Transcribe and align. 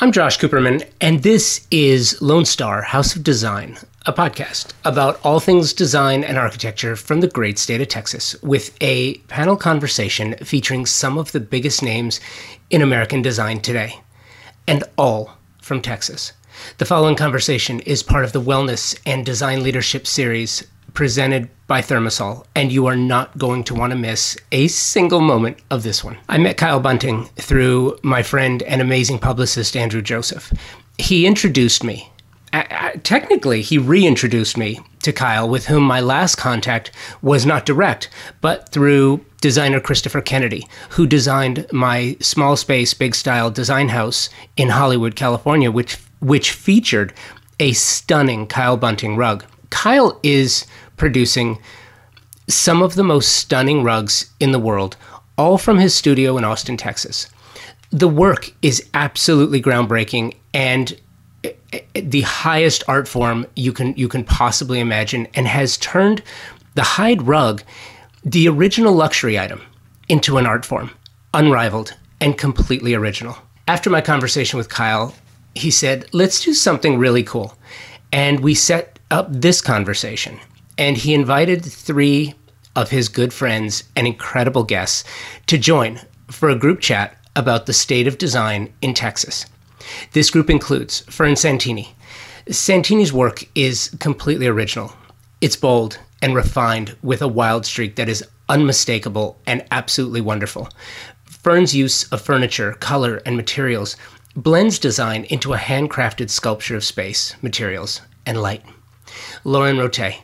I'm 0.00 0.12
Josh 0.12 0.38
Cooperman, 0.38 0.88
and 1.00 1.24
this 1.24 1.66
is 1.72 2.22
Lone 2.22 2.44
Star 2.44 2.82
House 2.82 3.16
of 3.16 3.24
Design, 3.24 3.78
a 4.06 4.12
podcast 4.12 4.72
about 4.84 5.18
all 5.24 5.40
things 5.40 5.72
design 5.72 6.22
and 6.22 6.38
architecture 6.38 6.94
from 6.94 7.20
the 7.20 7.26
great 7.26 7.58
state 7.58 7.80
of 7.80 7.88
Texas, 7.88 8.40
with 8.40 8.76
a 8.80 9.14
panel 9.26 9.56
conversation 9.56 10.36
featuring 10.36 10.86
some 10.86 11.18
of 11.18 11.32
the 11.32 11.40
biggest 11.40 11.82
names 11.82 12.20
in 12.70 12.80
American 12.80 13.22
design 13.22 13.58
today, 13.58 14.00
and 14.68 14.84
all 14.96 15.36
from 15.60 15.82
Texas. 15.82 16.32
The 16.76 16.86
following 16.86 17.16
conversation 17.16 17.80
is 17.80 18.04
part 18.04 18.24
of 18.24 18.30
the 18.30 18.40
Wellness 18.40 18.96
and 19.04 19.26
Design 19.26 19.64
Leadership 19.64 20.06
series 20.06 20.64
presented 20.98 21.48
by 21.68 21.80
Thermasol, 21.80 22.44
and 22.56 22.72
you 22.72 22.86
are 22.86 22.96
not 22.96 23.38
going 23.38 23.62
to 23.62 23.72
want 23.72 23.92
to 23.92 23.96
miss 23.96 24.36
a 24.50 24.66
single 24.66 25.20
moment 25.20 25.56
of 25.70 25.84
this 25.84 26.02
one. 26.02 26.18
I 26.28 26.38
met 26.38 26.56
Kyle 26.56 26.80
Bunting 26.80 27.26
through 27.36 27.96
my 28.02 28.24
friend 28.24 28.64
and 28.64 28.82
amazing 28.82 29.20
publicist, 29.20 29.76
Andrew 29.76 30.02
Joseph. 30.02 30.52
He 30.98 31.24
introduced 31.24 31.84
me. 31.84 32.10
technically, 33.04 33.62
he 33.62 33.78
reintroduced 33.78 34.56
me 34.56 34.80
to 35.04 35.12
Kyle, 35.12 35.48
with 35.48 35.66
whom 35.66 35.84
my 35.84 36.00
last 36.00 36.34
contact 36.34 36.90
was 37.22 37.46
not 37.46 37.64
direct, 37.64 38.10
but 38.40 38.68
through 38.70 39.24
designer 39.40 39.78
Christopher 39.78 40.20
Kennedy, 40.20 40.66
who 40.90 41.06
designed 41.06 41.64
my 41.70 42.16
small 42.18 42.56
space, 42.56 42.92
big 42.92 43.14
style 43.14 43.52
design 43.52 43.90
house 43.90 44.30
in 44.56 44.70
Hollywood, 44.70 45.14
California, 45.14 45.70
which 45.70 45.96
which 46.18 46.50
featured 46.50 47.14
a 47.60 47.72
stunning 47.72 48.48
Kyle 48.48 48.76
Bunting 48.76 49.16
rug. 49.16 49.44
Kyle 49.70 50.18
is 50.22 50.66
producing 50.98 51.58
some 52.48 52.82
of 52.82 52.94
the 52.94 53.04
most 53.04 53.34
stunning 53.34 53.82
rugs 53.82 54.32
in 54.40 54.52
the 54.52 54.58
world, 54.58 54.96
all 55.36 55.58
from 55.58 55.78
his 55.78 55.94
studio 55.94 56.36
in 56.36 56.44
Austin, 56.44 56.76
Texas. 56.76 57.28
The 57.90 58.08
work 58.08 58.52
is 58.62 58.88
absolutely 58.94 59.62
groundbreaking 59.62 60.34
and 60.52 60.98
eh, 61.44 61.52
eh, 61.72 61.80
the 61.94 62.22
highest 62.22 62.82
art 62.88 63.06
form 63.06 63.46
you 63.54 63.72
can 63.72 63.94
you 63.96 64.08
can 64.08 64.24
possibly 64.24 64.80
imagine 64.80 65.26
and 65.34 65.46
has 65.46 65.76
turned 65.78 66.22
the 66.74 66.82
hide 66.82 67.22
rug, 67.22 67.62
the 68.24 68.48
original 68.48 68.92
luxury 68.92 69.38
item, 69.38 69.62
into 70.08 70.36
an 70.36 70.46
art 70.46 70.64
form, 70.64 70.90
unrivaled 71.32 71.94
and 72.20 72.36
completely 72.36 72.94
original. 72.94 73.36
After 73.66 73.90
my 73.90 74.00
conversation 74.00 74.58
with 74.58 74.68
Kyle, 74.68 75.14
he 75.54 75.70
said, 75.70 76.06
"Let's 76.12 76.40
do 76.40 76.54
something 76.54 76.98
really 76.98 77.22
cool." 77.22 77.56
And 78.12 78.40
we 78.40 78.54
set 78.54 78.98
up 79.10 79.28
this 79.30 79.60
conversation. 79.60 80.38
And 80.78 80.96
he 80.96 81.12
invited 81.12 81.64
three 81.64 82.34
of 82.76 82.90
his 82.90 83.08
good 83.08 83.32
friends 83.32 83.84
and 83.96 84.06
incredible 84.06 84.64
guests 84.64 85.04
to 85.48 85.58
join 85.58 86.00
for 86.30 86.48
a 86.48 86.58
group 86.58 86.80
chat 86.80 87.16
about 87.34 87.66
the 87.66 87.72
state 87.72 88.06
of 88.06 88.18
design 88.18 88.72
in 88.80 88.94
Texas. 88.94 89.44
This 90.12 90.30
group 90.30 90.48
includes 90.48 91.00
Fern 91.00 91.36
Santini. 91.36 91.94
Santini's 92.48 93.12
work 93.12 93.44
is 93.54 93.94
completely 93.98 94.46
original. 94.46 94.92
It's 95.40 95.56
bold 95.56 95.98
and 96.22 96.34
refined 96.34 96.96
with 97.02 97.22
a 97.22 97.28
wild 97.28 97.66
streak 97.66 97.96
that 97.96 98.08
is 98.08 98.24
unmistakable 98.48 99.38
and 99.46 99.64
absolutely 99.70 100.20
wonderful. 100.20 100.68
Fern's 101.24 101.74
use 101.74 102.04
of 102.12 102.20
furniture, 102.20 102.72
color, 102.74 103.22
and 103.26 103.36
materials 103.36 103.96
blends 104.34 104.78
design 104.78 105.24
into 105.24 105.54
a 105.54 105.58
handcrafted 105.58 106.30
sculpture 106.30 106.76
of 106.76 106.84
space, 106.84 107.34
materials, 107.42 108.00
and 108.26 108.40
light. 108.40 108.62
Lauren 109.44 109.76
Rottet. 109.76 110.16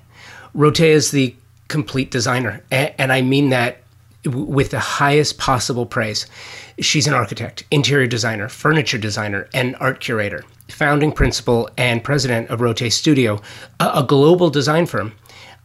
Rottet 0.55 0.81
is 0.81 1.11
the 1.11 1.35
complete 1.69 2.11
designer, 2.11 2.63
and 2.71 3.13
I 3.13 3.23
mean 3.23 3.51
that 3.51 3.79
with 4.25 4.71
the 4.71 4.79
highest 4.79 5.39
possible 5.39 5.87
praise. 5.87 6.27
She's 6.79 7.07
an 7.07 7.15
architect, 7.15 7.65
interior 7.71 8.07
designer, 8.07 8.49
furniture 8.49 8.99
designer, 8.99 9.49
and 9.53 9.77
art 9.81 10.01
curator, 10.01 10.45
founding 10.69 11.13
principal 11.13 11.69
and 11.77 12.03
president 12.03 12.49
of 12.49 12.61
Rottet 12.61 12.93
Studio, 12.93 13.41
a, 13.81 14.03
global 14.03 14.51
design 14.51 14.87
firm. 14.87 15.13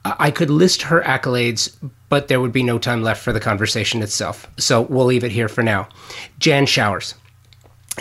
I 0.05 0.31
could 0.31 0.49
list 0.49 0.83
her 0.83 1.01
accolades, 1.01 1.75
but 2.09 2.27
there 2.27 2.41
would 2.41 2.51
be 2.51 2.63
no 2.63 2.79
time 2.79 3.03
left 3.03 3.23
for 3.23 3.33
the 3.33 3.39
conversation 3.39 4.01
itself. 4.01 4.47
So 4.57 4.81
we'll 4.81 5.05
leave 5.05 5.23
it 5.23 5.31
here 5.31 5.49
for 5.49 5.63
now. 5.63 5.87
Jan 6.39 6.65
Showers. 6.65 7.15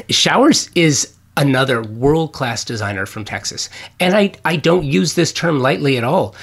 Showers 0.09 0.71
is 0.75 1.15
another 1.37 1.83
world 1.83 2.33
class 2.33 2.65
designer 2.65 3.07
from 3.07 3.25
Texas. 3.25 3.69
And 4.01 4.15
I, 4.15 4.33
I 4.45 4.57
don't 4.57 4.85
use 4.85 5.15
this 5.15 5.33
term 5.33 5.61
lightly 5.61 5.97
at 5.97 6.05
all. 6.05 6.35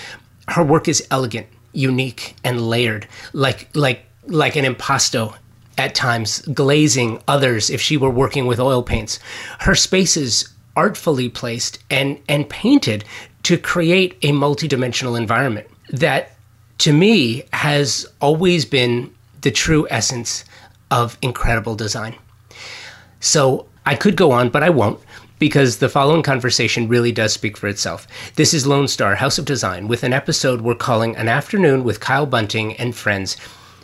Her 0.49 0.63
work 0.63 0.87
is 0.87 1.05
elegant, 1.11 1.47
unique, 1.73 2.35
and 2.43 2.67
layered, 2.67 3.07
like, 3.33 3.69
like, 3.75 4.05
like 4.27 4.55
an 4.55 4.65
impasto 4.65 5.35
at 5.77 5.95
times, 5.95 6.41
glazing 6.41 7.21
others 7.27 7.69
if 7.69 7.81
she 7.81 7.97
were 7.97 8.09
working 8.09 8.45
with 8.45 8.59
oil 8.59 8.81
paints. 8.81 9.19
Her 9.59 9.75
spaces 9.75 10.49
artfully 10.75 11.29
placed 11.29 11.79
and, 11.89 12.19
and 12.27 12.49
painted 12.49 13.03
to 13.43 13.57
create 13.57 14.17
a 14.23 14.31
multidimensional 14.31 15.17
environment 15.17 15.67
that 15.89 16.31
to 16.79 16.91
me 16.91 17.43
has 17.53 18.07
always 18.19 18.65
been 18.65 19.13
the 19.41 19.51
true 19.51 19.87
essence 19.89 20.43
of 20.91 21.17
incredible 21.21 21.75
design. 21.75 22.15
So 23.19 23.67
I 23.85 23.95
could 23.95 24.15
go 24.15 24.31
on, 24.31 24.49
but 24.49 24.63
I 24.63 24.69
won't 24.69 24.99
because 25.39 25.77
the 25.77 25.89
following 25.89 26.23
conversation 26.23 26.87
really 26.87 27.11
does 27.11 27.33
speak 27.33 27.57
for 27.57 27.67
itself. 27.67 28.07
This 28.35 28.53
is 28.53 28.65
Lone 28.65 28.87
Star 28.87 29.15
House 29.15 29.37
of 29.37 29.45
Design 29.45 29.87
with 29.87 30.03
an 30.03 30.13
episode 30.13 30.61
we're 30.61 30.75
calling 30.75 31.15
An 31.15 31.27
Afternoon 31.27 31.83
with 31.83 31.99
Kyle 31.99 32.25
Bunting 32.25 32.73
and 32.77 32.95
Friends, 32.95 33.37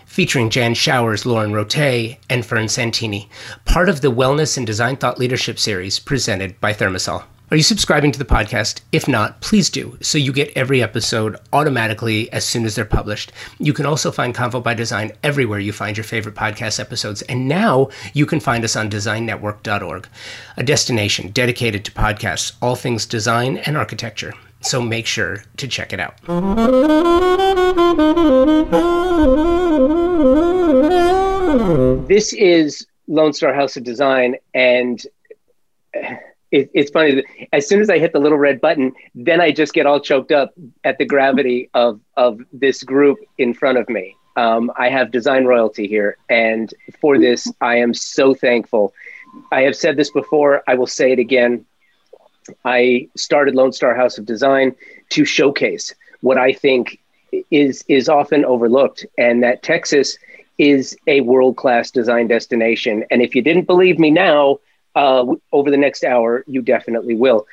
featuring 0.06 0.50
Jan 0.50 0.74
Showers, 0.74 1.26
Lauren 1.26 1.52
Rottet, 1.52 2.18
and 2.30 2.46
Fern 2.46 2.68
Santini, 2.68 3.30
part 3.66 3.90
of 3.90 4.02
the 4.02 4.12
Wellness 4.12 4.58
and 4.58 4.68
Design 4.68 4.98
Thought 4.98 5.20
Leadership 5.20 5.58
series 5.58 6.00
presented 6.00 6.60
by 6.60 6.74
Thermasol. 6.74 7.24
Are 7.52 7.58
you 7.58 7.64
subscribing 7.64 8.14
to 8.14 8.18
the 8.18 8.24
podcast? 8.24 8.80
If 8.94 9.10
not, 9.10 9.42
please 9.42 9.70
do, 9.70 9.98
so 10.00 10.18
you 10.18 10.32
get 10.32 10.56
every 10.56 10.82
episode 10.82 11.36
automatically 11.52 12.32
as 12.32 12.46
soon 12.46 12.64
as 12.64 12.76
they're 12.76 12.86
published. 12.86 13.34
You 13.60 13.74
can 13.74 13.86
also 13.86 14.10
find 14.10 14.34
Convo 14.34 14.64
by 14.64 14.74
Design 14.74 15.12
everywhere 15.22 15.60
you 15.60 15.74
find 15.74 15.98
your 15.98 16.06
favorite 16.06 16.36
podcast 16.36 16.80
episodes, 16.80 17.24
and 17.24 17.50
now 17.50 17.90
you 18.14 18.26
can 18.26 18.40
find 18.40 18.64
us 18.64 18.78
on 18.78 18.90
designnetwork.org, 18.90 20.08
a 20.56 20.64
destination 20.64 21.32
dedicated 21.32 21.84
to 21.84 21.92
podcasts, 21.92 22.54
all 22.62 22.78
things 22.78 23.06
design 23.06 23.58
and 23.58 23.76
architecture. 23.76 24.34
So 24.62 24.82
make 24.82 25.06
sure 25.06 25.44
to 25.58 25.68
check 25.68 25.92
it 25.92 26.00
out. 26.00 26.22
This 32.08 32.32
is 32.32 32.88
Lone 33.10 33.34
Star 33.34 33.54
House 33.54 33.76
of 33.76 33.84
Design, 33.84 34.38
and 34.54 35.06
it, 36.52 36.70
it's 36.74 36.92
funny. 36.92 37.24
As 37.54 37.68
soon 37.68 37.82
as 37.82 37.90
I 37.90 37.98
hit 37.98 38.14
the 38.14 38.20
little 38.20 38.38
red 38.38 38.60
button, 38.62 38.94
then 39.16 39.40
I 39.42 39.52
just 39.52 39.74
get 39.74 39.86
all 39.86 40.00
choked 40.00 40.32
up 40.32 40.54
at 40.84 40.98
the 40.98 41.06
gravity 41.06 41.70
of 41.74 42.00
of 42.18 42.40
this 42.52 42.84
group 42.84 43.20
in 43.38 43.54
front 43.54 43.78
of 43.78 43.90
me. 43.90 44.16
Um, 44.36 44.72
I 44.78 44.90
have 44.90 45.12
design 45.12 45.46
royalty 45.46 45.88
here, 45.88 46.18
and 46.30 46.74
for 47.00 47.18
this, 47.18 47.52
I 47.62 47.78
am 47.78 47.94
so 47.94 48.34
thankful. 48.34 48.94
I 49.52 49.62
have 49.62 49.76
said 49.76 49.98
this 49.98 50.12
before. 50.12 50.64
I 50.68 50.76
will 50.76 50.88
say 50.88 51.12
it 51.12 51.20
again. 51.20 51.66
I 52.66 53.08
started 53.16 53.56
Lone 53.56 53.72
Star 53.72 53.96
House 53.96 54.18
of 54.18 54.26
Design 54.26 54.76
to 55.10 55.26
showcase 55.26 55.94
what 56.22 56.38
I 56.38 56.54
think 56.54 57.00
is 57.50 57.84
is 57.88 58.10
often 58.10 58.44
overlooked, 58.44 59.06
and 59.18 59.42
that 59.44 59.64
Texas 59.64 60.18
is 60.58 60.98
a 61.08 61.22
world 61.22 61.56
class 61.58 61.92
design 61.92 62.28
destination. 62.28 63.06
And 63.10 63.22
if 63.22 63.36
you 63.36 63.42
didn't 63.42 63.68
believe 63.68 63.98
me 63.98 64.12
now, 64.12 64.60
uh, 64.96 65.26
over 65.52 65.72
the 65.72 65.78
next 65.78 66.04
hour, 66.04 66.44
you 66.48 66.62
definitely 66.62 67.16
will. 67.16 67.48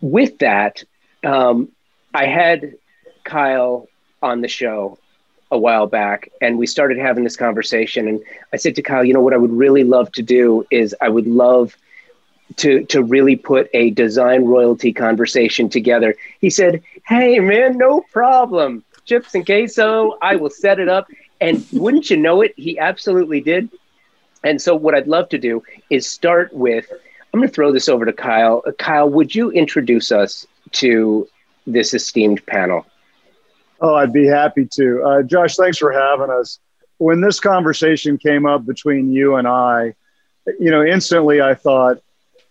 With 0.00 0.38
that, 0.38 0.82
um, 1.24 1.70
I 2.14 2.26
had 2.26 2.74
Kyle 3.24 3.88
on 4.22 4.40
the 4.40 4.48
show 4.48 4.98
a 5.50 5.58
while 5.58 5.86
back 5.86 6.30
and 6.40 6.58
we 6.58 6.66
started 6.66 6.98
having 6.98 7.22
this 7.22 7.36
conversation 7.36 8.08
and 8.08 8.20
I 8.52 8.56
said 8.56 8.74
to 8.76 8.82
Kyle, 8.82 9.04
you 9.04 9.14
know 9.14 9.20
what 9.20 9.32
I 9.32 9.36
would 9.36 9.52
really 9.52 9.84
love 9.84 10.10
to 10.12 10.22
do 10.22 10.66
is 10.70 10.94
I 11.00 11.08
would 11.08 11.26
love 11.26 11.76
to 12.56 12.84
to 12.86 13.02
really 13.02 13.36
put 13.36 13.68
a 13.74 13.90
design 13.90 14.44
royalty 14.44 14.92
conversation 14.92 15.68
together. 15.68 16.14
He 16.40 16.50
said, 16.50 16.82
"Hey 17.06 17.38
man, 17.40 17.76
no 17.76 18.02
problem. 18.12 18.84
Chips 19.04 19.34
and 19.34 19.44
queso, 19.44 20.16
I 20.22 20.36
will 20.36 20.50
set 20.50 20.78
it 20.78 20.88
up." 20.88 21.08
And 21.40 21.64
wouldn't 21.72 22.10
you 22.10 22.16
know 22.16 22.42
it, 22.42 22.54
he 22.56 22.78
absolutely 22.78 23.40
did. 23.40 23.68
And 24.46 24.62
so, 24.62 24.76
what 24.76 24.94
I'd 24.94 25.08
love 25.08 25.28
to 25.30 25.38
do 25.38 25.64
is 25.90 26.06
start 26.06 26.52
with 26.52 26.86
I'm 27.34 27.40
going 27.40 27.48
to 27.48 27.54
throw 27.54 27.72
this 27.72 27.88
over 27.88 28.04
to 28.06 28.12
Kyle. 28.12 28.62
Kyle, 28.78 29.10
would 29.10 29.34
you 29.34 29.50
introduce 29.50 30.12
us 30.12 30.46
to 30.72 31.28
this 31.66 31.92
esteemed 31.92 32.46
panel? 32.46 32.86
Oh, 33.80 33.96
I'd 33.96 34.12
be 34.12 34.24
happy 34.24 34.64
to. 34.74 35.02
Uh, 35.02 35.22
Josh, 35.22 35.56
thanks 35.56 35.78
for 35.78 35.90
having 35.90 36.30
us. 36.30 36.60
When 36.98 37.20
this 37.20 37.40
conversation 37.40 38.18
came 38.18 38.46
up 38.46 38.64
between 38.64 39.12
you 39.12 39.34
and 39.34 39.48
I, 39.48 39.94
you 40.60 40.70
know, 40.70 40.84
instantly 40.84 41.42
I 41.42 41.54
thought 41.54 41.98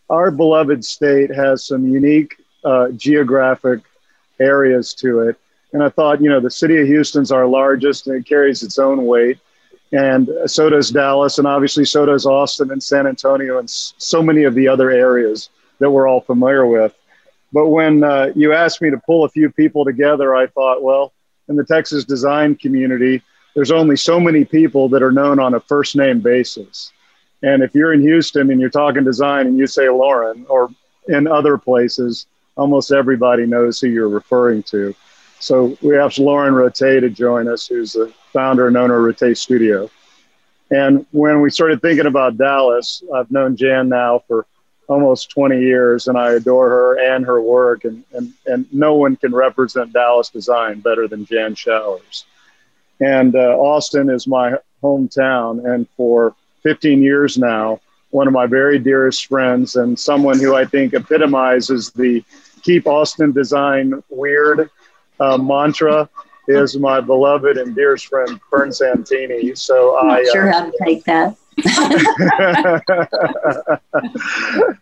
our 0.09 0.31
beloved 0.31 0.83
state 0.83 1.33
has 1.33 1.65
some 1.65 1.88
unique 1.88 2.36
uh, 2.65 2.89
geographic 2.89 3.80
areas 4.39 4.94
to 4.95 5.30
it. 5.30 5.38
And 5.71 5.81
I 5.81 5.89
thought, 5.89 6.21
you 6.21 6.30
know, 6.30 6.41
the 6.41 6.51
city 6.51 6.77
of 6.77 6.88
Houston's 6.88 7.31
our 7.31 7.48
largest 7.48 8.06
and 8.06 8.18
it 8.18 8.27
carries 8.27 8.63
its 8.63 8.77
own 8.77 9.06
weight 9.06 9.39
and 9.95 10.30
so 10.45 10.69
does 10.69 10.92
Dallas, 10.92 11.38
and 11.38 11.47
obviously 11.47 11.86
so 11.86 12.06
does 12.06 12.25
Austin 12.25 12.71
and 12.71 12.83
San 12.83 13.07
Antonio, 13.07 13.59
and 13.59 13.69
so 13.69 14.21
many 14.21 14.44
of 14.44 14.53
the 14.53 14.68
other 14.68 14.89
areas 14.92 15.50
that 15.80 15.89
we're 15.89 16.07
all 16.07 16.21
familiar 16.21 16.65
with. 16.65 16.94
But 17.53 17.69
when 17.69 18.03
uh, 18.03 18.33
you 18.36 18.51
asked 18.51 18.81
me 18.81 18.89
to 18.89 18.97
pull 18.97 19.24
a 19.24 19.30
few 19.30 19.50
people 19.50 19.86
together, 19.86 20.36
I 20.36 20.47
thought, 20.47 20.83
well, 20.83 21.13
in 21.47 21.56
the 21.56 21.63
Texas 21.63 22.03
design 22.03 22.56
community, 22.56 23.21
there's 23.53 23.71
only 23.71 23.95
so 23.95 24.19
many 24.19 24.44
people 24.44 24.89
that 24.89 25.01
are 25.01 25.13
known 25.13 25.39
on 25.39 25.53
a 25.53 25.62
first 25.62 25.95
name 25.95 26.19
basis. 26.19 26.91
And 27.41 27.63
if 27.63 27.74
you're 27.74 27.94
in 27.94 28.01
Houston 28.01 28.51
and 28.51 28.59
you're 28.59 28.69
talking 28.69 29.06
design 29.06 29.48
and 29.48 29.57
you 29.57 29.68
say 29.68 29.88
Lauren, 29.88 30.45
or 30.50 30.69
in 31.07 31.25
other 31.25 31.57
places, 31.57 32.25
almost 32.57 32.91
everybody 32.91 33.45
knows 33.45 33.80
who 33.80 33.88
you're 33.88 34.09
referring 34.09 34.63
to. 34.63 34.94
So 35.45 35.77
we 35.83 35.95
asked 35.95 36.18
Lauren 36.18 36.56
Rottet 36.56 37.01
to 37.01 37.09
join 37.12 37.47
us, 37.47 37.68
who's 37.68 37.94
the 37.94 38.12
founder 38.33 38.68
and 38.68 38.75
owner 38.75 39.07
of 39.07 39.15
Rottet 39.15 39.38
Studio. 39.38 39.92
And 40.71 41.06
when 41.12 41.39
we 41.39 41.51
started 41.51 41.83
thinking 41.83 42.07
about 42.07 42.36
Dallas, 42.36 43.03
I've 43.13 43.30
known 43.30 43.56
Jan 43.56 43.88
now 43.88 44.24
for 44.27 44.47
almost 44.88 45.30
20 45.30 45.59
years 45.59 46.07
and 46.07 46.18
I 46.18 46.31
adore 46.31 46.69
her 46.69 47.13
and 47.13 47.24
her 47.27 47.39
work. 47.39 47.86
And, 47.86 48.03
and, 48.13 48.33
and 48.47 48.65
no 48.74 48.95
one 48.95 49.18
can 49.18 49.36
represent 49.36 49.94
Dallas 49.94 50.30
design 50.30 50.80
better 50.80 51.07
than 51.07 51.27
Jan 51.27 51.53
Showers. 51.53 52.25
And 53.00 53.36
uh, 53.36 53.56
Austin 53.56 54.09
is 54.09 54.25
my 54.25 54.53
hometown. 54.81 55.63
And 55.71 55.88
for 55.95 56.36
15 56.63 57.03
years 57.03 57.38
now, 57.38 57.80
one 58.09 58.25
of 58.25 58.33
my 58.33 58.48
very 58.48 58.80
dearest 58.80 59.27
friends 59.27 59.75
and 59.75 60.00
someone 60.00 60.39
who 60.39 60.56
I 60.56 60.65
think 60.65 60.95
epitomizes 60.95 61.91
the 61.91 62.24
keep 62.63 62.88
Austin 62.88 63.31
design 63.31 64.01
weird 64.09 64.71
uh, 65.19 65.38
mantra 65.38 66.09
is 66.47 66.77
my 66.77 67.01
beloved 67.01 67.57
and 67.57 67.75
dearest 67.75 68.07
friend 68.07 68.39
Fern 68.50 68.71
Santini. 68.71 69.56
So 69.56 69.97
I'm 69.97 70.12
I 70.12 70.23
sure 70.31 70.50
uh, 70.50 70.53
how 70.53 70.65
to 70.65 70.73
take 70.83 71.03
that. 71.06 71.35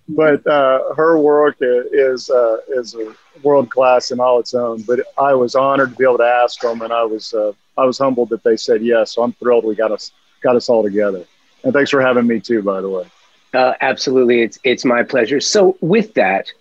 but 0.09 0.47
uh, 0.47 0.93
her 0.95 1.19
work 1.19 1.57
is 1.59 2.29
uh, 2.29 2.57
is 2.69 2.95
world 3.43 3.69
class 3.69 4.11
in 4.11 4.19
all 4.19 4.39
its 4.39 4.53
own. 4.53 4.81
But 4.81 5.01
I 5.17 5.33
was 5.33 5.55
honored 5.55 5.91
to 5.91 5.95
be 5.95 6.03
able 6.03 6.17
to 6.17 6.23
ask 6.23 6.59
them, 6.61 6.81
and 6.81 6.91
I 6.91 7.03
was 7.03 7.33
uh, 7.33 7.53
I 7.77 7.85
was 7.85 7.97
humbled 7.97 8.29
that 8.29 8.43
they 8.43 8.57
said 8.57 8.81
yes. 8.81 9.13
So 9.13 9.23
I'm 9.23 9.33
thrilled 9.33 9.65
we 9.65 9.75
got 9.75 9.91
us 9.91 10.11
got 10.41 10.55
us 10.55 10.69
all 10.69 10.83
together. 10.83 11.25
And 11.63 11.73
thanks 11.73 11.91
for 11.91 12.01
having 12.01 12.27
me 12.27 12.39
too, 12.39 12.61
by 12.61 12.81
the 12.81 12.89
way. 12.89 13.05
Uh, 13.53 13.73
absolutely, 13.81 14.41
it's 14.41 14.59
it's 14.63 14.83
my 14.83 15.03
pleasure. 15.03 15.39
So 15.39 15.77
with 15.79 16.13
that, 16.15 16.51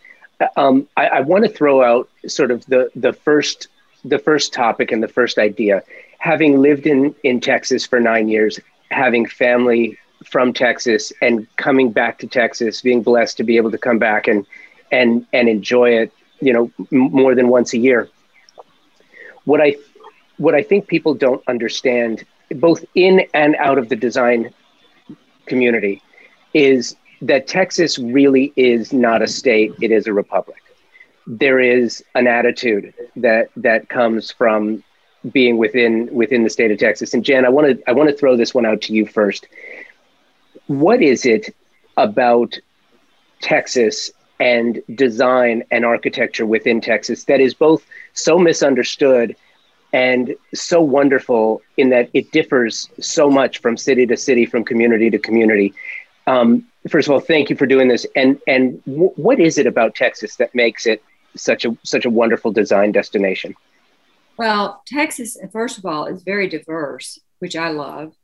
um, 0.56 0.86
I, 0.96 1.06
I 1.08 1.20
want 1.20 1.44
to 1.44 1.50
throw 1.50 1.82
out 1.82 2.08
sort 2.26 2.50
of 2.50 2.64
the 2.66 2.90
the 2.94 3.12
first 3.12 3.68
the 4.04 4.18
first 4.18 4.52
topic 4.52 4.90
and 4.92 5.02
the 5.02 5.08
first 5.08 5.38
idea. 5.38 5.82
Having 6.18 6.60
lived 6.60 6.86
in 6.86 7.14
in 7.22 7.40
Texas 7.40 7.86
for 7.86 8.00
nine 8.00 8.28
years, 8.28 8.58
having 8.90 9.26
family 9.26 9.96
from 10.24 10.52
Texas, 10.52 11.12
and 11.20 11.46
coming 11.56 11.90
back 11.92 12.18
to 12.18 12.26
Texas, 12.26 12.82
being 12.82 13.02
blessed 13.02 13.36
to 13.38 13.44
be 13.44 13.56
able 13.56 13.70
to 13.70 13.78
come 13.78 13.98
back 13.98 14.28
and 14.28 14.46
and 14.90 15.26
and 15.32 15.48
enjoy 15.48 15.90
it, 15.90 16.12
you 16.40 16.52
know, 16.52 16.70
m- 16.78 16.86
more 17.20 17.34
than 17.34 17.48
once 17.48 17.72
a 17.74 17.78
year. 17.78 18.08
What 19.44 19.60
I 19.60 19.76
what 20.38 20.54
I 20.54 20.62
think 20.62 20.86
people 20.88 21.14
don't 21.14 21.42
understand, 21.48 22.24
both 22.50 22.84
in 22.94 23.22
and 23.34 23.54
out 23.56 23.78
of 23.78 23.88
the 23.88 23.96
design 23.96 24.50
community, 25.46 26.02
is 26.54 26.96
that 27.22 27.46
Texas 27.46 27.98
really 27.98 28.52
is 28.56 28.92
not 28.92 29.22
a 29.22 29.26
state; 29.26 29.72
it 29.80 29.90
is 29.90 30.06
a 30.06 30.12
republic. 30.12 30.62
There 31.26 31.60
is 31.60 32.04
an 32.14 32.26
attitude 32.26 32.92
that 33.16 33.48
that 33.56 33.88
comes 33.88 34.30
from 34.30 34.82
being 35.30 35.56
within 35.56 36.12
within 36.12 36.42
the 36.42 36.50
state 36.50 36.70
of 36.70 36.78
Texas. 36.78 37.14
And 37.14 37.24
Jan, 37.24 37.44
I 37.44 37.48
want 37.48 37.66
to 37.68 37.88
I 37.88 37.92
want 37.92 38.10
to 38.10 38.16
throw 38.16 38.36
this 38.36 38.54
one 38.54 38.66
out 38.66 38.82
to 38.82 38.92
you 38.92 39.06
first. 39.06 39.46
What 40.66 41.00
is 41.02 41.24
it 41.24 41.54
about 41.96 42.58
Texas 43.40 44.10
and 44.40 44.82
design 44.94 45.62
and 45.70 45.84
architecture 45.84 46.46
within 46.46 46.80
Texas 46.80 47.24
that 47.24 47.40
is 47.40 47.54
both 47.54 47.86
so 48.12 48.38
misunderstood 48.38 49.36
and 49.92 50.34
so 50.54 50.80
wonderful 50.80 51.62
in 51.76 51.90
that 51.90 52.08
it 52.14 52.32
differs 52.32 52.88
so 52.98 53.30
much 53.30 53.58
from 53.58 53.76
city 53.76 54.06
to 54.06 54.16
city, 54.16 54.46
from 54.46 54.64
community 54.64 55.10
to 55.10 55.18
community. 55.18 55.74
Um, 56.26 56.66
first 56.88 57.08
of 57.08 57.12
all, 57.12 57.20
thank 57.20 57.50
you 57.50 57.56
for 57.56 57.66
doing 57.66 57.88
this. 57.88 58.06
And 58.16 58.40
and 58.46 58.82
w- 58.84 59.12
what 59.16 59.40
is 59.40 59.58
it 59.58 59.66
about 59.66 59.94
Texas 59.94 60.36
that 60.36 60.54
makes 60.54 60.86
it 60.86 61.02
such 61.36 61.64
a 61.64 61.76
such 61.82 62.04
a 62.04 62.10
wonderful 62.10 62.52
design 62.52 62.92
destination? 62.92 63.54
Well, 64.36 64.82
Texas, 64.86 65.36
first 65.52 65.78
of 65.78 65.84
all, 65.86 66.06
is 66.06 66.22
very 66.22 66.48
diverse, 66.48 67.18
which 67.38 67.54
I 67.54 67.68
love, 67.68 68.14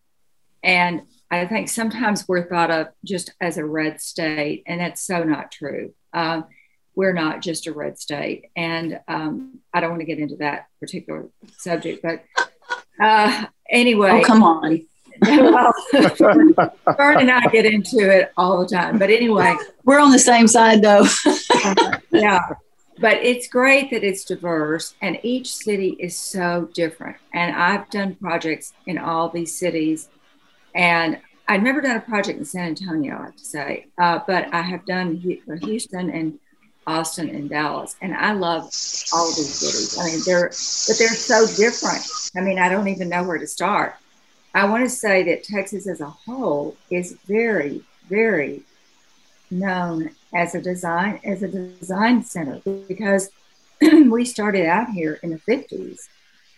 and 0.63 1.03
I 1.31 1.47
think 1.47 1.69
sometimes 1.69 2.27
we're 2.27 2.49
thought 2.49 2.71
of 2.71 2.89
just 3.05 3.33
as 3.41 3.59
a 3.59 3.65
red 3.65 4.01
state, 4.01 4.65
and 4.67 4.81
that's 4.81 5.03
so 5.03 5.23
not 5.23 5.53
true. 5.53 5.95
Um, 6.13 6.47
we're 6.95 7.13
not 7.13 7.43
just 7.43 7.67
a 7.69 7.73
red 7.73 7.99
state, 7.99 8.47
and 8.57 9.01
um, 9.07 9.61
I 9.73 9.81
don't 9.81 9.91
want 9.91 10.01
to 10.01 10.07
get 10.07 10.19
into 10.19 10.37
that 10.37 10.67
particular 10.81 11.29
subject, 11.59 12.03
but 12.03 12.25
uh, 13.01 13.47
anyway. 13.71 14.21
Oh, 14.23 14.25
come 14.25 14.43
on 14.43 14.81
well, 15.23 15.73
Fern 15.93 17.21
and 17.21 17.31
I 17.31 17.47
get 17.53 17.67
into 17.67 18.11
it 18.11 18.33
all 18.37 18.61
the 18.61 18.67
time. 18.67 18.99
But 18.99 19.11
anyway, 19.11 19.55
we're 19.85 20.01
on 20.01 20.11
the 20.11 20.19
same 20.19 20.49
side 20.49 20.83
though. 20.83 21.07
yeah. 22.11 22.41
But 23.01 23.19
it's 23.19 23.47
great 23.47 23.91
that 23.91 24.03
it's 24.03 24.25
diverse 24.25 24.95
and 25.01 25.21
each 25.23 25.55
city 25.55 25.97
is 26.01 26.19
so 26.19 26.69
different. 26.75 27.17
And 27.33 27.55
I've 27.55 27.89
done 27.91 28.17
projects 28.17 28.73
in 28.87 28.99
all 28.99 29.29
these 29.29 29.57
cities. 29.57 30.09
And 30.75 31.21
I've 31.47 31.63
never 31.63 31.81
done 31.81 31.97
a 31.97 32.01
project 32.01 32.39
in 32.39 32.45
San 32.45 32.69
Antonio, 32.69 33.19
I 33.19 33.25
have 33.27 33.37
to 33.37 33.45
say, 33.45 33.87
uh, 33.99 34.21
but 34.27 34.53
I 34.53 34.61
have 34.63 34.85
done 34.85 35.17
Houston 35.17 36.11
and 36.11 36.39
Austin 36.87 37.31
and 37.31 37.49
Dallas. 37.49 37.97
And 38.03 38.15
I 38.15 38.33
love 38.33 38.65
all 39.15 39.29
these 39.29 39.55
cities. 39.55 39.99
I 39.99 40.07
mean, 40.07 40.21
they're, 40.27 40.49
but 40.49 40.99
they're 40.99 41.15
so 41.15 41.47
different. 41.57 42.05
I 42.37 42.41
mean, 42.41 42.59
I 42.59 42.69
don't 42.69 42.89
even 42.89 43.09
know 43.09 43.23
where 43.23 43.39
to 43.39 43.47
start. 43.47 43.95
I 44.59 44.65
want 44.65 44.83
to 44.83 44.91
say 44.91 45.23
that 45.23 45.45
Texas 45.45 45.87
as 45.87 46.01
a 46.01 46.11
whole 46.11 46.77
is 46.91 47.17
very, 47.29 47.81
very 48.09 48.63
known 49.53 50.11
as 50.35 50.57
a 50.57 50.61
design 50.61 51.21
as 51.23 51.45
a 51.45 51.49
design 51.49 52.25
center 52.25 52.61
because 52.89 53.31
we 53.81 54.25
started 54.25 54.67
out 54.67 54.91
here 54.91 55.21
in 55.23 55.31
the 55.31 55.39
50s. 55.39 56.09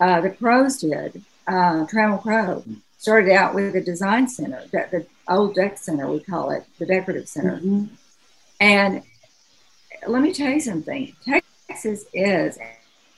Uh, 0.00 0.22
the 0.22 0.30
pros 0.30 0.78
did. 0.78 1.22
Uh, 1.46 1.84
Trammell 1.84 2.22
Crow 2.22 2.64
started 2.96 3.32
out 3.32 3.54
with 3.54 3.76
a 3.76 3.82
design 3.82 4.26
center, 4.28 4.64
the, 4.72 4.88
the 4.90 5.06
old 5.28 5.54
deck 5.54 5.76
center, 5.76 6.10
we 6.10 6.20
call 6.20 6.52
it, 6.52 6.64
the 6.78 6.86
decorative 6.86 7.28
center. 7.28 7.58
Mm-hmm. 7.58 7.84
And 8.60 9.02
let 10.08 10.22
me 10.22 10.32
tell 10.32 10.50
you 10.50 10.60
something 10.60 11.14
Texas 11.22 12.06
is, 12.14 12.58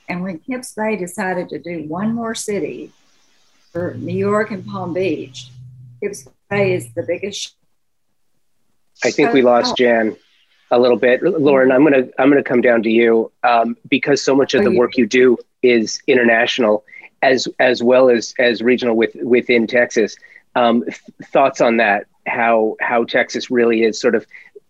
and 0.09 0.23
when 0.23 0.39
Kips 0.39 0.73
Bay 0.73 0.97
decided 0.97 1.47
to 1.49 1.59
do 1.59 1.87
one 1.87 2.13
more 2.13 2.35
city 2.35 2.91
for 3.73 3.95
New 3.95 4.15
York 4.15 4.51
and 4.51 4.65
Palm 4.65 4.93
Beach. 4.93 5.49
Kips 6.01 6.27
Bay 6.49 6.73
is 6.73 6.93
the 6.93 7.03
biggest. 7.03 7.55
I 9.03 9.11
think 9.11 9.33
we 9.33 9.41
lost 9.41 9.75
Jan 9.75 10.15
a 10.71 10.79
little 10.79 10.97
bit. 10.97 11.23
Lauren, 11.23 11.71
I'm 11.71 11.83
gonna 11.83 12.07
I'm 12.19 12.29
gonna 12.29 12.43
come 12.43 12.61
down 12.61 12.83
to 12.83 12.89
you 12.89 13.31
um, 13.43 13.75
because 13.89 14.21
so 14.21 14.35
much 14.35 14.53
of 14.53 14.63
the 14.63 14.71
work 14.71 14.95
you 14.97 15.07
do 15.07 15.37
is 15.63 16.01
international 16.07 16.85
as 17.21 17.47
as 17.59 17.81
well 17.83 18.09
as 18.09 18.33
as 18.39 18.61
regional 18.61 18.95
with 18.95 19.15
within 19.15 19.67
Texas. 19.67 20.15
Um, 20.55 20.83
th- 20.83 21.01
thoughts 21.31 21.59
on 21.59 21.77
that? 21.77 22.05
How 22.27 22.75
how 22.79 23.03
Texas 23.03 23.49
really 23.49 23.83
is 23.83 23.99
sort 23.99 24.13
of 24.15 24.25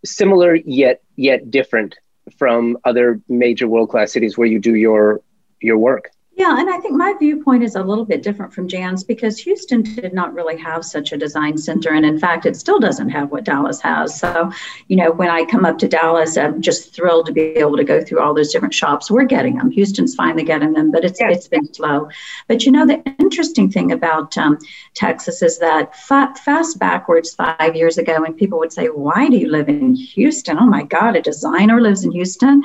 similar 0.05 0.55
yet 0.55 1.03
yet 1.17 1.51
different 1.51 1.95
from 2.37 2.77
other 2.85 3.21
major 3.27 3.67
world 3.67 3.89
class 3.89 4.13
cities 4.13 4.37
where 4.37 4.47
you 4.47 4.59
do 4.59 4.75
your 4.75 5.21
your 5.59 5.77
work. 5.77 6.12
Yeah, 6.35 6.59
and 6.59 6.67
I 6.67 6.79
think 6.79 6.95
my 6.95 7.13
viewpoint 7.19 7.61
is 7.61 7.75
a 7.75 7.83
little 7.83 8.05
bit 8.05 8.23
different 8.23 8.53
from 8.53 8.67
Jan's 8.67 9.03
because 9.03 9.37
Houston 9.37 9.83
did 9.83 10.15
not 10.15 10.33
really 10.33 10.57
have 10.57 10.83
such 10.83 11.11
a 11.11 11.17
design 11.17 11.59
center. 11.59 11.93
And 11.93 12.03
in 12.03 12.17
fact, 12.17 12.47
it 12.47 12.55
still 12.55 12.79
doesn't 12.79 13.09
have 13.09 13.31
what 13.31 13.43
Dallas 13.43 13.79
has. 13.81 14.19
So, 14.19 14.51
you 14.87 14.95
know, 14.95 15.11
when 15.11 15.29
I 15.29 15.45
come 15.45 15.63
up 15.63 15.77
to 15.77 15.87
Dallas, 15.87 16.35
I'm 16.35 16.59
just 16.59 16.95
thrilled 16.95 17.27
to 17.27 17.31
be 17.31 17.41
able 17.41 17.77
to 17.77 17.83
go 17.83 18.03
through 18.03 18.19
all 18.19 18.33
those 18.33 18.51
different 18.51 18.73
shops. 18.73 19.11
We're 19.11 19.25
getting 19.25 19.57
them. 19.57 19.69
Houston's 19.69 20.15
finally 20.15 20.43
getting 20.43 20.73
them, 20.73 20.89
but 20.91 21.05
it's, 21.05 21.19
yes. 21.19 21.37
it's 21.37 21.47
been 21.47 21.71
slow. 21.71 22.09
But, 22.47 22.65
you 22.65 22.71
know, 22.71 22.87
the 22.87 23.03
interesting 23.19 23.69
thing 23.69 23.91
about 23.91 24.35
um, 24.35 24.57
Texas 24.95 25.43
is 25.43 25.59
that 25.59 25.95
fa- 25.95 26.33
fast 26.43 26.79
backwards 26.79 27.35
five 27.35 27.75
years 27.75 27.99
ago, 27.99 28.21
when 28.21 28.33
people 28.33 28.57
would 28.57 28.73
say, 28.73 28.87
Why 28.87 29.29
do 29.29 29.37
you 29.37 29.51
live 29.51 29.69
in 29.69 29.93
Houston? 29.93 30.57
Oh 30.57 30.65
my 30.65 30.81
God, 30.81 31.15
a 31.15 31.21
designer 31.21 31.79
lives 31.79 32.03
in 32.03 32.11
Houston. 32.11 32.63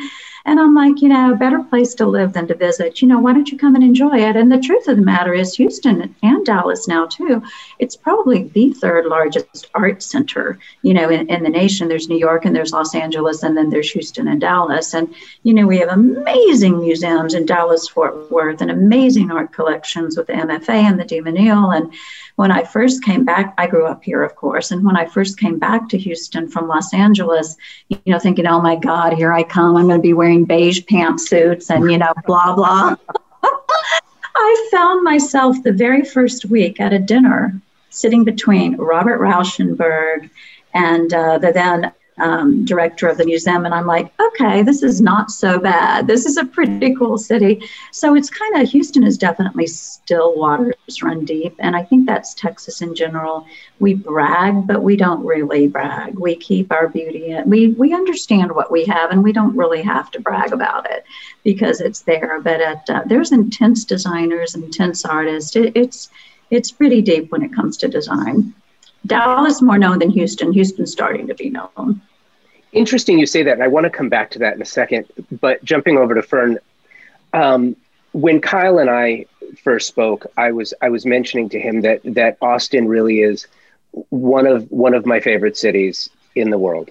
And 0.49 0.59
I'm 0.59 0.75
like, 0.75 1.03
you 1.03 1.11
know, 1.11 1.37
better 1.37 1.63
place 1.63 1.95
to 1.97 2.07
live 2.07 2.33
than 2.33 2.47
to 2.49 2.55
visit. 2.55 3.03
You 3.03 3.09
know, 3.09 3.19
why 3.19 3.35
don't 3.35 3.51
you 3.53 3.59
come 3.59 3.75
and 3.75 3.85
enjoy 3.85 4.17
it? 4.17 4.35
And 4.35 4.51
the 4.51 4.59
truth 4.59 4.89
of 4.89 4.97
the 4.97 5.03
matter 5.03 5.35
is, 5.35 5.55
Houston 5.57 6.15
and 6.23 6.47
Dallas 6.47 6.89
now, 6.89 7.05
too, 7.05 7.43
it's 7.79 7.97
probably 7.97 8.45
the 8.45 8.73
third 8.73 9.05
largest 9.05 9.69
art 9.75 10.03
center, 10.03 10.59
you 10.81 10.95
know, 10.95 11.11
in, 11.11 11.29
in 11.29 11.43
the 11.43 11.51
nation. 11.51 11.89
There's 11.89 12.09
New 12.09 12.17
York 12.17 12.47
and 12.47 12.57
there's 12.57 12.73
Los 12.73 12.95
Angeles, 12.95 13.43
and 13.43 13.59
then 13.59 13.69
there's 13.69 13.91
Houston 13.91 14.27
and 14.27 14.41
Dallas. 14.41 14.95
And, 14.95 15.15
you 15.43 15.53
know, 15.53 15.67
we 15.67 15.81
have 15.81 15.91
amazing 15.91 16.81
museums 16.81 17.35
in 17.35 17.45
Dallas, 17.45 17.87
Fort 17.87 18.31
Worth, 18.31 18.63
and 18.63 18.71
amazing 18.71 19.31
art 19.31 19.53
collections 19.53 20.17
with 20.17 20.29
the 20.29 20.33
MFA 20.33 20.71
and 20.71 20.99
the 20.99 21.05
de 21.05 21.21
Menil. 21.21 21.77
And 21.77 21.93
when 22.39 22.53
I 22.53 22.63
first 22.63 23.03
came 23.03 23.25
back, 23.25 23.53
I 23.59 23.67
grew 23.67 23.85
up 23.89 24.05
here, 24.05 24.23
of 24.23 24.37
course. 24.37 24.71
And 24.71 24.85
when 24.85 24.97
I 24.97 25.07
first 25.07 25.41
came 25.41 25.59
back 25.59 25.89
to 25.89 25.99
Houston 25.99 26.49
from 26.49 26.69
Los 26.69 26.95
Angeles, 26.95 27.57
you 27.89 27.99
know, 28.07 28.21
thinking, 28.21 28.47
oh 28.47 28.61
my 28.61 28.77
God, 28.77 29.15
here 29.15 29.33
I 29.33 29.43
come. 29.43 29.77
I'm 29.77 29.89
going 29.89 29.99
to 29.99 30.01
be 30.01 30.13
wearing 30.13 30.45
beige 30.45 30.83
pantsuits 30.83 31.69
and, 31.69 31.91
you 31.91 31.99
know, 31.99 32.13
blah, 32.27 32.55
blah. 32.55 32.95
I 34.37 34.69
found 34.71 35.03
myself 35.03 35.61
the 35.65 35.73
very 35.73 36.05
first 36.05 36.45
week 36.45 36.81
at 36.81 36.93
a 36.93 37.01
dinner 37.01 37.61
sitting 37.91 38.23
between 38.23 38.77
Robert 38.77 39.19
Rauschenberg 39.19 40.31
and 40.75 41.13
uh, 41.13 41.39
the 41.39 41.51
then 41.51 41.93
um, 42.21 42.65
director 42.65 43.09
of 43.09 43.19
the 43.19 43.25
museum. 43.25 43.65
And 43.65 43.75
I'm 43.75 43.87
like, 43.87 44.13
okay, 44.21 44.63
this 44.63 44.83
is 44.83 45.01
not 45.01 45.31
so 45.31 45.59
bad. 45.59 46.07
This 46.07 46.27
is 46.27 46.37
a 46.37 46.45
pretty 46.45 46.95
cool 46.95 47.19
city. 47.19 47.63
So 47.93 48.15
it's 48.15 48.31
kind 48.31 48.61
of, 48.61 48.69
Houston 48.69 49.05
is 49.05 49.19
definitely 49.19 49.67
still 49.67 50.37
waters 50.37 51.03
run 51.03 51.25
deep. 51.25 51.55
And 51.59 51.77
I 51.77 51.85
think 51.85 52.07
that's 52.07 52.35
Texas 52.35 52.81
in 52.83 52.95
general. 52.95 53.47
We 53.79 53.95
brag, 53.95 54.67
but 54.67 54.83
we 54.83 54.97
don't 54.97 55.25
really 55.25 55.69
brag. 55.69 56.19
We 56.19 56.37
keep 56.37 56.73
our 56.73 56.89
beauty. 56.89 57.37
We, 57.45 57.69
we 57.69 57.93
understand 57.95 58.53
what 58.53 58.71
we 58.71 58.85
have 58.87 59.11
and 59.11 59.23
we 59.23 59.33
don't 59.33 59.57
really 59.57 59.83
have 59.83 60.11
to 60.13 60.21
brag 60.21 60.53
about 60.53 60.91
it 60.91 61.05
because 61.45 61.81
it's 61.81 62.01
there. 62.01 62.41
But 62.41 62.61
at, 62.61 62.91
uh, 62.91 63.03
there's 63.07 63.33
intense 63.33 63.85
designers, 63.85 64.55
intense 64.55 65.05
artists. 65.05 65.55
It, 65.57 65.73
it's, 65.77 66.11
it's 66.51 66.71
pretty 66.71 67.03
deep 67.03 67.31
when 67.31 67.43
it 67.43 67.55
comes 67.55 67.77
to 67.79 67.89
design. 67.89 68.55
Dallas 69.07 69.63
more 69.63 69.79
known 69.79 69.99
than 69.99 70.11
Houston. 70.11 70.53
Houston's 70.53 70.93
starting 70.93 71.27
to 71.29 71.35
be 71.35 71.51
known. 71.51 72.01
Interesting 72.73 73.19
you 73.19 73.27
say 73.27 73.43
that, 73.43 73.53
and 73.53 73.63
I 73.63 73.69
want 73.69 73.85
to 73.85 73.91
come 73.91 74.09
back 74.09 74.31
to 74.33 74.39
that 74.41 74.55
in 74.55 74.63
a 74.63 74.67
second. 74.67 75.07
But 75.41 75.65
jumping 75.65 75.97
over 75.97 76.15
to 76.15 76.23
Fern, 76.23 76.59
um, 77.33 77.77
when 78.13 78.41
Kyle 78.41 78.79
and 78.79 78.91
I 78.91 79.27
first 79.63 79.89
spoke, 79.89 80.27
I 80.37 80.53
was 80.53 80.75
I 80.83 80.89
was 80.89 81.07
mentioning 81.07 81.49
to 81.51 81.61
him 81.61 81.81
that 81.83 82.01
that 82.05 82.37
Austin 82.41 82.89
really 82.89 83.21
is 83.21 83.47
one 84.11 84.47
of 84.47 84.71
one 84.71 84.95
of 84.95 85.07
my 85.07 85.21
favorite 85.21 85.57
cities 85.57 86.11
in 86.35 86.51
the 86.51 86.59
world, 86.59 86.91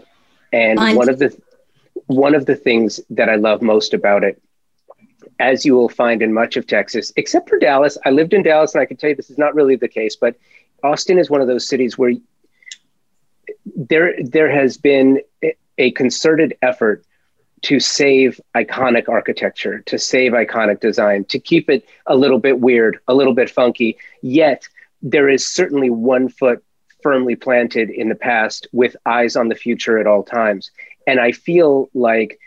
and 0.52 0.80
Mine. 0.80 0.96
one 0.96 1.10
of 1.10 1.20
the 1.20 1.36
one 2.08 2.36
of 2.36 2.46
the 2.46 2.56
things 2.56 3.00
that 3.10 3.30
I 3.30 3.36
love 3.36 3.62
most 3.62 3.94
about 3.94 4.24
it, 4.24 4.42
as 5.40 5.66
you 5.66 5.76
will 5.76 5.90
find 5.90 6.22
in 6.22 6.34
much 6.34 6.58
of 6.58 6.66
Texas, 6.66 7.14
except 7.18 7.50
for 7.50 7.60
Dallas. 7.60 7.98
I 8.06 8.12
lived 8.12 8.34
in 8.34 8.44
Dallas, 8.44 8.74
and 8.74 8.82
I 8.82 8.86
can 8.86 8.98
tell 8.98 9.10
you 9.10 9.16
this 9.16 9.30
is 9.30 9.38
not 9.38 9.56
really 9.56 9.76
the 9.76 9.88
case, 9.88 10.16
but 10.16 10.36
Austin 10.84 11.20
is 11.20 11.30
one 11.30 11.42
of 11.42 11.48
those 11.48 11.68
cities 11.68 11.98
where 11.98 12.14
there 13.76 14.14
there 14.24 14.50
has 14.50 14.78
been 14.78 15.22
a 15.78 15.92
concerted 15.92 16.58
effort 16.62 17.04
to 17.64 17.80
save 17.80 18.40
iconic 18.56 19.10
architecture, 19.10 19.80
to 19.88 19.98
save 19.98 20.34
iconic 20.34 20.80
design, 20.80 21.26
to 21.26 21.40
keep 21.40 21.70
it 21.70 21.88
a 22.06 22.16
little 22.16 22.40
bit 22.40 22.60
weird, 22.60 23.00
a 23.08 23.14
little 23.14 23.34
bit 23.34 23.50
funky. 23.50 23.98
Yet 24.22 24.68
there 25.02 25.28
is 25.28 25.48
certainly 25.48 25.90
one 25.90 26.30
foot 26.30 26.64
firmly 27.02 27.36
planted 27.36 27.90
in 27.90 28.10
the 28.10 28.16
past 28.16 28.68
with 28.72 28.96
eyes 29.06 29.36
on 29.36 29.50
the 29.50 29.56
future 29.56 29.98
at 29.98 30.08
all 30.08 30.24
times. 30.24 30.72
And 31.08 31.20
I 31.20 31.32
feel 31.32 31.90
like 31.94 32.40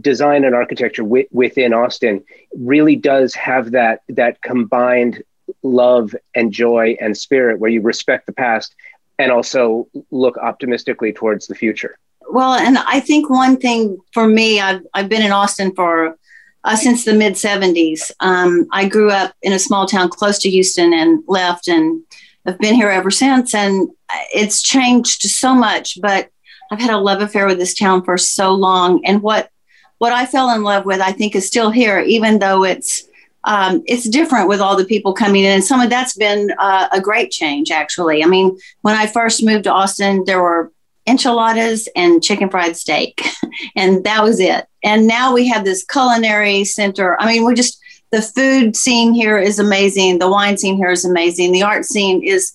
design 0.00 0.44
and 0.44 0.54
architecture 0.54 1.02
w- 1.02 1.28
within 1.32 1.74
Austin 1.74 2.22
really 2.56 2.96
does 2.96 3.34
have 3.34 3.72
that 3.72 4.02
that 4.08 4.40
combined 4.42 5.22
love 5.62 6.14
and 6.34 6.52
joy 6.52 6.96
and 7.00 7.16
spirit 7.16 7.58
where 7.58 7.70
you 7.70 7.80
respect 7.80 8.26
the 8.26 8.32
past 8.32 8.74
and 9.18 9.32
also 9.32 9.88
look 10.10 10.38
optimistically 10.38 11.12
towards 11.12 11.46
the 11.48 11.54
future. 11.54 11.98
Well, 12.32 12.54
and 12.54 12.78
I 12.78 13.00
think 13.00 13.28
one 13.28 13.56
thing 13.56 13.98
for 14.12 14.26
me, 14.26 14.60
I've, 14.60 14.82
I've 14.94 15.08
been 15.08 15.22
in 15.22 15.32
Austin 15.32 15.74
for 15.74 16.16
uh, 16.64 16.76
since 16.76 17.04
the 17.04 17.14
mid 17.14 17.34
70s. 17.34 18.10
Um, 18.20 18.68
I 18.72 18.86
grew 18.86 19.10
up 19.10 19.34
in 19.42 19.52
a 19.52 19.58
small 19.58 19.86
town 19.86 20.08
close 20.10 20.38
to 20.40 20.50
Houston 20.50 20.92
and 20.92 21.22
left, 21.26 21.68
and 21.68 22.02
I've 22.46 22.58
been 22.58 22.74
here 22.74 22.90
ever 22.90 23.10
since. 23.10 23.54
And 23.54 23.88
it's 24.32 24.62
changed 24.62 25.22
so 25.22 25.54
much, 25.54 26.00
but 26.00 26.30
I've 26.70 26.80
had 26.80 26.90
a 26.90 26.98
love 26.98 27.20
affair 27.20 27.46
with 27.46 27.58
this 27.58 27.74
town 27.74 28.04
for 28.04 28.16
so 28.16 28.52
long. 28.52 29.04
And 29.04 29.22
what 29.22 29.50
what 29.98 30.12
I 30.12 30.24
fell 30.24 30.50
in 30.50 30.62
love 30.62 30.86
with, 30.86 31.00
I 31.00 31.12
think, 31.12 31.34
is 31.34 31.46
still 31.46 31.70
here, 31.70 32.00
even 32.00 32.38
though 32.38 32.64
it's 32.64 33.06
um, 33.44 33.82
it's 33.86 34.08
different 34.08 34.48
with 34.48 34.60
all 34.60 34.76
the 34.76 34.84
people 34.84 35.12
coming 35.12 35.44
in. 35.44 35.52
And 35.52 35.64
some 35.64 35.80
of 35.80 35.90
that's 35.90 36.14
been 36.14 36.52
uh, 36.58 36.88
a 36.92 37.00
great 37.00 37.30
change, 37.30 37.70
actually. 37.70 38.22
I 38.22 38.26
mean, 38.26 38.56
when 38.82 38.96
I 38.96 39.06
first 39.06 39.44
moved 39.44 39.64
to 39.64 39.72
Austin, 39.72 40.24
there 40.26 40.42
were 40.42 40.72
enchiladas 41.10 41.88
and 41.96 42.22
chicken 42.22 42.48
fried 42.48 42.76
steak, 42.76 43.22
and 43.76 44.04
that 44.04 44.22
was 44.22 44.40
it. 44.40 44.66
And 44.82 45.06
now 45.06 45.34
we 45.34 45.48
have 45.48 45.64
this 45.64 45.84
culinary 45.84 46.64
center. 46.64 47.20
I 47.20 47.26
mean, 47.26 47.44
we 47.44 47.54
just, 47.54 47.78
the 48.12 48.22
food 48.22 48.76
scene 48.76 49.12
here 49.12 49.38
is 49.38 49.58
amazing. 49.58 50.18
The 50.18 50.30
wine 50.30 50.56
scene 50.56 50.76
here 50.76 50.90
is 50.90 51.04
amazing. 51.04 51.52
The 51.52 51.62
art 51.62 51.84
scene 51.84 52.22
is, 52.22 52.52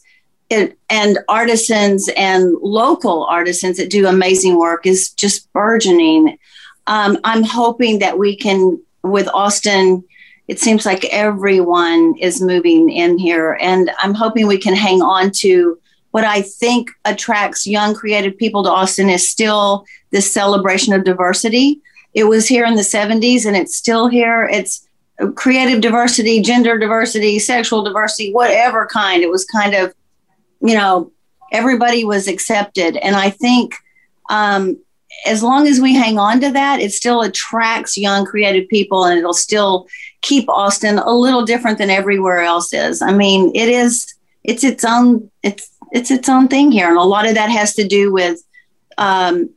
it, 0.50 0.78
and 0.90 1.20
artisans 1.28 2.10
and 2.16 2.56
local 2.62 3.26
artisans 3.26 3.78
that 3.78 3.90
do 3.90 4.08
amazing 4.08 4.58
work 4.58 4.86
is 4.86 5.12
just 5.12 5.52
burgeoning. 5.54 6.38
Um, 6.88 7.18
I'm 7.24 7.44
hoping 7.44 8.00
that 8.00 8.18
we 8.18 8.36
can, 8.36 8.82
with 9.04 9.28
Austin, 9.34 10.04
it 10.48 10.60
seems 10.60 10.86
like 10.86 11.06
everyone 11.06 12.16
is 12.20 12.42
moving 12.42 12.90
in 12.90 13.18
here. 13.18 13.58
And 13.60 13.92
I'm 14.00 14.14
hoping 14.14 14.48
we 14.48 14.60
can 14.60 14.76
hang 14.76 15.02
on 15.02 15.32
to 15.38 15.80
what 16.15 16.24
I 16.24 16.43
think 16.43 16.91
attracts 17.03 17.67
young 17.67 17.93
creative 17.93 18.38
people 18.38 18.63
to 18.63 18.69
Austin 18.69 19.10
is 19.10 19.29
still 19.29 19.86
this 20.12 20.31
celebration 20.31 20.93
of 20.93 21.03
diversity. 21.03 21.81
It 22.13 22.24
was 22.24 22.48
here 22.48 22.63
in 22.63 22.75
the 22.75 22.84
70s 22.84 23.45
and 23.45 23.57
it's 23.57 23.75
still 23.75 24.07
here. 24.07 24.45
It's 24.50 24.88
creative 25.36 25.81
diversity, 25.81 26.41
gender 26.41 26.79
diversity, 26.79 27.38
sexual 27.38 27.84
diversity, 27.84 28.31
whatever 28.31 28.86
kind. 28.86 29.24
It 29.24 29.29
was 29.29 29.43
kind 29.43 29.74
of, 29.75 29.93
you 30.62 30.74
know, 30.74 31.12
everybody 31.51 32.05
was 32.05 32.29
accepted. 32.29 32.95
And 32.95 33.17
I 33.17 33.29
think 33.29 33.75
um, 34.29 34.77
as 35.25 35.43
long 35.43 35.67
as 35.67 35.81
we 35.81 35.95
hang 35.95 36.17
on 36.17 36.39
to 36.39 36.51
that, 36.51 36.79
it 36.79 36.93
still 36.93 37.24
attracts 37.24 37.98
young 37.98 38.25
creative 38.25 38.69
people 38.69 39.03
and 39.03 39.19
it'll 39.19 39.34
still 39.34 39.86
keep 40.22 40.48
Austin 40.48 40.98
a 40.98 41.12
little 41.12 41.43
different 41.43 41.77
than 41.77 41.89
everywhere 41.89 42.39
else 42.39 42.72
is. 42.72 43.01
I 43.01 43.12
mean, 43.12 43.51
it 43.53 43.67
is 43.67 44.15
it's 44.45 44.63
its 44.63 44.86
own 44.86 45.29
it's 45.43 45.75
it's 45.96 46.12
its 46.12 46.28
own 46.28 46.50
thing 46.50 46.72
here, 46.72 46.90
and 46.90 46.98
a 46.98 47.04
lot 47.04 47.25
of 47.25 47.36
that 47.36 47.50
has 47.50 47.74
to 47.75 47.88
do 47.88 48.12
with 48.12 48.44
um, 48.98 49.50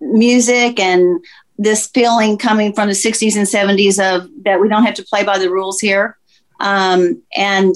music 0.00 0.78
and 0.78 1.22
this 1.58 1.88
feeling 1.88 2.38
coming 2.38 2.72
from 2.72 2.88
the 2.88 2.94
60s 2.94 3.36
and 3.36 3.46
70s 3.46 3.98
of 3.98 4.28
that 4.44 4.60
we 4.60 4.68
don't 4.68 4.84
have 4.84 4.94
to 4.94 5.04
play 5.04 5.24
by 5.24 5.38
the 5.38 5.50
rules 5.50 5.80
here. 5.80 6.16
Um, 6.60 7.22
and 7.36 7.74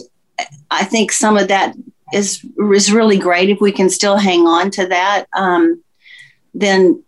I 0.71 0.85
think 0.85 1.13
some 1.13 1.37
of 1.37 1.49
that 1.49 1.75
is 2.13 2.45
is 2.73 2.93
really 2.93 3.19
great 3.19 3.51
if 3.51 3.61
we 3.61 3.73
can 3.73 3.91
still 3.91 4.17
hang 4.17 4.47
on 4.47 4.71
to 4.73 4.87
that. 4.87 5.27
Um, 5.37 5.83
then 6.55 7.03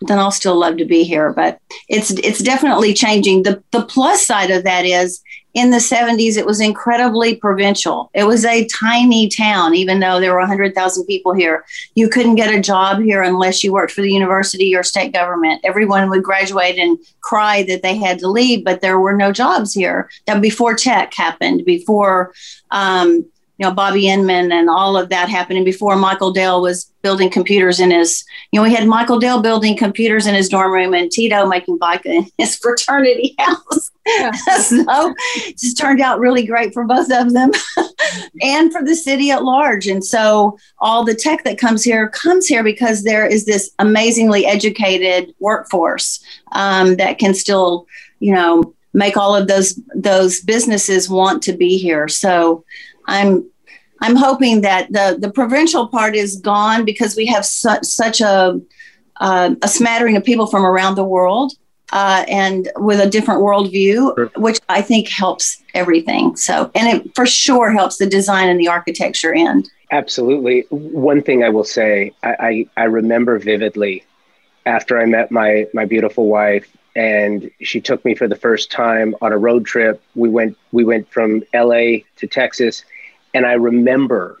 then 0.00 0.18
I'll 0.18 0.30
still 0.30 0.58
love 0.58 0.76
to 0.78 0.84
be 0.84 1.02
here. 1.02 1.32
But 1.32 1.58
it's 1.88 2.10
it's 2.10 2.40
definitely 2.40 2.94
changing. 2.94 3.42
The 3.42 3.62
the 3.72 3.82
plus 3.82 4.24
side 4.24 4.50
of 4.50 4.62
that 4.64 4.84
is 4.84 5.20
in 5.54 5.70
the 5.70 5.78
70s 5.78 6.36
it 6.36 6.46
was 6.46 6.60
incredibly 6.60 7.36
provincial. 7.36 8.10
It 8.14 8.24
was 8.24 8.44
a 8.44 8.66
tiny 8.68 9.28
town, 9.28 9.74
even 9.74 10.00
though 10.00 10.20
there 10.20 10.32
were 10.32 10.40
100,000 10.40 11.04
people 11.04 11.34
here. 11.34 11.64
You 11.94 12.08
couldn't 12.08 12.36
get 12.36 12.54
a 12.54 12.60
job 12.60 13.00
here 13.00 13.22
unless 13.22 13.62
you 13.62 13.72
worked 13.72 13.92
for 13.92 14.00
the 14.00 14.12
university 14.12 14.74
or 14.74 14.82
state 14.82 15.12
government. 15.12 15.60
Everyone 15.64 16.08
would 16.10 16.22
graduate 16.22 16.78
and 16.78 16.98
cry 17.20 17.62
that 17.64 17.82
they 17.82 17.96
had 17.96 18.18
to 18.20 18.28
leave, 18.28 18.64
but 18.64 18.80
there 18.80 18.98
were 18.98 19.16
no 19.16 19.32
jobs 19.32 19.74
here. 19.74 20.10
That 20.26 20.40
before 20.40 20.74
tech 20.74 21.12
happened, 21.14 21.64
before 21.64 22.32
um, 22.70 23.26
you 23.62 23.68
know 23.68 23.74
Bobby 23.74 24.08
Inman 24.08 24.50
and 24.50 24.68
all 24.68 24.96
of 24.96 25.08
that 25.10 25.28
happening 25.28 25.62
before 25.62 25.94
Michael 25.94 26.32
Dell 26.32 26.60
was 26.60 26.90
building 27.00 27.30
computers 27.30 27.78
in 27.78 27.92
his 27.92 28.24
you 28.50 28.58
know 28.58 28.64
we 28.64 28.74
had 28.74 28.88
Michael 28.88 29.20
Dell 29.20 29.40
building 29.40 29.76
computers 29.76 30.26
in 30.26 30.34
his 30.34 30.48
dorm 30.48 30.72
room 30.72 30.94
and 30.94 31.12
Tito 31.12 31.46
making 31.46 31.78
bike 31.78 32.04
in 32.04 32.26
his 32.38 32.56
fraternity 32.56 33.36
house. 33.38 33.92
Yeah. 34.04 34.32
so 34.62 35.14
it 35.36 35.58
just 35.58 35.78
turned 35.78 36.00
out 36.00 36.18
really 36.18 36.44
great 36.44 36.74
for 36.74 36.84
both 36.84 37.08
of 37.12 37.32
them 37.32 37.52
and 38.42 38.72
for 38.72 38.82
the 38.82 38.96
city 38.96 39.30
at 39.30 39.44
large. 39.44 39.86
And 39.86 40.04
so 40.04 40.58
all 40.80 41.04
the 41.04 41.14
tech 41.14 41.44
that 41.44 41.56
comes 41.56 41.84
here 41.84 42.08
comes 42.08 42.48
here 42.48 42.64
because 42.64 43.04
there 43.04 43.28
is 43.28 43.46
this 43.46 43.70
amazingly 43.78 44.44
educated 44.44 45.32
workforce 45.38 46.20
um, 46.50 46.96
that 46.96 47.20
can 47.20 47.32
still 47.32 47.86
you 48.18 48.34
know 48.34 48.74
make 48.92 49.16
all 49.16 49.36
of 49.36 49.46
those 49.46 49.80
those 49.94 50.40
businesses 50.40 51.08
want 51.08 51.44
to 51.44 51.52
be 51.52 51.78
here. 51.78 52.08
So 52.08 52.64
I'm 53.06 53.48
I'm 54.02 54.16
hoping 54.16 54.60
that 54.62 54.92
the 54.92 55.16
the 55.18 55.30
provincial 55.30 55.86
part 55.86 56.14
is 56.14 56.36
gone 56.36 56.84
because 56.84 57.16
we 57.16 57.24
have 57.26 57.46
such 57.46 57.84
such 57.84 58.20
a 58.20 58.60
uh, 59.20 59.54
a 59.62 59.68
smattering 59.68 60.16
of 60.16 60.24
people 60.24 60.46
from 60.46 60.66
around 60.66 60.96
the 60.96 61.04
world 61.04 61.52
uh, 61.92 62.24
and 62.26 62.68
with 62.76 62.98
a 62.98 63.08
different 63.08 63.40
worldview, 63.40 64.14
sure. 64.16 64.30
which 64.36 64.58
I 64.68 64.82
think 64.82 65.08
helps 65.08 65.62
everything. 65.74 66.34
So, 66.36 66.70
and 66.74 66.88
it 66.88 67.14
for 67.14 67.26
sure 67.26 67.70
helps 67.70 67.98
the 67.98 68.06
design 68.06 68.48
and 68.48 68.58
the 68.58 68.68
architecture 68.68 69.32
end. 69.32 69.70
Absolutely. 69.92 70.64
One 70.70 71.22
thing 71.22 71.44
I 71.44 71.50
will 71.50 71.64
say, 71.64 72.12
I, 72.24 72.66
I, 72.76 72.82
I 72.82 72.84
remember 72.84 73.38
vividly 73.38 74.04
after 74.66 74.98
I 74.98 75.06
met 75.06 75.30
my 75.30 75.66
my 75.72 75.84
beautiful 75.84 76.26
wife 76.26 76.66
and 76.94 77.50
she 77.60 77.80
took 77.80 78.04
me 78.04 78.14
for 78.14 78.28
the 78.28 78.36
first 78.36 78.70
time 78.70 79.14
on 79.20 79.32
a 79.32 79.38
road 79.38 79.64
trip. 79.64 80.02
We 80.14 80.28
went 80.28 80.56
we 80.72 80.84
went 80.84 81.08
from 81.10 81.42
LA 81.54 82.02
to 82.16 82.26
Texas 82.26 82.84
And 83.34 83.46
I 83.46 83.52
remember 83.52 84.38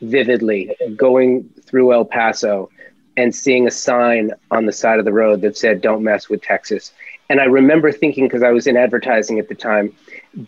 vividly 0.00 0.74
going 0.96 1.48
through 1.64 1.92
El 1.92 2.04
Paso 2.04 2.70
and 3.16 3.34
seeing 3.34 3.66
a 3.66 3.70
sign 3.70 4.32
on 4.50 4.66
the 4.66 4.72
side 4.72 4.98
of 4.98 5.04
the 5.04 5.12
road 5.12 5.42
that 5.42 5.56
said, 5.56 5.80
Don't 5.80 6.02
mess 6.02 6.28
with 6.28 6.42
Texas. 6.42 6.92
And 7.28 7.40
I 7.40 7.44
remember 7.44 7.92
thinking, 7.92 8.24
because 8.24 8.42
I 8.42 8.50
was 8.50 8.66
in 8.66 8.76
advertising 8.76 9.38
at 9.38 9.48
the 9.48 9.54
time, 9.54 9.94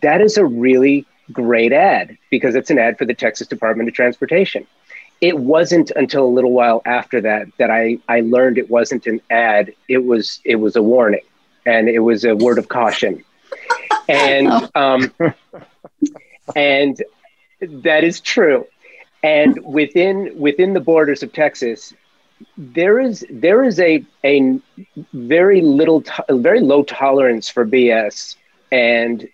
that 0.03 0.21
is 0.21 0.37
a 0.37 0.45
really 0.45 1.07
great 1.33 1.73
ad 1.73 2.19
because 2.31 2.55
it's 2.55 2.71
an 2.71 2.79
ad 2.79 2.99
for 2.99 3.05
the 3.05 3.15
Texas 3.15 3.47
Department 3.47 3.89
of 3.89 3.95
Transportation. 3.95 4.67
It 5.21 5.39
wasn't 5.39 5.91
until 5.97 6.25
a 6.25 6.29
little 6.29 6.53
while 6.53 6.83
after 6.85 7.21
that 7.23 7.47
that 7.59 7.71
I, 7.71 7.99
I 8.09 8.21
learned 8.21 8.59
it 8.59 8.69
wasn't 8.69 9.07
an 9.07 9.21
ad. 9.31 9.73
It 9.89 10.05
was 10.05 10.41
it 10.45 10.57
was 10.57 10.77
a 10.77 10.83
warning 10.83 11.23
and 11.65 11.89
it 11.89 12.01
was 12.01 12.25
a 12.25 12.35
word 12.35 12.59
of 12.59 12.69
caution. 12.69 13.25
And 14.07 14.49
um, 14.75 15.15
and 16.55 17.03
that 17.69 18.05
is 18.05 18.21
true. 18.21 18.67
And 19.23 19.59
within 19.65 20.39
within 20.39 20.75
the 20.75 20.81
borders 20.81 21.23
of 21.23 21.33
Texas, 21.33 21.95
there 22.57 23.01
is 23.01 23.25
there 23.31 23.65
is 23.65 23.81
a 23.81 24.05
a 24.25 24.61
very 25.13 25.61
little 25.61 26.03
to, 26.03 26.25
very 26.31 26.61
low 26.61 26.83
tolerance 26.83 27.49
for 27.49 27.65
BS 27.65 28.37
and 28.71 29.29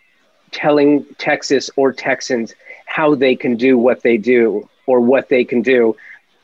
telling 0.52 1.04
Texas 1.18 1.70
or 1.76 1.92
Texans 1.92 2.54
how 2.86 3.14
they 3.14 3.34
can 3.36 3.56
do 3.56 3.78
what 3.78 4.02
they 4.02 4.16
do 4.16 4.68
or 4.86 5.00
what 5.00 5.28
they 5.28 5.44
can 5.44 5.62
do, 5.62 5.96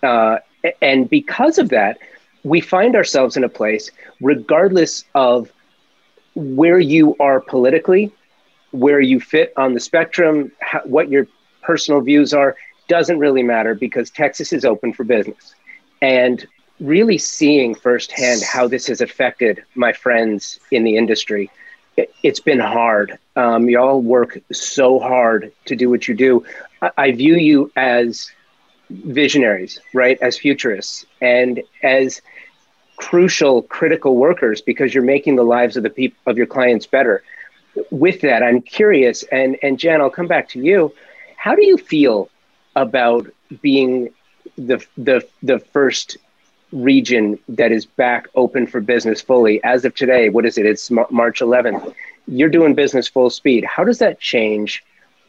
uh, 0.03 0.39
and 0.81 1.09
because 1.11 1.59
of 1.59 1.69
that, 1.71 1.99
we 2.45 2.61
find 2.61 2.95
ourselves 2.95 3.37
in 3.37 3.45
a 3.45 3.49
place, 3.49 3.91
regardless 4.21 5.05
of 5.15 5.53
where 6.35 6.79
you 6.79 7.17
are 7.19 7.41
politically, 7.41 8.13
where 8.71 9.01
you 9.01 9.21
fit 9.21 9.53
on 9.57 9.75
the 9.75 9.81
spectrum, 9.81 10.53
how, 10.61 10.81
what 10.85 11.09
your 11.09 11.27
personal 11.67 12.01
views 12.01 12.33
are, 12.33 12.57
doesn't 12.89 13.19
really 13.19 13.43
matter 13.43 13.75
because 13.75 14.11
Texas 14.11 14.53
is 14.53 14.65
open 14.65 14.93
for 14.93 15.05
business. 15.05 15.55
And 16.01 16.47
really 16.79 17.19
seeing 17.19 17.75
firsthand 17.75 18.43
how 18.43 18.69
this 18.69 18.87
has 18.87 19.01
affected 19.01 19.65
my 19.75 19.93
friends 19.93 20.61
in 20.71 20.85
the 20.85 20.97
industry, 20.97 21.51
it, 21.97 22.13
has 22.25 22.41
been 22.41 22.61
hard. 22.61 23.19
Um, 23.35 23.69
y'all 23.69 24.01
work 24.01 24.39
so 24.53 24.99
hard 24.99 25.53
to 25.65 25.75
do 25.75 25.91
what 25.91 26.07
you 26.07 26.15
do. 26.15 26.45
I, 26.83 26.91
I 26.97 27.13
view 27.13 27.37
you 27.37 27.73
as 27.77 28.31
visionaries, 28.91 29.81
right? 29.93 30.19
As 30.21 30.39
futurists 30.39 31.07
and 31.21 31.63
as 31.83 32.21
crucial, 32.97 33.63
critical 33.63 34.17
workers 34.17 34.61
because 34.61 34.95
you're 34.95 35.05
making 35.05 35.37
the 35.37 35.43
lives 35.43 35.77
of 35.77 35.83
the 35.83 35.91
people 35.91 36.19
of 36.27 36.37
your 36.37 36.47
clients 36.47 36.87
better. 36.87 37.23
With 37.91 38.23
that, 38.23 38.43
I'm 38.43 38.63
curious, 38.63 39.23
and 39.25 39.59
and 39.63 39.79
Jan, 39.79 40.01
I'll 40.01 40.09
come 40.09 40.29
back 40.29 40.49
to 40.51 40.61
you. 40.61 40.95
How 41.47 41.55
do 41.55 41.65
you 41.65 41.77
feel 41.77 42.29
about 42.75 43.29
being 43.63 44.11
the 44.59 44.85
the 44.99 45.25
the 45.45 45.61
first 45.61 46.17
region 46.73 47.39
that 47.49 47.71
is 47.71 47.87
back 47.87 48.27
open 48.35 48.67
for 48.67 48.81
business 48.81 49.23
fully 49.23 49.63
as 49.63 49.85
of 49.85 49.95
today? 49.95 50.29
What 50.29 50.45
is 50.45 50.59
it? 50.59 50.67
It's 50.67 50.91
March 50.91 51.39
11th. 51.39 51.95
You're 52.27 52.49
doing 52.49 52.75
business 52.75 53.07
full 53.07 53.31
speed. 53.31 53.65
How 53.65 53.85
does 53.85 53.99
that 53.99 54.19
change 54.19 54.83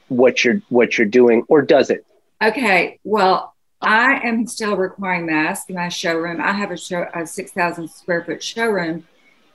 what 0.08 0.44
you're 0.44 0.60
what 0.70 0.98
you're 0.98 1.06
doing, 1.06 1.44
or 1.50 1.62
does 1.62 1.92
it? 1.92 2.04
Okay. 2.42 3.00
Well, 3.04 3.54
I 3.80 4.20
am 4.24 4.48
still 4.48 4.76
requiring 4.76 5.28
masks 5.28 5.70
in 5.70 5.76
my 5.76 5.90
showroom. 5.90 6.42
I 6.42 6.52
have 6.52 6.72
a 6.72 6.78
show 6.78 7.06
a 7.14 7.28
six 7.28 7.52
thousand 7.52 7.92
square 7.92 8.24
foot 8.24 8.42
showroom, 8.42 9.06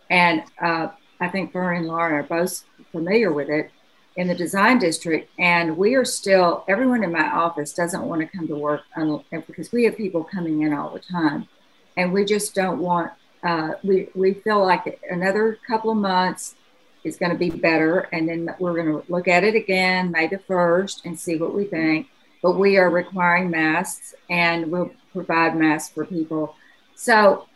and 0.08 0.44
uh, 0.60 0.90
I 1.18 1.28
think 1.28 1.50
Fern 1.50 1.78
and 1.78 1.86
Lauren 1.88 2.14
are 2.14 2.22
both 2.22 2.62
familiar 2.92 3.32
with 3.32 3.48
it 3.48 3.72
in 4.16 4.28
the 4.28 4.34
design 4.34 4.78
district. 4.78 5.30
And 5.38 5.76
we 5.76 5.94
are 5.94 6.04
still 6.04 6.64
everyone 6.68 7.04
in 7.04 7.12
my 7.12 7.28
office 7.30 7.72
doesn't 7.72 8.02
want 8.02 8.20
to 8.20 8.26
come 8.36 8.46
to 8.48 8.56
work 8.56 8.82
because 9.30 9.72
we 9.72 9.84
have 9.84 9.96
people 9.96 10.24
coming 10.24 10.62
in 10.62 10.72
all 10.72 10.90
the 10.90 11.00
time, 11.00 11.48
and 11.96 12.12
we 12.12 12.24
just 12.24 12.54
don't 12.54 12.78
want. 12.78 13.12
Uh, 13.42 13.72
we 13.82 14.08
we 14.14 14.34
feel 14.34 14.64
like 14.64 15.00
another 15.10 15.58
couple 15.66 15.90
of 15.90 15.96
months 15.96 16.54
is 17.02 17.16
going 17.16 17.32
to 17.32 17.38
be 17.38 17.50
better, 17.50 18.00
and 18.12 18.28
then 18.28 18.54
we're 18.60 18.74
going 18.74 18.86
to 18.86 19.12
look 19.12 19.26
at 19.26 19.42
it 19.42 19.56
again 19.56 20.10
May 20.12 20.28
the 20.28 20.38
first 20.38 21.04
and 21.04 21.18
see 21.18 21.36
what 21.36 21.54
we 21.54 21.64
think 21.64 22.06
but 22.42 22.58
we 22.58 22.76
are 22.76 22.90
requiring 22.90 23.50
masks 23.50 24.14
and 24.28 24.70
we'll 24.70 24.90
provide 25.12 25.56
masks 25.56 25.94
for 25.94 26.04
people. 26.04 26.56
So, 26.96 27.46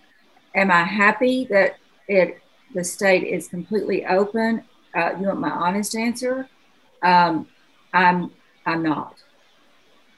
am 0.55 0.71
I 0.71 0.85
happy 0.85 1.47
that 1.51 1.77
it 2.09 2.41
the 2.75 2.85
state 2.85 3.25
is 3.25 3.49
completely 3.49 4.07
open? 4.07 4.63
Uh, 4.95 5.13
you 5.21 5.27
want 5.27 5.41
my 5.41 5.51
honest 5.51 5.95
answer? 5.95 6.49
Um, 7.07 7.47
I'm 7.93 8.33
I'm 8.67 8.83
not. 8.83 9.15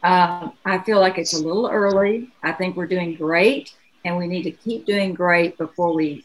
Um, 0.03 0.55
I 0.65 0.79
feel 0.79 1.01
like 1.01 1.19
it's 1.19 1.35
a 1.35 1.47
little 1.47 1.69
early. 1.69 2.31
I 2.43 2.53
think 2.53 2.77
we're 2.77 2.87
doing 2.87 3.15
great, 3.15 3.75
and 4.05 4.17
we 4.17 4.27
need 4.27 4.45
to 4.45 4.51
keep 4.51 4.87
doing 4.87 5.13
great 5.13 5.59
before 5.59 5.93
we 5.93 6.25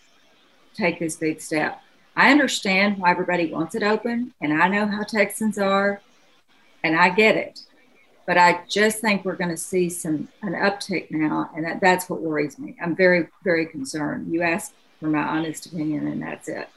take 0.73 0.99
this 0.99 1.17
big 1.17 1.41
step. 1.41 1.81
I 2.15 2.31
understand 2.31 2.97
why 2.97 3.11
everybody 3.11 3.51
wants 3.51 3.75
it 3.75 3.83
open, 3.83 4.33
and 4.41 4.53
I 4.53 4.69
know 4.69 4.87
how 4.87 5.03
Texans 5.03 5.57
are, 5.57 5.99
and 6.83 6.95
I 6.95 7.09
get 7.09 7.35
it. 7.35 7.59
But 8.25 8.37
I 8.37 8.61
just 8.69 8.99
think 8.99 9.25
we're 9.25 9.35
going 9.35 9.49
to 9.49 9.57
see 9.57 9.89
some 9.89 10.29
an 10.43 10.53
uptick 10.53 11.11
now, 11.11 11.49
and 11.57 11.65
that, 11.65 11.81
that's 11.81 12.09
what 12.09 12.21
worries 12.21 12.57
me. 12.57 12.77
I'm 12.81 12.95
very, 12.95 13.27
very 13.43 13.65
concerned. 13.65 14.31
You 14.31 14.43
asked 14.43 14.75
for 15.01 15.07
my 15.07 15.23
honest 15.23 15.65
opinion, 15.65 16.07
and 16.07 16.21
that's 16.21 16.47
it. 16.47 16.69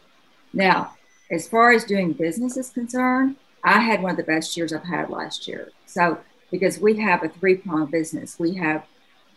Now, 0.53 0.97
as 1.31 1.47
far 1.47 1.71
as 1.71 1.85
doing 1.85 2.15
business 2.15 2.57
is 2.57 2.71
concerned, 2.71 3.37
I 3.65 3.81
had 3.81 4.03
one 4.03 4.13
of 4.13 4.17
the 4.17 4.23
best 4.23 4.57
years 4.57 4.73
I've 4.73 4.85
had 4.85 5.11
last 5.11 5.49
year. 5.49 5.71
So, 5.87 6.19
because 6.51 6.79
we 6.79 6.97
have 7.01 7.25
a 7.25 7.29
three 7.29 7.57
pronged 7.57 7.91
business, 7.91 8.39
we 8.39 8.55
have 8.55 8.85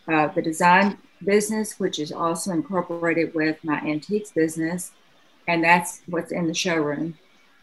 uh, 0.07 0.27
the 0.27 0.41
design 0.41 0.97
business, 1.23 1.79
which 1.79 1.99
is 1.99 2.11
also 2.11 2.51
incorporated 2.51 3.33
with 3.33 3.57
my 3.63 3.79
antiques 3.79 4.31
business, 4.31 4.91
and 5.47 5.63
that's 5.63 6.01
what's 6.05 6.31
in 6.31 6.47
the 6.47 6.53
showroom 6.53 7.17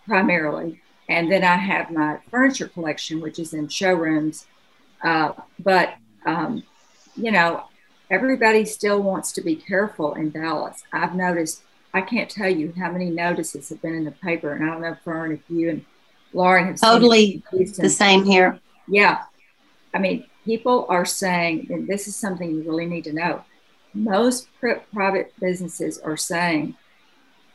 primarily. 0.06 0.80
And 1.08 1.30
then 1.30 1.44
I 1.44 1.56
have 1.56 1.90
my 1.90 2.18
furniture 2.30 2.68
collection, 2.68 3.20
which 3.20 3.38
is 3.38 3.54
in 3.54 3.68
showrooms. 3.68 4.46
Uh, 5.02 5.32
but, 5.60 5.94
um, 6.24 6.64
you 7.16 7.30
know, 7.30 7.64
everybody 8.10 8.64
still 8.64 9.02
wants 9.02 9.32
to 9.32 9.40
be 9.40 9.54
careful 9.56 10.14
in 10.14 10.30
Dallas. 10.30 10.82
I've 10.92 11.14
noticed, 11.14 11.62
I 11.94 12.00
can't 12.00 12.28
tell 12.28 12.50
you 12.50 12.72
how 12.76 12.90
many 12.90 13.10
notices 13.10 13.68
have 13.68 13.82
been 13.82 13.94
in 13.94 14.04
the 14.04 14.10
paper. 14.10 14.52
And 14.52 14.64
I 14.64 14.72
don't 14.72 14.82
know, 14.82 14.96
Fern, 15.04 15.32
if 15.32 15.40
you 15.48 15.70
and 15.70 15.84
Lauren 16.32 16.74
totally 16.74 17.42
the 17.52 17.88
same 17.88 18.24
here. 18.24 18.58
Yeah. 18.88 19.22
I 19.94 19.98
mean, 19.98 20.26
people 20.44 20.86
are 20.88 21.04
saying, 21.04 21.68
and 21.70 21.88
this 21.88 22.06
is 22.08 22.16
something 22.16 22.50
you 22.50 22.62
really 22.62 22.86
need 22.86 23.04
to 23.04 23.12
know. 23.12 23.44
Most 23.94 24.48
private 24.92 25.32
businesses 25.40 25.98
are 25.98 26.16
saying, 26.16 26.76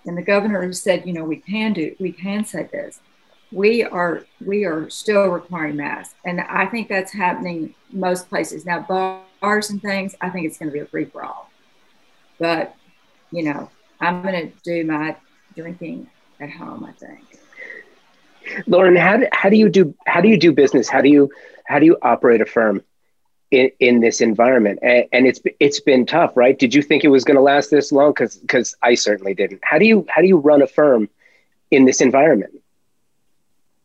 and 0.06 0.18
the 0.18 0.24
governor 0.24 0.64
has 0.64 0.82
said, 0.82 1.06
you 1.06 1.14
know, 1.14 1.24
we 1.24 1.36
can 1.36 1.74
do, 1.74 1.96
we 2.00 2.12
can 2.12 2.44
say 2.44 2.68
this 2.72 3.00
we 3.52 3.84
are 3.84 4.26
we 4.46 4.64
are 4.66 4.90
still 4.90 5.28
requiring 5.28 5.76
masks, 5.76 6.16
and 6.26 6.42
I 6.42 6.66
think 6.66 6.88
that's 6.88 7.12
happening 7.12 7.76
most 7.92 8.30
places 8.30 8.66
now. 8.66 8.80
Bars 9.42 9.70
and 9.70 9.82
things, 9.82 10.16
I 10.22 10.30
think 10.30 10.46
it's 10.46 10.58
going 10.58 10.70
to 10.70 10.74
be 10.74 10.80
a 10.80 10.86
free 10.86 11.06
for 11.06 11.24
all. 11.24 11.50
But 12.40 12.76
you 13.32 13.44
know, 13.44 13.70
I'm 14.00 14.22
going 14.22 14.50
to 14.50 14.58
do 14.64 14.86
my 14.86 15.16
drinking 15.56 16.10
at 16.40 16.52
home. 16.52 16.86
I 16.86 16.92
think. 16.94 17.20
Lauren, 18.68 18.96
how 18.96 19.18
do, 19.18 19.28
how 19.32 19.50
do 19.50 19.56
you 19.56 19.70
do 19.70 19.96
how 20.06 20.22
do 20.22 20.28
you 20.28 20.38
do 20.38 20.52
business? 20.52 20.90
How 20.90 21.02
do 21.02 21.10
you 21.10 21.30
how 21.66 21.80
do 21.80 21.86
you 21.86 21.98
operate 22.02 22.42
a 22.42 22.46
firm 22.46 22.82
in, 23.52 23.72
in 23.80 24.00
this 24.00 24.22
environment? 24.22 24.80
And, 24.82 25.06
and 25.12 25.28
it's 25.28 25.40
it's 25.60 25.80
been 25.80 26.06
tough, 26.06 26.36
right? 26.36 26.58
Did 26.58 26.74
you 26.74 26.82
think 26.82 27.04
it 27.04 27.10
was 27.10 27.24
going 27.24 27.38
to 27.38 27.42
last 27.42 27.72
this 27.72 27.92
long? 27.92 28.12
Because 28.12 28.38
because 28.38 28.76
I 28.82 28.96
certainly 28.96 29.34
didn't. 29.34 29.60
How 29.64 29.78
do 29.78 29.86
you 29.86 30.06
how 30.10 30.22
do 30.22 30.28
you 30.28 30.38
run 30.38 30.62
a 30.62 30.68
firm 30.68 31.10
in 31.70 31.86
this 31.86 32.02
environment? 32.02 32.62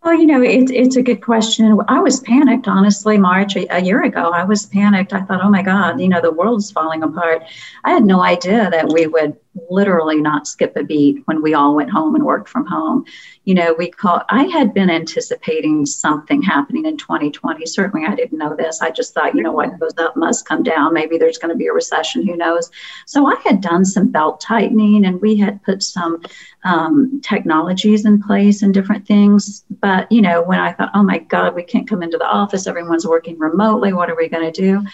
Well, 0.07 0.15
you 0.15 0.27
know, 0.27 0.41
it's 0.41 0.71
it's 0.71 0.95
a 0.95 1.03
good 1.03 1.21
question. 1.21 1.81
I 1.89 1.99
was 1.99 2.21
panicked, 2.21 2.69
honestly, 2.69 3.19
March 3.19 3.57
a, 3.57 3.67
a, 3.77 3.83
year 3.83 4.05
ago. 4.05 4.31
I 4.31 4.45
was 4.45 4.65
panicked. 4.65 5.13
I 5.13 5.23
thought, 5.23 5.41
oh 5.43 5.51
my 5.51 5.63
God, 5.63 6.01
you 6.01 6.09
know, 6.09 6.21
the 6.21 6.31
world's 6.31 6.71
falling 6.71 7.03
apart. 7.03 7.43
I 7.83 7.91
had 7.91 8.05
no 8.05 8.23
idea 8.23 8.71
that 8.71 8.93
we 8.93 9.09
would 9.09 9.37
literally 9.69 10.21
not 10.21 10.47
skip 10.47 10.77
a 10.77 10.85
beat 10.85 11.23
when 11.27 11.43
we 11.43 11.55
all 11.55 11.75
went 11.75 11.91
home 11.91 12.15
and 12.15 12.25
worked 12.25 12.49
from 12.49 12.67
home. 12.67 13.05
You 13.45 13.55
know, 13.55 13.75
we 13.75 13.91
call 13.91 14.23
I 14.29 14.45
had 14.45 14.75
been 14.75 14.91
anticipating 14.91 15.87
something 15.87 16.43
happening 16.43 16.87
in 16.87 16.97
2020. 16.97 17.65
Certainly 17.67 18.07
I 18.07 18.15
didn't 18.15 18.39
know 18.39 18.55
this. 18.57 18.83
I 18.83 18.91
just 18.91 19.15
thought, 19.15 19.35
you 19.35 19.43
know, 19.43 19.53
what 19.53 19.79
goes 19.79 19.97
up 19.99 20.17
must 20.17 20.47
come 20.47 20.63
down. 20.63 20.95
Maybe 20.95 21.19
there's 21.19 21.39
going 21.39 21.53
to 21.53 21.59
be 21.59 21.69
a 21.69 21.73
recession, 21.73 22.27
who 22.27 22.37
knows. 22.37 22.71
So 23.07 23.27
I 23.27 23.37
had 23.45 23.61
done 23.61 23.85
some 23.85 24.09
belt 24.09 24.41
tightening 24.41 25.05
and 25.07 25.21
we 25.21 25.37
had 25.37 25.63
put 25.63 25.83
some 25.83 26.23
um, 26.65 27.21
technologies 27.23 28.05
in 28.05 28.23
place 28.23 28.63
and 28.63 28.75
different 28.75 29.07
things. 29.07 29.65
But, 29.81 30.11
you 30.11 30.23
know, 30.23 30.43
when 30.43 30.59
I 30.59 30.73
thought, 30.73 30.91
oh 30.95 31.03
my 31.03 31.19
God, 31.19 31.55
we 31.55 31.63
can't 31.63 31.89
come 31.89 32.03
into 32.03 32.19
the 32.19 32.27
office, 32.27 32.67
everyone's 32.67 33.07
working 33.07 33.39
remotely, 33.39 33.93
what 33.93 34.11
are 34.11 34.17
we 34.17 34.29
going 34.29 34.53
to 34.53 34.61
do? 34.61 34.85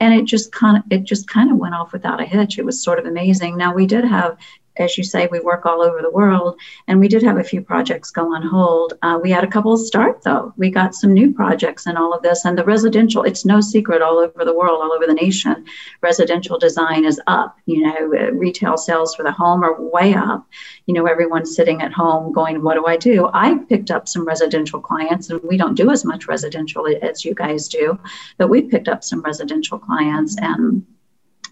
And 0.00 0.14
it 0.14 0.24
just 0.24 0.52
kind 0.52 0.76
of 0.76 0.82
it 0.90 1.04
just 1.04 1.28
kind 1.28 1.50
of 1.50 1.56
went 1.56 1.74
off 1.74 1.92
without 1.92 2.20
a 2.20 2.24
hitch. 2.24 2.58
It 2.58 2.64
was 2.64 2.82
sort 2.82 2.98
of 2.98 3.06
amazing. 3.06 3.56
Now 3.56 3.74
we 3.74 3.86
did 3.86 4.04
have 4.04 4.36
as 4.78 4.96
you 4.98 5.04
say, 5.04 5.28
we 5.30 5.40
work 5.40 5.66
all 5.66 5.82
over 5.82 6.02
the 6.02 6.10
world, 6.10 6.58
and 6.86 7.00
we 7.00 7.08
did 7.08 7.22
have 7.22 7.38
a 7.38 7.44
few 7.44 7.60
projects 7.60 8.10
go 8.10 8.34
on 8.34 8.42
hold. 8.42 8.94
Uh, 9.02 9.18
we 9.22 9.30
had 9.30 9.44
a 9.44 9.48
couple 9.48 9.76
start 9.76 10.22
though. 10.22 10.52
We 10.56 10.70
got 10.70 10.94
some 10.94 11.12
new 11.12 11.32
projects 11.32 11.86
in 11.86 11.96
all 11.96 12.12
of 12.12 12.22
this, 12.22 12.44
and 12.44 12.56
the 12.56 12.64
residential. 12.64 13.22
It's 13.22 13.44
no 13.44 13.60
secret 13.60 14.02
all 14.02 14.18
over 14.18 14.44
the 14.44 14.54
world, 14.54 14.80
all 14.82 14.92
over 14.92 15.06
the 15.06 15.14
nation, 15.14 15.64
residential 16.02 16.58
design 16.58 17.04
is 17.04 17.20
up. 17.26 17.56
You 17.66 17.82
know, 17.82 18.14
uh, 18.18 18.32
retail 18.32 18.76
sales 18.76 19.14
for 19.14 19.22
the 19.22 19.32
home 19.32 19.62
are 19.64 19.80
way 19.80 20.14
up. 20.14 20.46
You 20.86 20.94
know, 20.94 21.06
everyone's 21.06 21.54
sitting 21.54 21.82
at 21.82 21.92
home 21.92 22.32
going, 22.32 22.62
"What 22.62 22.74
do 22.74 22.86
I 22.86 22.96
do?" 22.96 23.30
I 23.32 23.58
picked 23.68 23.90
up 23.90 24.08
some 24.08 24.26
residential 24.26 24.80
clients, 24.80 25.30
and 25.30 25.40
we 25.42 25.56
don't 25.56 25.74
do 25.74 25.90
as 25.90 26.04
much 26.04 26.28
residential 26.28 26.86
as 27.02 27.24
you 27.24 27.34
guys 27.34 27.68
do, 27.68 27.98
but 28.38 28.48
we 28.48 28.62
picked 28.62 28.88
up 28.88 29.04
some 29.04 29.22
residential 29.22 29.78
clients 29.78 30.36
and 30.40 30.84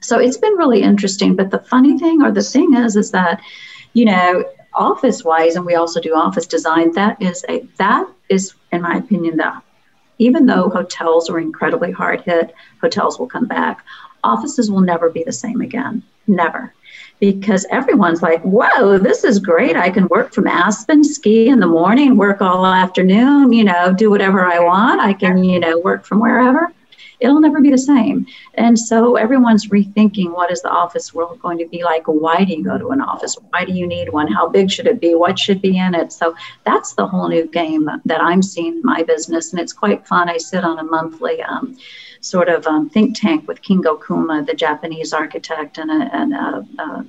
so 0.04 0.18
it's 0.18 0.36
been 0.36 0.54
really 0.54 0.82
interesting. 0.82 1.34
But 1.34 1.50
the 1.50 1.58
funny 1.58 1.98
thing 1.98 2.22
or 2.22 2.30
the 2.30 2.42
thing 2.42 2.74
is, 2.74 2.96
is 2.96 3.10
that, 3.12 3.40
you 3.92 4.04
know, 4.04 4.44
office 4.74 5.24
wise, 5.24 5.56
and 5.56 5.64
we 5.64 5.74
also 5.74 6.00
do 6.00 6.14
office 6.14 6.46
design, 6.46 6.92
that 6.92 7.20
is 7.20 7.44
a, 7.48 7.66
that 7.78 8.06
is, 8.28 8.54
in 8.72 8.82
my 8.82 8.96
opinion, 8.96 9.36
that 9.38 9.62
even 10.18 10.46
though 10.46 10.68
hotels 10.68 11.28
are 11.30 11.40
incredibly 11.40 11.90
hard 11.90 12.20
hit, 12.20 12.54
hotels 12.80 13.18
will 13.18 13.26
come 13.26 13.46
back. 13.46 13.84
Offices 14.22 14.70
will 14.70 14.80
never 14.80 15.10
be 15.10 15.24
the 15.24 15.32
same 15.32 15.60
again. 15.60 16.02
Never 16.26 16.72
because 17.20 17.64
everyone's 17.70 18.22
like, 18.22 18.42
whoa, 18.42 18.98
this 18.98 19.24
is 19.24 19.38
great. 19.38 19.76
I 19.76 19.90
can 19.90 20.08
work 20.08 20.32
from 20.32 20.46
Aspen, 20.46 21.04
ski 21.04 21.48
in 21.48 21.60
the 21.60 21.66
morning, 21.66 22.16
work 22.16 22.42
all 22.42 22.66
afternoon, 22.66 23.52
you 23.52 23.64
know, 23.64 23.92
do 23.92 24.10
whatever 24.10 24.44
I 24.44 24.58
want. 24.58 25.00
I 25.00 25.12
can, 25.12 25.42
you 25.44 25.60
know, 25.60 25.78
work 25.78 26.04
from 26.04 26.20
wherever 26.20 26.72
it'll 27.20 27.40
never 27.40 27.60
be 27.60 27.70
the 27.70 27.78
same. 27.78 28.26
And 28.54 28.78
so 28.78 29.16
everyone's 29.16 29.68
rethinking 29.68 30.32
what 30.32 30.50
is 30.50 30.62
the 30.62 30.70
office 30.70 31.14
world 31.14 31.40
going 31.40 31.58
to 31.58 31.66
be 31.66 31.82
like? 31.82 32.04
Why 32.06 32.44
do 32.44 32.52
you 32.52 32.62
go 32.62 32.78
to 32.78 32.90
an 32.90 33.00
office? 33.00 33.36
Why 33.50 33.64
do 33.64 33.72
you 33.72 33.86
need 33.86 34.10
one? 34.10 34.30
How 34.30 34.48
big 34.48 34.70
should 34.70 34.86
it 34.86 35.00
be? 35.00 35.14
What 35.14 35.38
should 35.38 35.62
be 35.62 35.78
in 35.78 35.94
it? 35.94 36.12
So 36.12 36.34
that's 36.64 36.94
the 36.94 37.06
whole 37.06 37.28
new 37.28 37.46
game 37.46 37.88
that 38.04 38.20
I'm 38.20 38.42
seeing 38.42 38.74
in 38.74 38.82
my 38.82 39.02
business. 39.02 39.52
And 39.52 39.60
it's 39.60 39.72
quite 39.72 40.06
fun. 40.06 40.28
I 40.28 40.38
sit 40.38 40.64
on 40.64 40.78
a 40.78 40.84
monthly 40.84 41.42
um, 41.42 41.76
sort 42.20 42.48
of 42.48 42.66
um, 42.66 42.88
think 42.90 43.18
tank 43.18 43.46
with 43.46 43.62
Kengo 43.62 44.00
Kuma, 44.04 44.44
the 44.44 44.54
Japanese 44.54 45.12
architect 45.12 45.78
and 45.78 45.90
a, 45.90 46.14
and 46.14 46.34
a, 46.34 46.66
a 46.78 47.06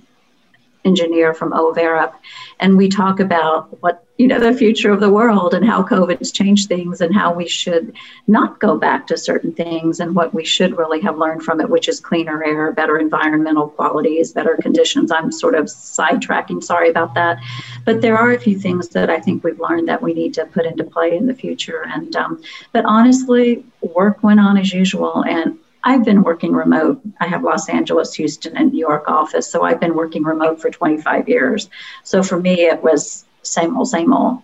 engineer 0.85 1.33
from 1.33 1.51
Ove 1.53 1.75
Arup, 1.75 2.13
and 2.59 2.77
we 2.77 2.87
talk 2.87 3.19
about 3.19 3.81
what 3.81 4.03
you 4.17 4.27
know 4.27 4.39
the 4.39 4.53
future 4.53 4.91
of 4.91 5.01
the 5.01 5.09
world 5.09 5.53
and 5.53 5.65
how 5.65 5.83
COVID's 5.83 6.31
changed 6.31 6.69
things 6.69 7.01
and 7.01 7.13
how 7.13 7.33
we 7.33 7.47
should 7.47 7.93
not 8.27 8.61
go 8.61 8.77
back 8.77 9.07
to 9.07 9.17
certain 9.17 9.51
things 9.51 9.99
and 9.99 10.15
what 10.15 10.33
we 10.33 10.45
should 10.45 10.77
really 10.77 11.01
have 11.01 11.17
learned 11.17 11.43
from 11.43 11.59
it, 11.59 11.69
which 11.69 11.89
is 11.89 11.99
cleaner 11.99 12.41
air, 12.43 12.71
better 12.71 12.97
environmental 12.97 13.67
qualities, 13.67 14.31
better 14.31 14.57
conditions. 14.61 15.11
I'm 15.11 15.33
sort 15.33 15.55
of 15.55 15.65
sidetracking, 15.65 16.63
sorry 16.63 16.89
about 16.89 17.13
that, 17.15 17.39
but 17.83 18.01
there 18.01 18.17
are 18.17 18.31
a 18.31 18.39
few 18.39 18.57
things 18.57 18.87
that 18.89 19.09
I 19.09 19.19
think 19.19 19.43
we've 19.43 19.59
learned 19.59 19.89
that 19.89 20.01
we 20.01 20.13
need 20.13 20.33
to 20.35 20.45
put 20.45 20.65
into 20.65 20.85
play 20.85 21.17
in 21.17 21.25
the 21.25 21.33
future. 21.33 21.83
And 21.85 22.15
um, 22.15 22.41
but 22.71 22.85
honestly, 22.85 23.65
work 23.81 24.23
went 24.23 24.39
on 24.39 24.57
as 24.57 24.71
usual, 24.71 25.23
and 25.25 25.59
I've 25.85 26.03
been 26.03 26.23
working 26.23 26.51
remote. 26.51 26.99
I 27.19 27.27
have 27.27 27.43
Los 27.43 27.69
Angeles, 27.69 28.15
Houston, 28.15 28.57
and 28.57 28.73
New 28.73 28.79
York 28.79 29.07
office. 29.07 29.47
So 29.47 29.63
I've 29.63 29.79
been 29.79 29.93
working 29.93 30.23
remote 30.23 30.59
for 30.59 30.71
25 30.71 31.29
years. 31.29 31.69
So 32.03 32.23
for 32.23 32.39
me, 32.39 32.65
it 32.65 32.81
was 32.81 33.23
same 33.43 33.77
old, 33.77 33.87
same 33.87 34.11
old. 34.11 34.41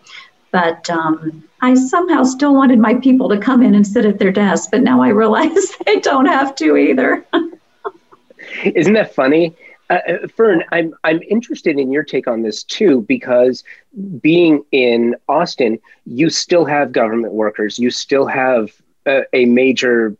But 0.51 0.87
um, 0.89 1.43
I 1.61 1.73
somehow 1.73 2.23
still 2.23 2.53
wanted 2.53 2.77
my 2.77 2.93
people 2.93 3.27
to 3.29 3.39
come 3.39 3.63
in 3.63 3.73
and 3.73 3.85
sit 3.85 4.05
at 4.05 4.19
their 4.19 4.31
desk. 4.31 4.69
But 4.71 4.83
now 4.83 5.01
I 5.01 5.09
realize 5.09 5.73
they 5.85 5.99
don't 5.99 6.27
have 6.27 6.55
to 6.57 6.77
either. 6.77 7.25
Isn't 8.63 8.93
that 8.93 9.15
funny? 9.15 9.55
Uh, 9.89 9.99
uh, 10.07 10.27
Fern, 10.27 10.63
I'm 10.71 10.93
I'm 11.03 11.21
interested 11.23 11.77
in 11.77 11.91
your 11.91 12.03
take 12.03 12.27
on 12.27 12.43
this 12.43 12.63
too 12.63 13.01
because 13.01 13.63
being 14.21 14.63
in 14.71 15.15
Austin, 15.27 15.79
you 16.05 16.29
still 16.29 16.65
have 16.65 16.91
government 16.91 17.33
workers, 17.33 17.77
you 17.77 17.89
still 17.89 18.25
have 18.25 18.71
a, 19.05 19.23
a 19.33 19.45
major 19.45 20.15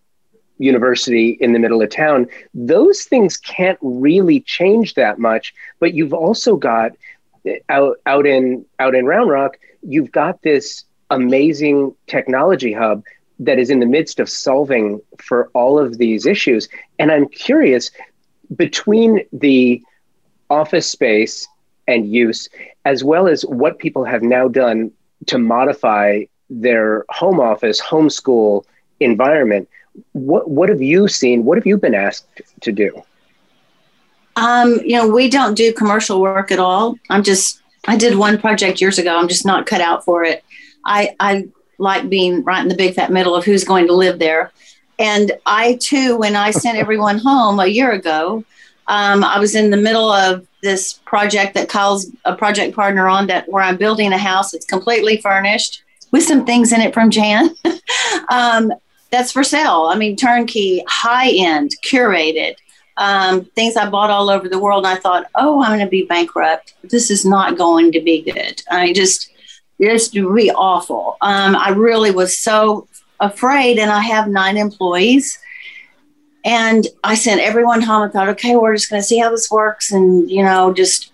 university 0.62 1.38
in 1.42 1.54
the 1.54 1.60
middle 1.60 1.82
of 1.82 1.90
town, 1.90 2.28
those 2.54 3.04
things 3.04 3.38
can't 3.38 3.80
really 3.82 4.42
change 4.42 4.94
that 4.94 5.20
much. 5.20 5.54
But 5.80 5.94
you've 5.94 6.14
also 6.14 6.56
got 6.56 6.92
eh, 7.46 7.60
out 7.70 7.98
out 8.06 8.26
in 8.26 8.66
out 8.80 8.96
in 8.96 9.06
Round 9.06 9.30
Rock, 9.30 9.58
you've 9.82 10.12
got 10.12 10.42
this 10.44 10.86
amazing 11.10 11.94
technology 12.08 12.72
hub 12.72 13.04
that 13.40 13.58
is 13.58 13.70
in 13.70 13.80
the 13.80 13.86
midst 13.86 14.20
of 14.20 14.30
solving 14.30 15.02
for 15.18 15.50
all 15.54 15.80
of 15.80 15.98
these 15.98 16.26
issues. 16.26 16.70
And 17.00 17.12
I'm 17.12 17.28
curious 17.28 17.90
between 18.56 19.26
the 19.34 19.82
office 20.50 20.90
space 20.90 21.48
and 21.88 22.12
use, 22.12 22.48
as 22.86 23.04
well 23.04 23.28
as 23.28 23.44
what 23.44 23.80
people 23.80 24.06
have 24.06 24.22
now 24.22 24.48
done 24.48 24.92
to 25.26 25.40
modify 25.40 26.24
their 26.50 27.06
home 27.10 27.40
office, 27.40 27.82
homeschool 27.82 28.64
environment 29.00 29.68
what 30.14 30.50
what 30.50 30.70
have 30.70 30.82
you 30.82 31.08
seen? 31.08 31.46
What 31.46 31.58
have 31.58 31.66
you 31.66 31.78
been 31.78 31.96
asked 31.96 32.42
to 32.62 32.72
do? 32.72 33.04
Um, 34.36 34.80
you 34.86 34.96
know, 34.96 35.08
we 35.08 35.30
don't 35.30 35.56
do 35.56 35.74
commercial 35.74 36.22
work 36.22 36.52
at 36.52 36.60
all. 36.60 36.96
I'm 37.10 37.24
just 37.24 37.62
I 37.88 37.98
did 37.98 38.18
one 38.18 38.40
project 38.40 38.82
years 38.82 38.98
ago. 38.98 39.18
I'm 39.18 39.28
just 39.28 39.46
not 39.46 39.66
cut 39.66 39.82
out 39.82 40.06
for 40.06 40.24
it. 40.24 40.44
I 40.86 41.16
I 41.20 41.48
like 41.78 42.10
being 42.10 42.44
right 42.44 42.62
in 42.62 42.70
the 42.70 42.76
big 42.76 42.96
fat 42.96 43.12
middle 43.12 43.36
of 43.36 43.44
who's 43.44 43.64
going 43.64 43.88
to 43.88 43.94
live 43.94 44.20
there. 44.20 44.52
And 45.00 45.32
I 45.46 45.78
too, 45.82 46.18
when 46.18 46.36
I 46.36 46.52
sent 46.52 46.78
everyone 46.78 47.18
home 47.18 47.60
a 47.60 47.68
year 47.68 47.92
ago, 47.92 48.44
um, 48.88 49.24
I 49.24 49.40
was 49.40 49.56
in 49.56 49.72
the 49.72 49.78
middle 49.78 50.12
of 50.12 50.48
this 50.62 50.94
project 51.06 51.56
that 51.56 51.70
Kyle's 51.70 52.08
a 52.26 52.36
project 52.36 52.76
partner 52.76 53.08
on 53.08 53.28
that 53.28 53.50
where 53.50 53.64
I'm 53.64 53.78
building 53.78 54.14
a 54.14 54.18
house. 54.18 54.54
It's 54.54 54.66
completely 54.66 55.18
furnished 55.18 55.84
with 56.12 56.24
some 56.24 56.46
things 56.46 56.72
in 56.72 56.82
it 56.82 56.94
from 56.94 57.10
Jan. 57.10 57.56
um, 58.30 58.72
that's 59.12 59.32
for 59.32 59.44
sale. 59.44 59.88
I 59.90 59.96
mean, 59.96 60.16
turnkey, 60.16 60.84
high 60.88 61.30
end, 61.32 61.76
curated. 61.84 62.56
Um, 62.98 63.46
things 63.56 63.78
I 63.78 63.90
bought 63.90 64.10
all 64.10 64.30
over 64.30 64.48
the 64.48 64.60
world. 64.60 64.86
And 64.86 64.98
I 64.98 65.00
thought, 65.00 65.28
oh, 65.36 65.62
I'm 65.62 65.78
going 65.78 65.86
to 65.86 65.90
be 65.90 66.06
bankrupt. 66.06 66.76
This 66.84 67.12
is 67.12 67.26
not 67.26 67.58
going 67.58 67.92
to 67.92 68.02
be 68.02 68.22
good. 68.22 68.62
I 68.70 68.94
just, 68.94 69.30
to 69.80 70.34
be 70.34 70.52
awful. 70.52 71.18
Um, 71.22 71.56
I 71.56 71.70
really 71.70 72.12
was 72.12 72.38
so 72.38 72.88
afraid, 73.20 73.80
and 73.80 73.92
I 73.92 74.02
have 74.02 74.28
nine 74.28 74.58
employees. 74.58 75.40
And 76.44 76.88
I 77.04 77.16
sent 77.16 77.42
everyone 77.42 77.82
home. 77.82 78.04
I 78.04 78.10
thought, 78.10 78.30
okay, 78.30 78.56
we're 78.56 78.76
just 78.76 78.90
going 78.90 79.02
to 79.02 79.08
see 79.08 79.20
how 79.20 79.30
this 79.30 79.52
works, 79.52 79.92
and 79.92 80.30
you 80.30 80.44
know, 80.44 80.74
just 80.74 81.12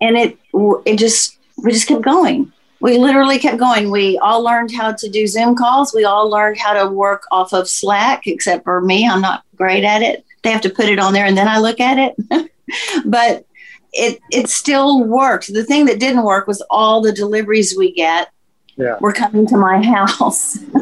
and 0.00 0.16
it 0.16 0.38
it 0.86 0.98
just 0.98 1.38
we 1.58 1.72
just 1.72 1.88
kept 1.88 2.02
going 2.02 2.52
we 2.82 2.98
literally 2.98 3.38
kept 3.38 3.58
going. 3.58 3.92
We 3.92 4.18
all 4.18 4.42
learned 4.42 4.72
how 4.72 4.92
to 4.92 5.08
do 5.08 5.28
Zoom 5.28 5.54
calls. 5.54 5.94
We 5.94 6.04
all 6.04 6.28
learned 6.28 6.58
how 6.58 6.72
to 6.72 6.90
work 6.90 7.22
off 7.30 7.52
of 7.52 7.68
Slack, 7.68 8.26
except 8.26 8.64
for 8.64 8.80
me. 8.80 9.08
I'm 9.08 9.20
not 9.20 9.44
great 9.54 9.84
at 9.84 10.02
it. 10.02 10.24
They 10.42 10.50
have 10.50 10.62
to 10.62 10.70
put 10.70 10.86
it 10.86 10.98
on 10.98 11.12
there 11.12 11.24
and 11.24 11.38
then 11.38 11.46
I 11.46 11.58
look 11.58 11.78
at 11.78 11.96
it. 11.98 12.50
but 13.04 13.46
it 13.92 14.20
it 14.32 14.48
still 14.48 15.04
worked. 15.04 15.52
The 15.52 15.62
thing 15.62 15.86
that 15.86 16.00
didn't 16.00 16.24
work 16.24 16.48
was 16.48 16.60
all 16.70 17.00
the 17.00 17.12
deliveries 17.12 17.76
we 17.78 17.92
get 17.92 18.30
yeah. 18.76 18.96
were 19.00 19.12
coming 19.12 19.46
to 19.46 19.56
my 19.56 19.80
house. 19.86 20.56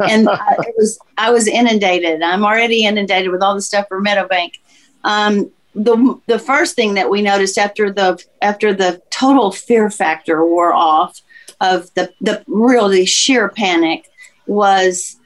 and 0.00 0.28
I, 0.28 0.56
it 0.58 0.74
was 0.76 0.98
I 1.16 1.30
was 1.30 1.48
inundated. 1.48 2.20
I'm 2.20 2.44
already 2.44 2.84
inundated 2.84 3.30
with 3.30 3.42
all 3.42 3.54
the 3.54 3.62
stuff 3.62 3.88
for 3.88 4.02
Meadowbank. 4.02 4.58
Um, 5.04 5.50
the 5.78 6.20
the 6.26 6.38
first 6.38 6.74
thing 6.74 6.94
that 6.94 7.08
we 7.08 7.22
noticed 7.22 7.56
after 7.56 7.90
the 7.92 8.22
after 8.42 8.74
the 8.74 9.00
total 9.10 9.52
fear 9.52 9.90
factor 9.90 10.44
wore 10.44 10.72
off 10.72 11.22
of 11.60 11.92
the 11.94 12.12
the 12.20 12.42
really 12.46 13.06
sheer 13.06 13.48
panic 13.48 14.10
was 14.46 15.16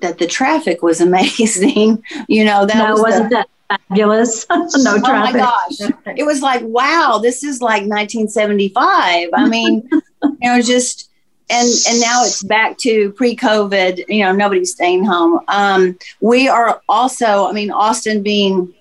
that 0.00 0.18
the 0.18 0.26
traffic 0.26 0.82
was 0.82 1.00
amazing. 1.08 2.02
you 2.28 2.44
know, 2.44 2.66
that 2.66 2.76
no, 2.76 2.92
was 2.92 3.02
wasn't 3.02 3.30
the, 3.30 3.46
that 3.68 3.78
fabulous? 3.88 4.46
no 4.50 5.00
traffic. 5.00 5.06
Oh 5.06 5.32
my 5.32 5.32
gosh. 5.32 6.16
It 6.16 6.24
was 6.24 6.42
like, 6.42 6.62
wow, 6.64 7.18
this 7.22 7.42
is 7.42 7.60
like 7.60 7.82
1975. 7.82 9.28
I 9.34 9.48
mean, 9.48 9.88
you 9.92 10.36
know, 10.42 10.60
just 10.60 11.08
and 11.48 11.68
and 11.88 12.00
now 12.00 12.22
it's 12.24 12.42
back 12.42 12.76
to 12.78 13.12
pre-COVID. 13.12 14.04
You 14.08 14.24
know, 14.24 14.32
nobody's 14.32 14.72
staying 14.72 15.04
home. 15.04 15.40
Um, 15.48 15.98
we 16.20 16.48
are 16.48 16.82
also, 16.88 17.46
I 17.46 17.52
mean, 17.52 17.70
Austin 17.70 18.22
being 18.22 18.74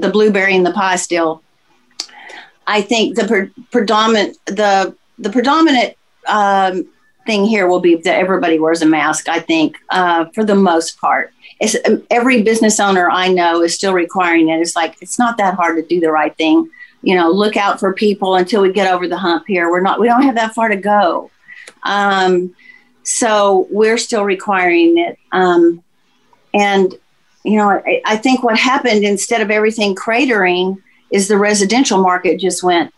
the 0.00 0.10
blueberry 0.10 0.54
and 0.54 0.64
the 0.64 0.72
pie 0.72 0.96
still. 0.96 1.42
I 2.66 2.82
think 2.82 3.16
the 3.16 3.26
pre- 3.26 3.64
predominant 3.70 4.38
the 4.46 4.94
the 5.18 5.30
predominant 5.30 5.96
um, 6.26 6.88
thing 7.26 7.44
here 7.44 7.66
will 7.68 7.80
be 7.80 7.96
that 7.96 8.18
everybody 8.18 8.58
wears 8.58 8.82
a 8.82 8.86
mask. 8.86 9.28
I 9.28 9.40
think 9.40 9.76
uh, 9.90 10.26
for 10.34 10.44
the 10.44 10.54
most 10.54 10.98
part, 11.00 11.32
it's, 11.60 11.76
um, 11.86 12.06
every 12.10 12.42
business 12.42 12.80
owner 12.80 13.10
I 13.10 13.28
know 13.28 13.62
is 13.62 13.74
still 13.74 13.92
requiring 13.92 14.48
it. 14.48 14.60
It's 14.60 14.76
like 14.76 14.96
it's 15.00 15.18
not 15.18 15.36
that 15.38 15.54
hard 15.54 15.76
to 15.76 15.86
do 15.86 16.00
the 16.00 16.10
right 16.10 16.34
thing. 16.36 16.70
You 17.02 17.14
know, 17.16 17.30
look 17.30 17.56
out 17.56 17.80
for 17.80 17.92
people 17.92 18.36
until 18.36 18.62
we 18.62 18.72
get 18.72 18.92
over 18.92 19.08
the 19.08 19.18
hump. 19.18 19.44
Here, 19.46 19.70
we're 19.70 19.80
not. 19.80 20.00
We 20.00 20.06
don't 20.06 20.22
have 20.22 20.34
that 20.36 20.54
far 20.54 20.68
to 20.68 20.76
go. 20.76 21.30
Um, 21.82 22.54
so 23.02 23.66
we're 23.70 23.98
still 23.98 24.24
requiring 24.24 24.98
it. 24.98 25.18
Um, 25.32 25.82
and 26.52 26.94
you 27.44 27.56
know, 27.56 27.70
I, 27.70 28.02
I 28.04 28.16
think 28.16 28.42
what 28.42 28.58
happened 28.58 29.04
instead 29.04 29.40
of 29.40 29.50
everything 29.50 29.94
cratering 29.94 30.76
is 31.10 31.28
the 31.28 31.38
residential 31.38 32.00
market 32.00 32.38
just 32.38 32.62
went 32.62 32.92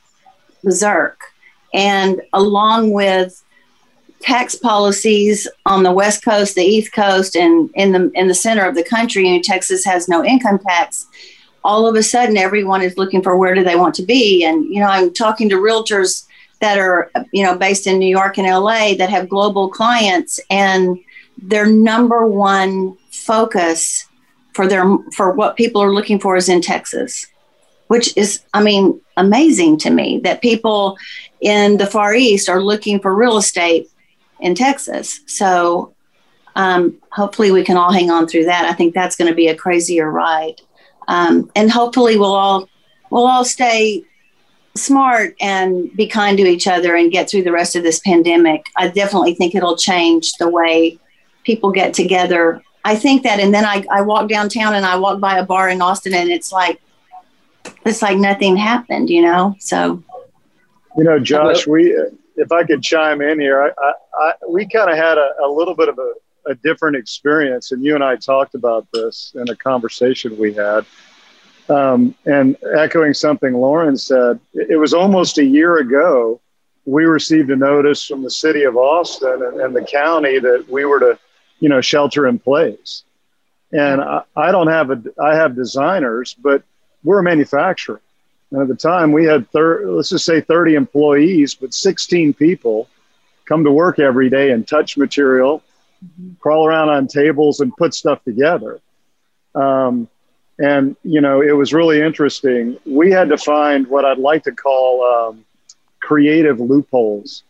berserk. 0.63 1.21
And 1.73 2.21
along 2.33 2.93
with 2.93 3.43
tax 4.21 4.55
policies 4.55 5.49
on 5.67 5.83
the 5.83 5.93
West 5.93 6.25
Coast, 6.25 6.55
the 6.55 6.63
East 6.63 6.93
Coast, 6.93 7.37
and 7.37 7.71
in 7.75 7.93
the 7.93 8.11
in 8.15 8.29
the 8.29 8.35
center 8.35 8.67
of 8.67 8.75
the 8.75 8.85
country, 8.85 9.29
and 9.29 9.43
Texas 9.43 9.85
has 9.85 10.09
no 10.09 10.25
income 10.25 10.59
tax. 10.59 11.07
All 11.65 11.87
of 11.87 11.95
a 11.95 12.03
sudden, 12.03 12.37
everyone 12.37 12.83
is 12.83 12.97
looking 12.97 13.23
for 13.23 13.37
where 13.37 13.55
do 13.55 13.63
they 13.63 13.77
want 13.77 13.95
to 13.97 14.03
be. 14.03 14.45
And 14.45 14.65
you 14.65 14.81
know, 14.81 14.87
I'm 14.87 15.13
talking 15.13 15.49
to 15.49 15.57
realtors 15.57 16.27
that 16.61 16.79
are 16.79 17.11
you 17.33 17.43
know 17.43 17.57
based 17.57 17.87
in 17.87 17.99
New 17.99 18.09
York 18.09 18.39
and 18.39 18.47
LA 18.47 18.95
that 18.95 19.11
have 19.11 19.29
global 19.29 19.69
clients, 19.69 20.39
and 20.51 20.99
their 21.39 21.67
number 21.67 22.27
one 22.27 22.97
focus 23.11 24.07
for 24.55 24.67
their 24.67 24.85
for 25.15 25.33
what 25.33 25.57
people 25.57 25.83
are 25.83 25.93
looking 25.93 26.19
for 26.19 26.37
is 26.37 26.49
in 26.49 26.61
Texas 26.61 27.27
which 27.93 28.17
is, 28.17 28.43
I 28.55 28.63
mean, 28.63 29.03
amazing 29.19 29.77
to 29.81 29.91
me 29.91 30.19
that 30.25 30.41
people 30.41 30.97
in 31.43 31.77
the 31.77 31.87
Far 31.87 32.15
East 32.15 32.49
are 32.49 32.63
looking 32.63 32.99
for 32.99 33.15
real 33.15 33.37
estate 33.37 33.87
in 34.41 34.55
Texas. 34.55 35.21
So 35.27 35.93
um, 36.57 36.97
hopefully 37.11 37.51
we 37.51 37.63
can 37.63 37.77
all 37.77 37.93
hang 37.93 38.11
on 38.11 38.27
through 38.27 38.47
that. 38.47 38.65
I 38.65 38.73
think 38.73 38.95
that's 38.95 39.15
going 39.15 39.29
to 39.29 39.35
be 39.35 39.49
a 39.49 39.55
crazier 39.55 40.11
ride, 40.11 40.63
um, 41.07 41.51
and 41.55 41.71
hopefully 41.71 42.17
we'll 42.17 42.35
all 42.35 42.67
we'll 43.11 43.27
all 43.27 43.45
stay 43.45 44.03
smart 44.75 45.37
and 45.39 45.95
be 45.95 46.07
kind 46.07 46.39
to 46.39 46.47
each 46.47 46.67
other 46.67 46.97
and 46.97 47.13
get 47.13 47.29
through 47.29 47.43
the 47.43 47.53
rest 47.53 47.77
of 47.77 47.83
this 47.83 48.01
pandemic. 48.01 48.71
I 48.75 48.89
definitely 48.89 49.35
think 49.35 49.55
it'll 49.55 49.77
change 49.77 50.33
the 50.39 50.49
way 50.49 50.99
people 51.45 51.73
get 51.73 51.93
together. 51.93 52.63
I 52.85 52.97
think 52.97 53.23
that, 53.23 53.39
and 53.39 53.55
then 53.55 53.65
I, 53.65 53.85
I 53.91 54.03
walk 54.03 54.29
downtown 54.29 54.75
and 54.75 54.85
I 54.85 54.97
walk 54.97 55.21
by 55.21 55.39
a 55.39 55.45
bar 55.45 55.69
in 55.69 55.81
Austin, 55.81 56.15
and 56.15 56.31
it's 56.31 56.53
like 56.53 56.81
it's 57.85 58.03
like 58.03 58.19
nothing 58.19 58.57
happened, 58.57 59.09
you 59.09 59.23
know? 59.23 59.55
So, 59.61 60.03
you 60.97 61.05
know, 61.05 61.19
Josh, 61.19 61.67
we, 61.67 61.97
if 62.37 62.51
I 62.51 62.65
could 62.65 62.83
chime 62.83 63.21
in 63.21 63.41
here, 63.41 63.63
I, 63.63 63.71
I, 63.79 63.93
I 64.21 64.33
we 64.49 64.67
kind 64.67 64.91
of 64.91 64.97
had 64.97 65.19
a, 65.19 65.33
a, 65.45 65.49
little 65.49 65.75
bit 65.75 65.89
of 65.89 65.99
a, 65.99 66.13
a 66.51 66.55
different 66.57 66.97
experience, 66.97 67.73
and 67.73 67.85
you 67.85 67.95
and 67.95 68.03
I 68.03 68.17
talked 68.17 68.55
about 68.55 68.87
this 68.93 69.33
in 69.37 69.49
a 69.49 69.57
conversation 69.57 70.37
we 70.37 70.53
had. 70.55 70.85
Um, 71.69 72.15
and 72.27 72.57
echoing 72.77 73.15
something 73.15 73.55
Lauren 73.55 73.97
said, 73.97 74.41
it 74.53 74.79
was 74.79 74.93
almost 74.93 75.39
a 75.39 75.45
year 75.45 75.79
ago 75.79 76.41
we 76.85 77.05
received 77.05 77.51
a 77.51 77.57
notice 77.57 78.05
from 78.05 78.23
the 78.23 78.31
city 78.31 78.65
of 78.65 78.77
Austin 78.77 79.43
and, 79.43 79.61
and 79.61 79.77
the 79.77 79.83
county 79.85 80.39
that 80.41 80.69
we 80.69 80.85
were 80.85 80.99
to, 80.99 81.19
you 81.63 81.69
know, 81.69 81.81
shelter 81.81 82.27
in 82.27 82.41
place. 82.41 83.05
And 83.71 84.01
I, 84.01 84.23
I 84.37 84.51
don't 84.51 84.67
have 84.67 84.91
a, 84.91 85.01
I 85.23 85.37
have 85.37 85.55
designers, 85.55 86.35
but 86.35 86.65
we're 87.05 87.21
a 87.21 87.23
manufacturer. 87.23 88.01
And 88.51 88.63
at 88.63 88.69
the 88.69 88.75
time, 88.75 89.13
we 89.13 89.25
had, 89.25 89.49
thir- 89.53 89.89
let's 89.89 90.09
just 90.09 90.25
say 90.25 90.41
30 90.41 90.75
employees, 90.75 91.55
but 91.55 91.73
16 91.73 92.35
people 92.35 92.89
come 93.45 93.63
to 93.63 93.71
work 93.71 94.01
every 94.01 94.29
day 94.29 94.51
and 94.51 94.67
touch 94.67 94.99
material, 94.99 95.63
mm-hmm. 96.05 96.33
crawl 96.41 96.67
around 96.67 96.89
on 96.89 97.07
tables, 97.07 97.61
and 97.61 97.75
put 97.77 97.95
stuff 97.95 98.25
together. 98.25 98.81
Um, 99.55 100.09
and, 100.59 100.97
you 101.05 101.21
know, 101.21 101.43
it 101.43 101.53
was 101.53 101.73
really 101.73 102.03
interesting. 102.03 102.77
We 102.85 103.13
had 103.13 103.29
to 103.29 103.39
find 103.39 103.87
what 103.87 104.05
I'd 104.05 104.19
like 104.19 104.43
to 104.45 104.53
call 104.53 105.05
um, 105.05 105.45
creative 106.01 106.59
loopholes. 106.59 107.45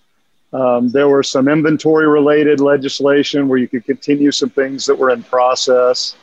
Um, 0.53 0.91
there 0.91 1.09
were 1.09 1.23
some 1.23 1.49
inventory 1.49 2.07
related 2.07 2.61
legislation 2.61 3.49
where 3.49 3.59
you 3.59 3.69
could 3.69 3.85
continue 3.85 4.31
some 4.31 4.51
things 4.51 4.85
that 4.87 4.95
were 4.95 5.11
in 5.11 5.23
process. 5.23 6.15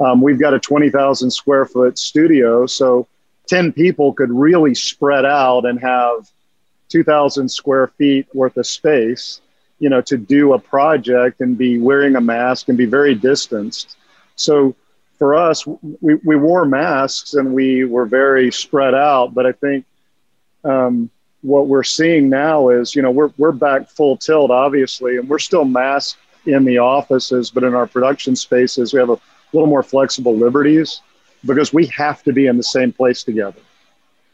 Um, 0.00 0.20
we've 0.20 0.38
got 0.38 0.54
a 0.54 0.58
20,000 0.58 1.30
square 1.30 1.64
foot 1.64 1.98
studio, 1.98 2.66
so 2.66 3.06
10 3.48 3.72
people 3.72 4.12
could 4.12 4.30
really 4.30 4.74
spread 4.74 5.24
out 5.24 5.64
and 5.64 5.80
have 5.80 6.28
2,000 6.88 7.48
square 7.48 7.88
feet 7.88 8.26
worth 8.34 8.56
of 8.56 8.66
space, 8.66 9.40
you 9.78 9.88
know, 9.88 10.00
to 10.02 10.16
do 10.16 10.54
a 10.54 10.58
project 10.58 11.40
and 11.40 11.56
be 11.56 11.78
wearing 11.78 12.16
a 12.16 12.20
mask 12.20 12.68
and 12.68 12.76
be 12.76 12.86
very 12.86 13.14
distanced. 13.14 13.96
So 14.36 14.74
for 15.18 15.34
us, 15.34 15.66
we, 15.66 16.14
we 16.24 16.36
wore 16.36 16.64
masks 16.64 17.34
and 17.34 17.52
we 17.52 17.84
were 17.84 18.06
very 18.06 18.50
spread 18.50 18.94
out, 18.94 19.34
but 19.34 19.46
I 19.46 19.52
think 19.52 19.84
um, 20.64 21.10
what 21.42 21.68
we're 21.68 21.84
seeing 21.84 22.28
now 22.28 22.68
is, 22.68 22.94
you 22.94 23.02
know, 23.02 23.10
we're, 23.10 23.30
we're 23.38 23.52
back 23.52 23.88
full 23.88 24.16
tilt, 24.16 24.50
obviously, 24.50 25.16
and 25.16 25.28
we're 25.28 25.38
still 25.38 25.64
masked 25.64 26.18
in 26.46 26.64
the 26.64 26.78
offices, 26.78 27.50
but 27.50 27.64
in 27.64 27.74
our 27.74 27.86
production 27.86 28.34
spaces, 28.34 28.92
we 28.92 28.98
have 28.98 29.10
a 29.10 29.18
little 29.52 29.68
more 29.68 29.82
flexible 29.82 30.34
liberties 30.36 31.00
because 31.44 31.72
we 31.72 31.86
have 31.86 32.22
to 32.24 32.32
be 32.32 32.46
in 32.46 32.56
the 32.56 32.62
same 32.62 32.92
place 32.92 33.22
together. 33.22 33.60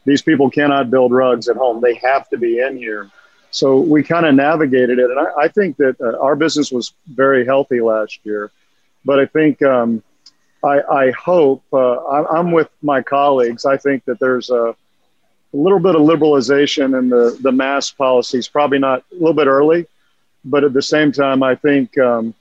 These 0.05 0.21
people 0.21 0.49
cannot 0.49 0.89
build 0.89 1.11
rugs 1.11 1.47
at 1.47 1.57
home. 1.57 1.81
They 1.81 1.95
have 1.95 2.29
to 2.29 2.37
be 2.37 2.59
in 2.59 2.77
here. 2.77 3.09
So 3.51 3.79
we 3.79 4.03
kind 4.03 4.25
of 4.25 4.35
navigated 4.35 4.99
it. 4.99 5.09
And 5.09 5.19
I, 5.19 5.43
I 5.43 5.47
think 5.47 5.77
that 5.77 5.95
uh, 6.01 6.19
our 6.19 6.35
business 6.35 6.71
was 6.71 6.93
very 7.07 7.45
healthy 7.45 7.81
last 7.81 8.19
year. 8.23 8.51
But 9.03 9.19
I 9.19 9.25
think, 9.27 9.61
um, 9.61 10.03
I, 10.63 10.81
I, 10.81 11.11
hope, 11.11 11.63
uh, 11.71 12.03
I'm 12.05 12.51
with 12.51 12.69
my 12.81 13.01
colleagues. 13.01 13.65
I 13.65 13.77
think 13.77 14.03
that 14.05 14.19
there's 14.19 14.49
a, 14.49 14.75
a 15.55 15.61
little 15.61 15.79
bit 15.79 15.95
of 15.95 16.01
liberalization 16.01 16.97
in 16.99 17.09
the, 17.09 17.37
the 17.41 17.51
mask 17.51 17.97
policies, 17.97 18.47
probably 18.47 18.77
not 18.77 19.03
a 19.11 19.15
little 19.15 19.33
bit 19.33 19.47
early, 19.47 19.87
but 20.43 20.63
at 20.63 20.73
the 20.73 20.81
same 20.81 21.11
time, 21.11 21.41
I 21.41 21.55
think 21.55 21.97
um, 21.97 22.33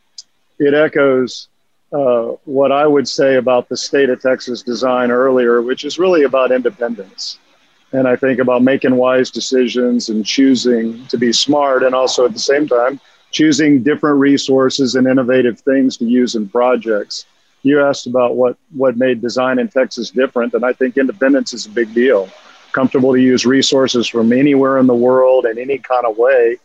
it 0.59 0.75
echoes 0.75 1.49
uh, 1.93 2.33
what 2.45 2.73
I 2.73 2.87
would 2.87 3.07
say 3.07 3.37
about 3.37 3.69
the 3.69 3.77
state 3.77 4.11
of 4.11 4.21
Texas 4.21 4.63
design 4.63 5.13
earlier, 5.13 5.63
which 5.63 5.85
is 5.85 5.99
really 5.99 6.25
about 6.25 6.51
independence. 6.51 7.39
And 7.93 8.09
I 8.09 8.17
think 8.17 8.41
about 8.41 8.63
making 8.63 8.97
wise 8.97 9.31
decisions 9.31 10.09
and 10.09 10.27
choosing 10.27 11.07
to 11.07 11.17
be 11.17 11.33
smart, 11.33 11.85
and 11.85 11.95
also 11.95 12.25
at 12.25 12.33
the 12.33 12.41
same 12.41 12.67
time, 12.67 12.99
choosing 13.31 13.85
different 13.85 14.19
resources 14.19 14.97
and 14.97 15.07
innovative 15.07 15.61
things 15.61 15.97
to 15.99 16.05
use 16.05 16.35
in 16.35 16.49
projects. 16.49 17.27
You 17.63 17.81
asked 17.81 18.09
about 18.09 18.35
what, 18.35 18.57
what 18.73 18.97
made 18.97 19.23
design 19.23 19.61
in 19.61 19.69
Texas 19.69 20.11
different, 20.11 20.55
and 20.55 20.65
I 20.65 20.73
think 20.73 20.97
independence 20.97 21.53
is 21.53 21.67
a 21.67 21.71
big 21.71 21.95
deal. 21.95 22.29
Comfortable 22.75 23.13
to 23.13 23.21
use 23.21 23.47
resources 23.47 24.09
from 24.09 24.33
anywhere 24.33 24.79
in 24.79 24.87
the 24.87 24.95
world 24.95 25.47
in 25.47 25.59
any 25.59 25.79
kind 25.79 26.05
of 26.05 26.19
way. 26.19 26.57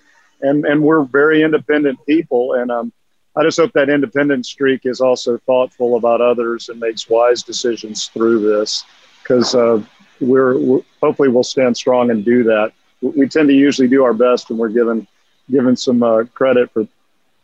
And, 0.41 0.65
and 0.65 0.81
we're 0.81 1.03
very 1.03 1.43
independent 1.43 2.03
people. 2.05 2.53
And 2.53 2.71
um, 2.71 2.91
I 3.35 3.43
just 3.43 3.59
hope 3.59 3.71
that 3.73 3.89
independent 3.89 4.45
streak 4.45 4.81
is 4.85 5.01
also 5.01 5.37
thoughtful 5.37 5.97
about 5.97 6.19
others 6.19 6.69
and 6.69 6.79
makes 6.79 7.07
wise 7.09 7.43
decisions 7.43 8.07
through 8.07 8.39
this 8.41 8.83
because 9.21 9.53
uh, 9.53 9.83
we're, 10.19 10.57
we're, 10.57 10.81
hopefully 11.01 11.29
we'll 11.29 11.43
stand 11.43 11.77
strong 11.77 12.09
and 12.09 12.25
do 12.25 12.43
that. 12.43 12.73
We 13.01 13.29
tend 13.29 13.47
to 13.49 13.53
usually 13.53 13.87
do 13.87 14.03
our 14.03 14.13
best, 14.13 14.49
and 14.49 14.59
we're 14.59 14.69
given 14.69 15.07
given 15.49 15.75
some 15.75 16.03
uh, 16.03 16.25
credit 16.33 16.71
for 16.71 16.87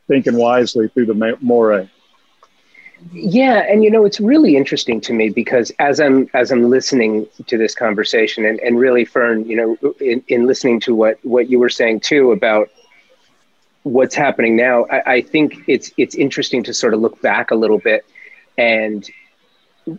thinking 0.08 0.36
wisely 0.36 0.88
through 0.90 1.06
the 1.06 1.38
moray. 1.42 1.90
Yeah, 3.12 3.66
and 3.70 3.84
you 3.84 3.92
know 3.92 4.06
it's 4.06 4.20
really 4.20 4.56
interesting 4.56 5.02
to 5.02 5.14
me 5.14 5.30
because 5.30 5.72
as 5.80 6.00
I'm 6.00 6.30
as 6.34 6.52
I'm 6.52 6.70
listening 6.70 7.28
to 7.48 7.58
this 7.58 7.76
conversation, 7.76 8.46
and, 8.46 8.60
and 8.60 8.80
really, 8.80 9.06
Fern, 9.06 9.46
you 9.46 9.56
know, 9.56 9.94
in, 10.00 10.24
in 10.28 10.48
listening 10.48 10.80
to 10.82 10.96
what 10.96 11.20
what 11.24 11.50
you 11.50 11.60
were 11.60 11.70
saying 11.70 12.02
too 12.02 12.32
about 12.32 12.70
what's 13.84 14.16
happening 14.16 14.56
now, 14.56 14.86
I, 14.86 15.14
I, 15.14 15.22
think 15.22 15.56
it's 15.68 15.92
it's 15.98 16.16
interesting 16.16 16.64
to 16.64 16.74
sort 16.74 16.94
of 16.94 17.02
look 17.02 17.22
back 17.22 17.52
a 17.52 17.56
little 17.56 17.78
bit 17.78 18.06
and 18.58 19.08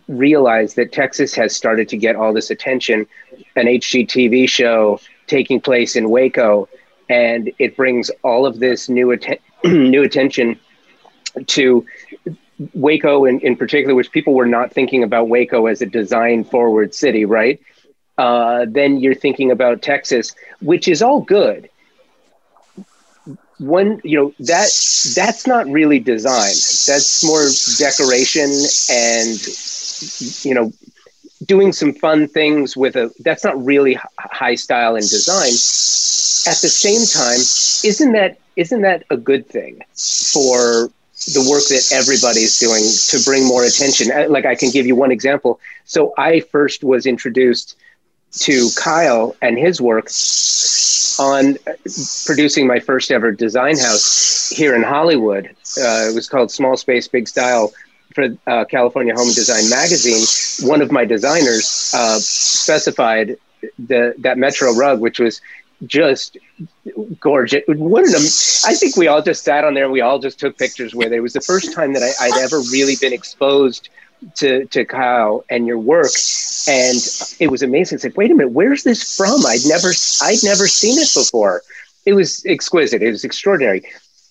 realize 0.07 0.73
that 0.73 0.91
Texas 0.91 1.33
has 1.35 1.55
started 1.55 1.87
to 1.89 1.97
get 1.97 2.15
all 2.15 2.33
this 2.33 2.49
attention, 2.49 3.07
an 3.55 3.67
HGTV 3.67 4.49
show 4.49 4.99
taking 5.27 5.61
place 5.61 5.95
in 5.95 6.09
Waco, 6.09 6.67
and 7.09 7.51
it 7.59 7.77
brings 7.77 8.09
all 8.23 8.45
of 8.45 8.59
this 8.59 8.89
new 8.89 9.17
new 9.63 10.03
attention 10.03 10.59
to 11.45 11.85
Waco 12.73 13.25
in, 13.25 13.39
in 13.41 13.55
particular, 13.55 13.95
which 13.95 14.11
people 14.11 14.33
were 14.33 14.45
not 14.45 14.71
thinking 14.73 15.03
about 15.03 15.29
Waco 15.29 15.67
as 15.67 15.81
a 15.81 15.85
design 15.85 16.43
forward 16.43 16.93
city, 16.93 17.25
right? 17.25 17.59
Uh, 18.17 18.65
then 18.67 18.97
you're 18.99 19.15
thinking 19.15 19.51
about 19.51 19.81
Texas, 19.81 20.33
which 20.61 20.87
is 20.87 21.01
all 21.01 21.21
good. 21.21 21.69
One 23.59 24.01
you 24.03 24.17
know 24.17 24.33
that 24.39 24.69
that's 25.15 25.47
not 25.47 25.67
really 25.67 25.99
design. 25.99 26.53
That's 26.87 27.23
more 27.25 27.47
decoration 27.77 28.49
and 28.91 29.39
you 30.45 30.53
know 30.53 30.71
doing 31.45 31.71
some 31.71 31.93
fun 31.93 32.27
things 32.27 32.75
with 32.77 32.95
a 32.95 33.11
that's 33.19 33.43
not 33.43 33.63
really 33.63 33.97
high 34.19 34.55
style 34.55 34.95
and 34.95 35.07
design. 35.07 35.51
At 36.47 36.61
the 36.61 36.69
same 36.69 37.01
time 37.05 37.39
isn't 37.89 38.13
that 38.13 38.37
isn't 38.55 38.81
that 38.81 39.03
a 39.09 39.17
good 39.17 39.47
thing 39.47 39.79
for 40.33 40.89
the 41.33 41.45
work 41.49 41.63
that 41.69 41.89
everybody's 41.93 42.59
doing 42.59 42.83
to 43.09 43.23
bring 43.29 43.45
more 43.47 43.63
attention 43.63 44.11
uh, 44.11 44.27
like 44.29 44.45
i 44.45 44.55
can 44.55 44.69
give 44.71 44.85
you 44.85 44.95
one 44.95 45.11
example 45.11 45.59
so 45.85 46.13
i 46.17 46.39
first 46.39 46.83
was 46.83 47.05
introduced 47.05 47.75
to 48.31 48.69
kyle 48.77 49.35
and 49.41 49.57
his 49.57 49.81
work 49.81 50.09
on 51.19 51.57
producing 52.25 52.67
my 52.67 52.79
first 52.79 53.11
ever 53.11 53.31
design 53.31 53.77
house 53.77 54.49
here 54.49 54.75
in 54.75 54.83
Hollywood. 54.83 55.47
Uh, 55.77 56.09
it 56.09 56.15
was 56.15 56.27
called 56.29 56.51
Small 56.51 56.77
Space 56.77 57.07
Big 57.07 57.27
Style 57.27 57.71
for 58.13 58.29
uh, 58.47 58.65
California 58.65 59.13
Home 59.15 59.33
Design 59.33 59.69
Magazine. 59.69 60.67
One 60.69 60.81
of 60.81 60.91
my 60.91 61.05
designers 61.05 61.91
uh, 61.95 62.17
specified 62.19 63.37
the 63.79 64.13
that 64.19 64.37
Metro 64.37 64.73
rug, 64.73 64.99
which 64.99 65.19
was 65.19 65.41
just 65.85 66.37
gorgeous. 67.19 67.63
What 67.67 68.05
an, 68.05 68.15
I 68.15 68.75
think 68.75 68.97
we 68.97 69.07
all 69.07 69.21
just 69.21 69.43
sat 69.43 69.63
on 69.63 69.73
there 69.73 69.89
we 69.89 70.01
all 70.01 70.19
just 70.19 70.39
took 70.39 70.57
pictures 70.57 70.95
with 70.95 71.11
it. 71.11 71.17
It 71.17 71.19
was 71.21 71.33
the 71.33 71.41
first 71.41 71.73
time 71.73 71.93
that 71.93 72.03
I, 72.19 72.29
would 72.29 72.39
ever 72.39 72.59
really 72.71 72.95
been 72.95 73.13
exposed 73.13 73.89
to, 74.35 74.65
to 74.65 74.85
Kyle 74.85 75.45
and 75.49 75.67
your 75.67 75.77
work. 75.77 76.11
And 76.67 76.97
it 77.39 77.49
was 77.51 77.61
amazing. 77.61 77.97
It's 77.97 78.03
like, 78.03 78.17
wait 78.17 78.31
a 78.31 78.35
minute, 78.35 78.51
where's 78.51 78.83
this 78.83 79.15
from? 79.15 79.45
I'd 79.45 79.65
never, 79.67 79.93
I'd 80.21 80.43
never 80.43 80.67
seen 80.67 80.99
it 80.99 81.09
before. 81.13 81.61
It 82.05 82.13
was 82.13 82.43
exquisite. 82.45 83.01
It 83.01 83.09
was 83.09 83.23
extraordinary. 83.23 83.83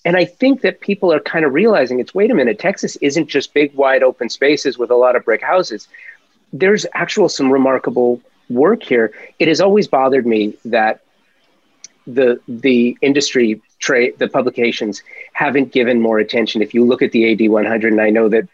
And 0.05 0.17
I 0.17 0.25
think 0.25 0.61
that 0.61 0.81
people 0.81 1.13
are 1.13 1.21
kind 1.21 1.45
of 1.45 1.53
realizing 1.53 1.99
it's, 1.99 2.15
wait 2.15 2.31
a 2.31 2.35
minute, 2.35 2.59
Texas 2.59 2.97
isn't 2.97 3.29
just 3.29 3.55
big, 3.55 3.75
wide 3.75 4.03
open 4.03 4.29
spaces 4.29 4.79
with 4.79 4.91
a 4.91 4.95
lot 4.95 5.17
of 5.17 5.25
brick 5.25 5.43
houses. 5.43 5.89
There's 6.53 6.87
actual 6.95 7.29
some 7.29 7.53
remarkable 7.53 8.21
work 8.49 8.83
here. 8.83 9.13
It 9.39 9.49
has 9.49 9.61
always 9.61 9.89
bothered 9.89 10.27
me 10.27 10.55
that 10.65 11.03
the 12.07 12.41
the 12.49 12.97
industry 13.03 13.61
trade 13.79 14.19
the 14.19 14.29
publications 14.29 15.03
haven't 15.33 15.73
given 15.73 16.01
more 16.01 16.19
attention. 16.19 16.63
If 16.63 16.75
you 16.75 16.85
look 16.85 17.03
at 17.03 17.13
the 17.13 17.33
AD 17.33 17.51
100, 17.51 17.93
and 17.93 18.01
I 18.01 18.11
know 18.11 18.29
that 18.29 18.49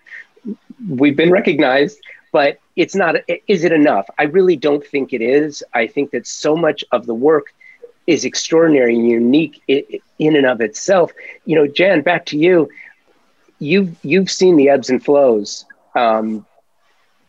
we've 0.89 1.17
been 1.17 1.31
recognized, 1.31 2.01
but 2.33 2.59
it's 2.77 2.95
not. 2.95 3.17
Is 3.47 3.65
it 3.65 3.73
enough? 3.73 4.09
I 4.19 4.25
really 4.25 4.57
don't 4.57 4.85
think 4.85 5.13
it 5.13 5.21
is. 5.23 5.63
I 5.75 5.87
think 5.87 6.11
that 6.13 6.27
so 6.27 6.57
much 6.57 6.85
of 6.93 7.07
the 7.07 7.15
work 7.15 7.53
is 8.07 8.25
extraordinary 8.25 8.97
and 8.97 9.09
unique 9.09 9.63
in 9.69 10.37
and 10.37 10.47
of 10.47 10.61
itself. 10.61 11.13
You 11.45 11.57
know, 11.57 11.67
Jan, 11.67 12.03
back 12.03 12.27
to 12.27 12.39
you. 12.39 12.69
You've 13.59 13.97
you've 14.03 14.31
seen 14.31 14.57
the 14.57 14.71
ebbs 14.71 14.91
and 14.91 15.05
flows. 15.05 15.65
Um, 15.95 16.47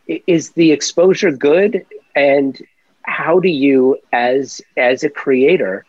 is 0.06 0.50
the 0.52 0.72
exposure 0.72 1.30
good? 1.30 1.86
And 2.14 2.60
how 3.02 3.38
do 3.38 3.48
you, 3.48 3.98
as 4.12 4.60
as 4.76 5.04
a 5.04 5.10
creator, 5.10 5.84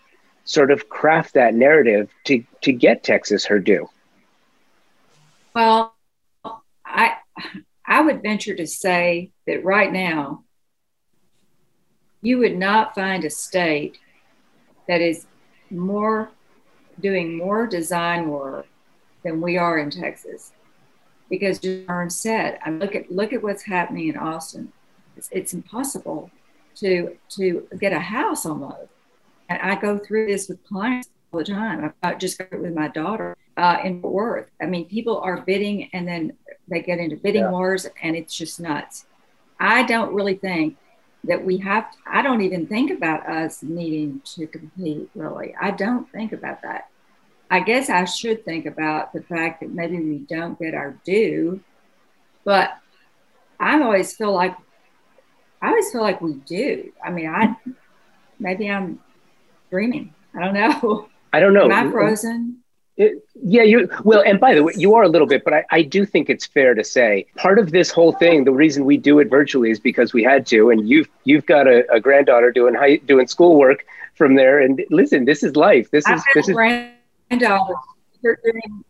sort 0.46 0.72
of 0.72 0.88
craft 0.90 1.34
that 1.34 1.54
narrative 1.54 2.10
to 2.26 2.44
to 2.62 2.72
get 2.72 3.04
Texas 3.04 3.46
her 3.46 3.60
due? 3.60 3.90
Well, 5.54 5.96
I 6.86 7.16
I 7.86 8.02
would 8.02 8.22
venture 8.22 8.56
to 8.56 8.68
say 8.68 9.32
that 9.48 9.64
right 9.64 9.92
now 9.92 10.44
you 12.22 12.38
would 12.40 12.58
not 12.58 12.96
find 12.96 13.24
a 13.26 13.30
state 13.30 14.00
that 14.88 15.02
is 15.02 15.26
more 15.70 16.30
doing 17.00 17.38
more 17.38 17.68
design 17.68 18.30
work 18.30 18.68
than 19.24 19.42
we 19.42 19.58
are 19.58 19.78
in 19.78 19.90
Texas. 19.90 20.52
Because 21.30 21.60
Darn 21.60 22.10
said, 22.10 22.60
I 22.64 22.70
look 22.70 22.96
at 22.96 23.12
look 23.12 23.34
at 23.34 23.42
what's 23.42 23.64
happening 23.64 24.10
in 24.10 24.18
Austin. 24.18 24.72
It's, 25.18 25.30
it's 25.32 25.54
impossible 25.54 26.30
to 26.76 27.18
to 27.30 27.68
get 27.80 27.94
a 27.94 28.00
house 28.00 28.46
almost 28.46 28.90
and 29.50 29.62
I 29.62 29.76
go 29.80 29.98
through 29.98 30.28
this 30.28 30.50
with 30.50 30.64
clients 30.64 31.10
all 31.32 31.40
the 31.40 31.46
time. 31.46 31.94
I've 32.04 32.20
just 32.20 32.38
got 32.38 32.52
it 32.52 32.62
with 32.62 32.74
my 32.74 32.88
daughter 32.88 33.36
uh, 33.58 33.78
in 33.84 34.02
Fort 34.02 34.14
Worth. 34.14 34.52
I 34.62 34.66
mean, 34.66 34.86
people 34.86 35.20
are 35.20 35.42
bidding 35.42 35.90
and 35.94 36.08
then 36.08 36.34
they 36.68 36.82
get 36.82 37.00
into 37.00 37.16
bidding 37.16 37.44
yeah. 37.44 37.52
wars 37.52 37.88
and 38.02 38.16
it's 38.16 38.36
just 38.36 38.60
nuts. 38.60 39.06
I 39.60 39.84
don't 39.84 40.14
really 40.14 40.36
think 40.36 40.78
that 41.24 41.44
we 41.44 41.58
have, 41.58 41.92
to, 41.92 41.98
I 42.06 42.22
don't 42.22 42.42
even 42.42 42.68
think 42.68 42.92
about 42.92 43.28
us 43.28 43.64
needing 43.64 44.22
to 44.36 44.48
compete, 44.48 45.10
really. 45.16 45.56
I 45.60 45.72
don't 45.72 46.12
think 46.12 46.34
about 46.34 46.62
that. 46.62 46.90
I 47.50 47.60
guess 47.60 47.90
I 47.90 48.06
should 48.06 48.44
think 48.44 48.66
about 48.66 49.14
the 49.14 49.22
fact 49.22 49.62
that 49.62 49.72
maybe 49.72 50.00
we 50.00 50.20
don't 50.20 50.60
get 50.60 50.74
our 50.74 50.98
due, 51.04 51.62
but 52.44 52.78
I 53.60 53.80
always 53.82 54.16
feel 54.16 54.34
like 54.34 54.56
I 55.62 55.70
always 55.70 55.92
feel 55.92 56.02
like 56.02 56.22
we 56.22 56.34
do. 56.34 56.92
I 57.04 57.12
mean, 57.12 57.28
I 57.28 57.56
maybe 58.40 58.70
I'm 58.70 59.00
I 60.34 60.40
don't 60.40 60.54
know. 60.54 61.10
I 61.34 61.40
don't 61.40 61.54
know. 61.54 61.66
Am 61.66 61.90
I 61.90 61.92
frozen? 61.92 62.60
It, 62.98 63.28
yeah, 63.44 63.64
you 63.64 63.90
well, 64.06 64.24
and 64.26 64.40
by 64.40 64.56
the 64.56 64.64
way, 64.64 64.72
you 64.78 64.96
are 64.96 65.04
a 65.04 65.10
little 65.10 65.28
bit, 65.28 65.44
but 65.44 65.54
I, 65.54 65.66
I 65.70 65.82
do 65.82 66.06
think 66.06 66.30
it's 66.30 66.46
fair 66.46 66.74
to 66.74 66.84
say 66.84 67.26
part 67.36 67.60
of 67.60 67.72
this 67.72 67.92
whole 67.92 68.14
thing, 68.14 68.46
the 68.46 68.54
reason 68.54 68.86
we 68.86 68.96
do 68.96 69.20
it 69.20 69.30
virtually 69.30 69.70
is 69.70 69.82
because 69.82 70.14
we 70.14 70.24
had 70.24 70.46
to, 70.48 70.70
and 70.70 70.88
you've 70.88 71.10
you've 71.26 71.46
got 71.46 71.68
a, 71.68 71.84
a 71.92 72.00
granddaughter 72.00 72.54
doing 72.54 72.74
high, 72.74 72.96
doing 72.98 73.28
schoolwork 73.28 73.86
from 74.14 74.36
there, 74.36 74.62
and 74.62 74.82
listen, 74.92 75.26
this 75.26 75.44
is 75.44 75.58
life. 75.58 75.92
This 75.92 76.08
is 76.08 76.24
this 76.34 76.48
is 76.48 76.56
granddaughter 76.56 77.76
doing 78.24 78.86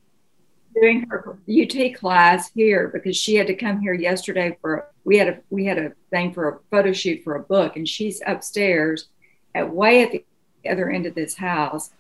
doing 0.75 1.07
her 1.09 1.39
UT 1.49 1.95
class 1.95 2.51
here 2.53 2.89
because 2.93 3.17
she 3.17 3.35
had 3.35 3.47
to 3.47 3.55
come 3.55 3.79
here 3.79 3.93
yesterday 3.93 4.55
for 4.61 4.87
we 5.03 5.17
had 5.17 5.29
a 5.29 5.39
we 5.49 5.65
had 5.65 5.79
a 5.79 5.93
thing 6.11 6.31
for 6.31 6.49
a 6.49 6.59
photo 6.69 6.93
shoot 6.93 7.23
for 7.23 7.37
a 7.37 7.41
book, 7.41 7.75
and 7.75 7.89
she's 7.89 8.21
upstairs 8.27 9.07
at 9.55 9.67
way 9.67 10.03
at 10.03 10.11
the 10.11 10.23
other 10.69 10.89
end 10.89 11.05
of 11.05 11.15
this 11.15 11.35
house. 11.35 11.91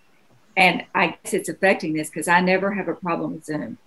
And 0.57 0.85
I 0.93 1.07
guess 1.07 1.33
it's 1.33 1.49
affecting 1.49 1.93
this 1.93 2.09
because 2.09 2.27
I 2.27 2.39
never 2.39 2.73
have 2.73 2.87
a 2.87 2.93
problem 2.93 3.33
with 3.33 3.45
Zoom. 3.45 3.77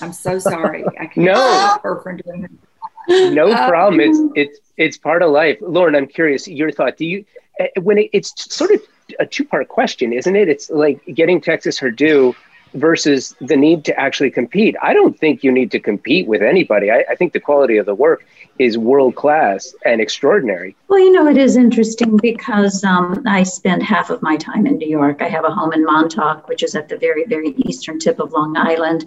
I'm 0.00 0.12
so 0.12 0.38
sorry. 0.38 0.84
I 0.98 1.06
can 1.06 1.24
no. 1.26 1.78
her 1.82 2.00
from 2.00 2.18
doing 2.18 2.44
it. 2.44 3.32
No 3.32 3.50
uh, 3.50 3.68
problem. 3.68 4.00
It's 4.00 4.18
it's 4.34 4.60
it's 4.76 4.96
part 4.96 5.22
of 5.22 5.30
life. 5.30 5.58
Lauren, 5.60 5.94
I'm 5.94 6.06
curious 6.06 6.46
your 6.46 6.70
thought. 6.70 6.96
Do 6.96 7.06
you 7.06 7.24
eh, 7.58 7.68
when 7.80 7.98
it, 7.98 8.10
it's 8.12 8.54
sort 8.54 8.70
of 8.70 8.82
a 9.18 9.26
two 9.26 9.44
part 9.44 9.68
question, 9.68 10.12
isn't 10.12 10.36
it? 10.36 10.48
It's 10.48 10.68
like 10.70 11.04
getting 11.14 11.40
Texas 11.40 11.78
her 11.78 11.90
due 11.90 12.34
versus 12.74 13.34
the 13.40 13.56
need 13.56 13.84
to 13.84 13.98
actually 13.98 14.30
compete. 14.30 14.76
I 14.82 14.92
don't 14.92 15.18
think 15.18 15.42
you 15.42 15.50
need 15.50 15.70
to 15.72 15.80
compete 15.80 16.26
with 16.26 16.42
anybody. 16.42 16.90
I, 16.90 17.04
I 17.10 17.14
think 17.14 17.32
the 17.32 17.40
quality 17.40 17.76
of 17.76 17.86
the 17.86 17.94
work 17.94 18.24
is 18.58 18.76
world 18.76 19.14
class 19.14 19.74
and 19.84 20.00
extraordinary. 20.00 20.74
Well, 20.88 20.98
you 20.98 21.12
know, 21.12 21.26
it 21.28 21.36
is 21.36 21.56
interesting 21.56 22.16
because 22.16 22.82
um, 22.84 23.22
I 23.26 23.42
spend 23.42 23.82
half 23.82 24.10
of 24.10 24.22
my 24.22 24.36
time 24.36 24.66
in 24.66 24.78
New 24.78 24.88
York. 24.88 25.22
I 25.22 25.28
have 25.28 25.44
a 25.44 25.50
home 25.50 25.72
in 25.72 25.84
Montauk, 25.84 26.48
which 26.48 26.62
is 26.62 26.74
at 26.74 26.88
the 26.88 26.96
very, 26.96 27.24
very 27.26 27.50
eastern 27.66 27.98
tip 27.98 28.18
of 28.18 28.32
Long 28.32 28.56
Island. 28.56 29.04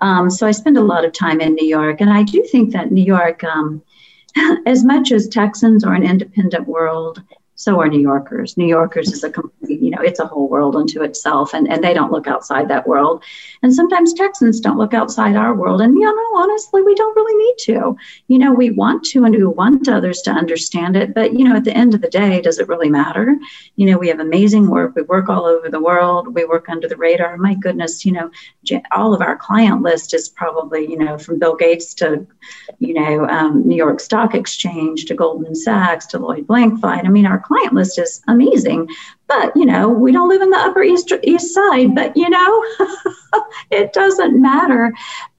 Um, 0.00 0.30
so 0.30 0.46
I 0.46 0.52
spend 0.52 0.78
a 0.78 0.82
lot 0.82 1.04
of 1.04 1.12
time 1.12 1.40
in 1.40 1.54
New 1.54 1.66
York. 1.66 2.00
And 2.00 2.10
I 2.10 2.22
do 2.22 2.42
think 2.44 2.72
that 2.72 2.92
New 2.92 3.04
York, 3.04 3.44
um, 3.44 3.82
as 4.66 4.84
much 4.84 5.12
as 5.12 5.28
Texans 5.28 5.84
are 5.84 5.94
an 5.94 6.04
independent 6.04 6.66
world, 6.66 7.22
so 7.58 7.80
are 7.80 7.88
New 7.88 8.00
Yorkers. 8.00 8.56
New 8.56 8.68
Yorkers 8.68 9.12
is 9.12 9.24
a 9.24 9.30
complete, 9.30 9.80
you 9.80 9.90
know, 9.90 10.00
it's 10.00 10.20
a 10.20 10.26
whole 10.26 10.48
world 10.48 10.76
unto 10.76 11.02
itself, 11.02 11.54
and, 11.54 11.68
and 11.68 11.82
they 11.82 11.92
don't 11.92 12.12
look 12.12 12.28
outside 12.28 12.68
that 12.68 12.86
world. 12.86 13.24
And 13.64 13.74
sometimes 13.74 14.14
Texans 14.14 14.60
don't 14.60 14.78
look 14.78 14.94
outside 14.94 15.34
our 15.34 15.52
world. 15.52 15.80
And, 15.80 15.94
you 15.94 16.04
know, 16.04 16.40
honestly, 16.40 16.82
we 16.82 16.94
don't 16.94 17.16
really 17.16 17.44
need 17.44 17.56
to. 17.62 17.96
You 18.28 18.38
know, 18.38 18.52
we 18.52 18.70
want 18.70 19.02
to 19.06 19.24
and 19.24 19.34
we 19.34 19.44
want 19.44 19.88
others 19.88 20.22
to 20.22 20.30
understand 20.30 20.94
it. 20.96 21.14
But, 21.14 21.36
you 21.36 21.48
know, 21.48 21.56
at 21.56 21.64
the 21.64 21.76
end 21.76 21.94
of 21.94 22.00
the 22.00 22.08
day, 22.08 22.40
does 22.40 22.60
it 22.60 22.68
really 22.68 22.90
matter? 22.90 23.36
You 23.74 23.86
know, 23.86 23.98
we 23.98 24.06
have 24.06 24.20
amazing 24.20 24.70
work. 24.70 24.94
We 24.94 25.02
work 25.02 25.28
all 25.28 25.44
over 25.44 25.68
the 25.68 25.82
world. 25.82 26.32
We 26.32 26.44
work 26.44 26.68
under 26.68 26.86
the 26.86 26.96
radar. 26.96 27.36
My 27.38 27.54
goodness, 27.54 28.06
you 28.06 28.12
know, 28.12 28.30
all 28.92 29.14
of 29.14 29.20
our 29.20 29.36
client 29.36 29.82
list 29.82 30.14
is 30.14 30.28
probably, 30.28 30.88
you 30.88 30.96
know, 30.96 31.18
from 31.18 31.40
Bill 31.40 31.56
Gates 31.56 31.92
to, 31.94 32.24
you 32.78 32.94
know, 32.94 33.26
um, 33.26 33.66
New 33.66 33.76
York 33.76 33.98
Stock 33.98 34.36
Exchange 34.36 35.06
to 35.06 35.14
Goldman 35.14 35.56
Sachs 35.56 36.06
to 36.06 36.20
Lloyd 36.20 36.46
Blankfein. 36.46 37.04
I 37.04 37.08
mean, 37.08 37.26
our 37.26 37.40
client 37.48 37.74
list 37.74 37.98
is 37.98 38.22
amazing. 38.28 38.88
But, 39.26 39.56
you 39.56 39.66
know, 39.66 39.88
we 39.88 40.12
don't 40.12 40.28
live 40.28 40.42
in 40.42 40.50
the 40.50 40.56
Upper 40.56 40.82
East, 40.82 41.12
East 41.22 41.52
Side, 41.52 41.94
but, 41.94 42.16
you 42.16 42.30
know, 42.30 42.64
it 43.70 43.92
doesn't 43.92 44.40
matter. 44.40 44.92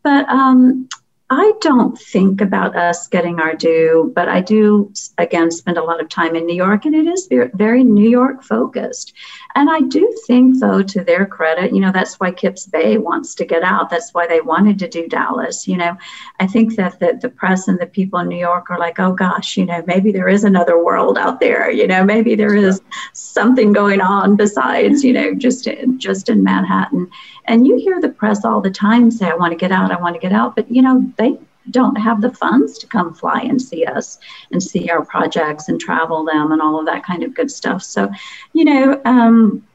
But 0.03 0.27
um, 0.27 0.89
I 1.31 1.53
don't 1.61 1.95
think 1.95 2.41
about 2.41 2.75
us 2.75 3.07
getting 3.07 3.39
our 3.39 3.53
due, 3.53 4.11
but 4.15 4.27
I 4.27 4.41
do, 4.41 4.91
again, 5.19 5.51
spend 5.51 5.77
a 5.77 5.83
lot 5.83 6.01
of 6.01 6.09
time 6.09 6.35
in 6.35 6.47
New 6.47 6.55
York, 6.55 6.85
and 6.85 6.95
it 6.95 7.05
is 7.05 7.27
very, 7.53 7.83
New 7.83 8.09
York 8.09 8.43
focused. 8.43 9.13
And 9.53 9.69
I 9.69 9.81
do 9.81 10.11
think, 10.25 10.59
though, 10.59 10.81
to 10.81 11.03
their 11.03 11.27
credit, 11.27 11.73
you 11.73 11.81
know, 11.81 11.91
that's 11.91 12.15
why 12.15 12.31
Kips 12.31 12.65
Bay 12.65 12.97
wants 12.97 13.35
to 13.35 13.45
get 13.45 13.61
out. 13.61 13.91
That's 13.91 14.11
why 14.11 14.25
they 14.25 14.41
wanted 14.41 14.79
to 14.79 14.87
do 14.87 15.07
Dallas. 15.07 15.67
You 15.67 15.77
know, 15.77 15.97
I 16.39 16.47
think 16.47 16.75
that 16.77 16.99
the, 16.99 17.19
the 17.21 17.29
press 17.29 17.67
and 17.67 17.79
the 17.79 17.85
people 17.85 18.19
in 18.19 18.27
New 18.27 18.37
York 18.37 18.71
are 18.71 18.79
like, 18.79 18.99
oh 18.99 19.13
gosh, 19.13 19.55
you 19.55 19.65
know, 19.65 19.83
maybe 19.85 20.11
there 20.11 20.29
is 20.29 20.43
another 20.43 20.83
world 20.83 21.17
out 21.17 21.39
there. 21.39 21.69
You 21.69 21.87
know, 21.87 22.03
maybe 22.03 22.33
there 22.35 22.55
is 22.55 22.81
something 23.13 23.71
going 23.71 24.01
on 24.01 24.35
besides, 24.35 25.03
you 25.03 25.13
know, 25.13 25.35
just 25.35 25.67
just 25.97 26.29
in 26.29 26.43
Manhattan. 26.43 27.09
And 27.45 27.65
you 27.65 27.77
hear 27.77 27.99
the 27.99 28.09
press 28.09 28.45
all 28.45 28.61
the 28.61 28.69
time 28.69 29.09
say, 29.09 29.27
I 29.27 29.35
want 29.35 29.51
to 29.51 29.57
get 29.57 29.71
out, 29.71 29.91
I 29.91 29.99
want 29.99 30.15
to 30.15 30.19
get 30.19 30.31
out. 30.31 30.55
But, 30.55 30.71
you 30.71 30.83
know, 30.83 31.01
they 31.19 31.37
don't 31.69 31.95
have 31.97 32.21
the 32.21 32.33
funds 32.33 32.79
to 32.79 32.87
come 32.87 33.13
fly 33.13 33.41
and 33.41 33.61
see 33.61 33.85
us 33.85 34.17
and 34.51 34.63
see 34.63 34.89
our 34.89 35.05
projects 35.05 35.69
and 35.69 35.79
travel 35.79 36.25
them 36.25 36.51
and 36.51 36.61
all 36.61 36.79
of 36.79 36.85
that 36.87 37.03
kind 37.03 37.21
of 37.21 37.35
good 37.35 37.51
stuff. 37.51 37.83
So, 37.83 38.09
you 38.53 38.65
know, 38.65 38.99
um, 39.05 39.67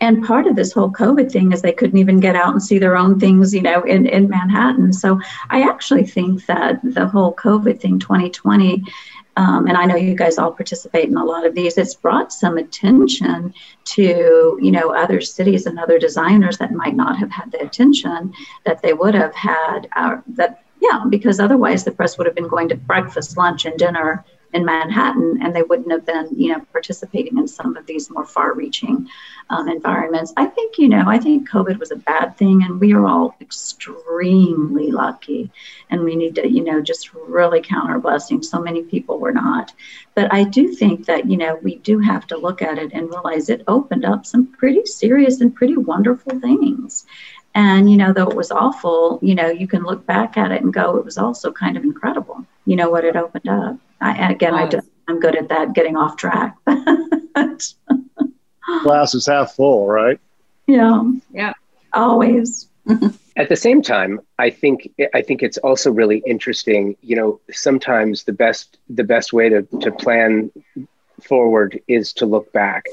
and 0.00 0.24
part 0.24 0.46
of 0.46 0.56
this 0.56 0.72
whole 0.72 0.90
COVID 0.90 1.30
thing 1.30 1.52
is 1.52 1.60
they 1.60 1.72
couldn't 1.72 1.98
even 1.98 2.20
get 2.20 2.34
out 2.34 2.52
and 2.52 2.62
see 2.62 2.78
their 2.78 2.96
own 2.96 3.20
things, 3.20 3.52
you 3.52 3.60
know, 3.60 3.82
in, 3.82 4.06
in 4.06 4.30
Manhattan. 4.30 4.92
So 4.92 5.20
I 5.50 5.62
actually 5.62 6.06
think 6.06 6.46
that 6.46 6.80
the 6.82 7.06
whole 7.06 7.34
COVID 7.34 7.80
thing, 7.80 7.98
2020, 7.98 8.82
um, 9.36 9.66
and 9.66 9.76
I 9.76 9.84
know 9.84 9.96
you 9.96 10.14
guys 10.14 10.38
all 10.38 10.52
participate 10.52 11.08
in 11.08 11.16
a 11.16 11.24
lot 11.24 11.46
of 11.46 11.54
these, 11.54 11.78
it's 11.78 11.94
brought 11.94 12.32
some 12.32 12.58
attention 12.58 13.54
to, 13.84 14.58
you 14.60 14.70
know, 14.70 14.94
other 14.94 15.20
cities 15.20 15.66
and 15.66 15.78
other 15.78 15.98
designers 15.98 16.58
that 16.58 16.72
might 16.72 16.96
not 16.96 17.16
have 17.18 17.30
had 17.30 17.52
the 17.52 17.62
attention 17.62 18.32
that 18.64 18.82
they 18.82 18.92
would 18.92 19.14
have 19.14 19.34
had, 19.34 19.88
uh, 19.96 20.16
that, 20.28 20.64
yeah, 20.80 21.04
because 21.08 21.38
otherwise 21.38 21.84
the 21.84 21.92
press 21.92 22.18
would 22.18 22.26
have 22.26 22.34
been 22.34 22.48
going 22.48 22.68
to 22.68 22.76
breakfast, 22.76 23.36
lunch, 23.36 23.66
and 23.66 23.78
dinner 23.78 24.24
in 24.52 24.64
Manhattan, 24.64 25.38
and 25.42 25.54
they 25.54 25.62
wouldn't 25.62 25.92
have 25.92 26.04
been, 26.04 26.28
you 26.36 26.48
know, 26.48 26.60
participating 26.72 27.38
in 27.38 27.46
some 27.46 27.76
of 27.76 27.86
these 27.86 28.10
more 28.10 28.26
far-reaching 28.26 29.08
um, 29.48 29.68
environments. 29.68 30.32
I 30.36 30.46
think, 30.46 30.76
you 30.76 30.88
know, 30.88 31.04
I 31.06 31.18
think 31.18 31.48
COVID 31.48 31.78
was 31.78 31.92
a 31.92 31.96
bad 31.96 32.36
thing, 32.36 32.62
and 32.64 32.80
we 32.80 32.92
are 32.92 33.06
all 33.06 33.36
extremely 33.40 34.90
lucky, 34.90 35.50
and 35.90 36.02
we 36.02 36.16
need 36.16 36.34
to, 36.34 36.48
you 36.48 36.64
know, 36.64 36.80
just 36.80 37.14
really 37.14 37.60
count 37.60 37.90
our 37.90 38.00
blessings. 38.00 38.50
So 38.50 38.60
many 38.60 38.82
people 38.82 39.20
were 39.20 39.32
not, 39.32 39.72
but 40.14 40.32
I 40.32 40.44
do 40.44 40.72
think 40.74 41.06
that, 41.06 41.30
you 41.30 41.36
know, 41.36 41.58
we 41.62 41.76
do 41.76 42.00
have 42.00 42.26
to 42.28 42.36
look 42.36 42.60
at 42.60 42.78
it 42.78 42.92
and 42.92 43.08
realize 43.08 43.48
it 43.48 43.62
opened 43.68 44.04
up 44.04 44.26
some 44.26 44.46
pretty 44.46 44.84
serious 44.84 45.40
and 45.40 45.54
pretty 45.54 45.76
wonderful 45.76 46.40
things. 46.40 47.06
And, 47.54 47.90
you 47.90 47.96
know, 47.96 48.12
though 48.12 48.28
it 48.28 48.36
was 48.36 48.50
awful, 48.50 49.18
you 49.22 49.34
know, 49.34 49.48
you 49.48 49.66
can 49.66 49.82
look 49.82 50.06
back 50.06 50.36
at 50.36 50.52
it 50.52 50.62
and 50.62 50.72
go, 50.72 50.96
it 50.96 51.04
was 51.04 51.18
also 51.18 51.50
kind 51.50 51.76
of 51.76 51.82
incredible, 51.82 52.44
you 52.64 52.76
know, 52.76 52.90
what 52.90 53.04
it 53.04 53.16
opened 53.16 53.48
up. 53.48 53.76
I, 54.00 54.30
again, 54.30 54.54
I 54.54 54.68
just, 54.68 54.88
I'm 55.08 55.18
good 55.20 55.36
at 55.36 55.48
that, 55.48 55.72
getting 55.72 55.96
off 55.96 56.16
track. 56.16 56.56
Glass 58.82 59.14
is 59.14 59.26
half 59.26 59.54
full, 59.54 59.88
right? 59.88 60.20
Yeah. 60.66 61.02
Yeah. 61.32 61.52
Always. 61.92 62.68
At 63.36 63.48
the 63.48 63.56
same 63.56 63.82
time, 63.82 64.20
I 64.38 64.50
think 64.50 64.90
I 65.14 65.22
think 65.22 65.42
it's 65.42 65.58
also 65.58 65.90
really 65.90 66.22
interesting. 66.26 66.96
You 67.00 67.16
know, 67.16 67.40
sometimes 67.50 68.24
the 68.24 68.32
best 68.32 68.78
the 68.88 69.04
best 69.04 69.32
way 69.32 69.48
to, 69.48 69.62
to 69.80 69.92
plan 69.92 70.50
forward 71.22 71.80
is 71.88 72.12
to 72.14 72.26
look 72.26 72.52
back 72.52 72.86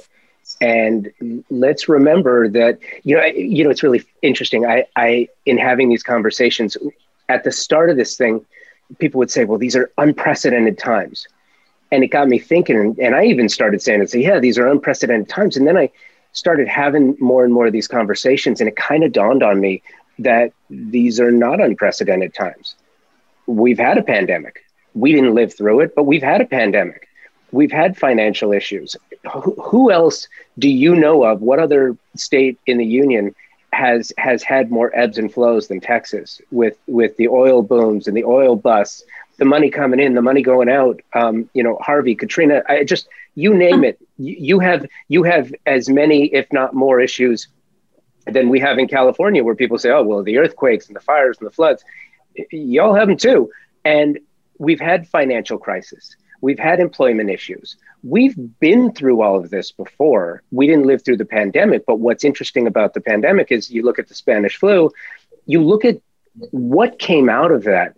and 0.62 1.12
let's 1.50 1.88
remember 1.88 2.50
that 2.50 2.80
you 3.04 3.16
know 3.16 3.26
you 3.26 3.64
know 3.64 3.70
it's 3.70 3.84
really 3.84 4.04
interesting. 4.22 4.66
I 4.66 4.86
i 4.96 5.28
in 5.46 5.58
having 5.58 5.90
these 5.90 6.04
conversations 6.04 6.78
at 7.30 7.44
the 7.44 7.52
start 7.52 7.90
of 7.90 7.98
this 7.98 8.16
thing 8.16 8.46
people 9.00 9.20
would 9.20 9.32
say 9.32 9.44
well 9.44 9.60
these 9.60 9.76
are 9.76 9.92
unprecedented 9.98 10.78
times. 10.78 11.28
And 11.92 12.04
it 12.04 12.08
got 12.08 12.28
me 12.28 12.40
thinking 12.40 12.96
and 13.00 13.16
i 13.16 13.26
even 13.26 13.50
started 13.50 13.82
saying 13.82 14.02
it 14.02 14.10
so 14.10 14.18
yeah 14.18 14.40
these 14.40 14.58
are 14.58 14.68
unprecedented 14.68 15.30
times. 15.30 15.58
And 15.58 15.68
then 15.68 15.78
i 15.78 15.90
started 16.34 16.68
having 16.68 17.16
more 17.20 17.44
and 17.44 17.54
more 17.54 17.68
of 17.68 17.74
these 17.74 17.88
conversations 17.88 18.60
and 18.60 18.68
it 18.68 18.76
kind 18.76 19.04
of 19.04 19.12
dawned 19.12 19.44
on 19.44 19.60
me 19.60 19.82
that 20.20 20.52
these 20.70 21.20
are 21.20 21.32
not 21.32 21.62
unprecedented 21.62 22.34
times. 22.34 22.76
We've 23.46 23.80
had 23.80 23.98
a 23.98 24.04
pandemic. 24.04 24.64
We 24.94 25.14
didn't 25.14 25.36
live 25.36 25.56
through 25.56 25.82
it 25.82 25.96
but 25.96 26.04
we've 26.04 26.24
had 26.24 26.42
a 26.42 26.46
pandemic. 26.46 27.08
We've 27.52 27.72
had 27.72 27.98
financial 27.98 28.52
issues. 28.52 28.96
Who 29.30 29.92
else 29.92 30.28
do 30.60 30.70
you 30.70 30.96
know 30.96 31.24
of? 31.24 31.42
What 31.42 31.60
other 31.60 31.96
state 32.16 32.60
in 32.66 32.78
the 32.78 32.86
union 32.86 33.36
has 33.74 34.14
has 34.18 34.44
had 34.44 34.72
more 34.72 34.96
ebbs 34.96 35.18
and 35.18 35.32
flows 35.32 35.68
than 35.68 35.80
Texas 35.80 36.42
with 36.52 36.78
with 36.88 37.16
the 37.18 37.28
oil 37.28 37.62
booms 37.62 38.08
and 38.08 38.16
the 38.16 38.24
oil 38.24 38.56
busts, 38.56 39.04
the 39.38 39.46
money 39.46 39.70
coming 39.70 40.00
in, 40.00 40.14
the 40.14 40.22
money 40.22 40.42
going 40.42 40.70
out? 40.70 41.02
Um, 41.14 41.50
you 41.54 41.64
know, 41.64 41.78
Harvey, 41.82 42.16
Katrina. 42.16 42.64
I 42.68 42.84
just 42.84 43.08
you 43.36 43.54
name 43.54 43.84
it. 43.84 44.00
You 44.18 44.60
have 44.60 44.86
you 45.10 45.24
have 45.24 45.54
as 45.66 45.90
many, 45.90 46.26
if 46.26 46.52
not 46.52 46.74
more, 46.74 47.00
issues 47.00 47.48
than 48.26 48.50
we 48.50 48.60
have 48.60 48.78
in 48.78 48.88
California, 48.88 49.44
where 49.44 49.56
people 49.56 49.78
say, 49.78 49.92
"Oh, 49.92 50.04
well, 50.04 50.24
the 50.24 50.38
earthquakes 50.38 50.88
and 50.88 50.96
the 50.96 51.02
fires 51.02 51.38
and 51.40 51.48
the 51.48 51.52
floods." 51.52 51.84
Y'all 52.52 52.96
have 52.96 53.08
them 53.08 53.18
too, 53.18 53.52
and 53.84 54.20
we've 54.58 54.80
had 54.80 55.08
financial 55.08 55.58
crisis 55.58 56.16
We've 56.42 56.60
had 56.60 56.80
employment 56.80 57.30
issues. 57.30 57.78
We've 58.04 58.36
been 58.60 58.94
through 58.94 59.22
all 59.22 59.38
of 59.38 59.50
this 59.50 59.72
before. 59.72 60.44
We 60.52 60.68
didn't 60.68 60.86
live 60.86 61.04
through 61.04 61.18
the 61.18 61.26
pandemic, 61.26 61.86
but 61.86 62.00
what's 62.00 62.24
interesting 62.24 62.68
about 62.68 62.94
the 62.94 63.02
pandemic 63.02 63.52
is 63.52 63.72
you 63.72 63.84
look 63.84 64.00
at 64.00 64.08
the 64.08 64.16
Spanish 64.16 64.58
flu, 64.58 64.92
you 65.46 65.64
look 65.64 65.84
at 65.84 66.00
what 66.52 67.00
came 67.00 67.30
out 67.30 67.52
of 67.52 67.64
that 67.64 67.98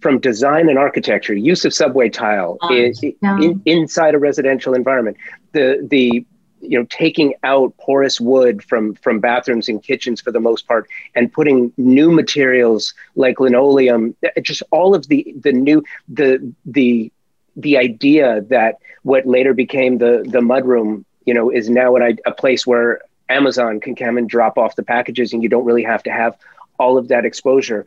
from 0.00 0.18
design 0.18 0.68
and 0.68 0.78
architecture, 0.78 1.34
use 1.34 1.64
of 1.64 1.74
subway 1.74 2.08
tile 2.08 2.56
um, 2.62 2.72
yeah. 2.72 3.38
in, 3.40 3.60
inside 3.64 4.14
a 4.14 4.18
residential 4.18 4.74
environment, 4.74 5.16
the 5.52 5.86
the 5.90 6.24
you 6.60 6.78
know 6.78 6.86
taking 6.90 7.34
out 7.44 7.76
porous 7.78 8.20
wood 8.20 8.62
from 8.62 8.94
from 8.96 9.20
bathrooms 9.20 9.68
and 9.68 9.82
kitchens 9.82 10.20
for 10.20 10.32
the 10.32 10.40
most 10.40 10.66
part 10.66 10.88
and 11.14 11.32
putting 11.32 11.72
new 11.76 12.10
materials 12.10 12.94
like 13.14 13.38
linoleum 13.38 14.14
just 14.42 14.62
all 14.72 14.94
of 14.94 15.06
the 15.08 15.34
the 15.40 15.52
new 15.52 15.82
the 16.08 16.52
the 16.64 17.12
the 17.58 17.76
idea 17.76 18.40
that 18.48 18.76
what 19.02 19.26
later 19.26 19.52
became 19.52 19.98
the 19.98 20.24
the 20.26 20.40
mudroom, 20.40 21.04
you 21.26 21.34
know, 21.34 21.50
is 21.50 21.68
now 21.68 21.96
a 21.96 22.32
place 22.32 22.66
where 22.66 23.02
Amazon 23.28 23.80
can 23.80 23.94
come 23.94 24.16
and 24.16 24.28
drop 24.28 24.56
off 24.56 24.76
the 24.76 24.82
packages, 24.82 25.32
and 25.32 25.42
you 25.42 25.48
don't 25.48 25.64
really 25.64 25.82
have 25.82 26.02
to 26.04 26.10
have 26.10 26.36
all 26.78 26.96
of 26.96 27.08
that 27.08 27.26
exposure. 27.26 27.86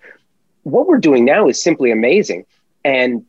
What 0.63 0.87
we're 0.87 0.99
doing 0.99 1.25
now 1.25 1.47
is 1.47 1.61
simply 1.61 1.89
amazing, 1.91 2.45
and 2.83 3.25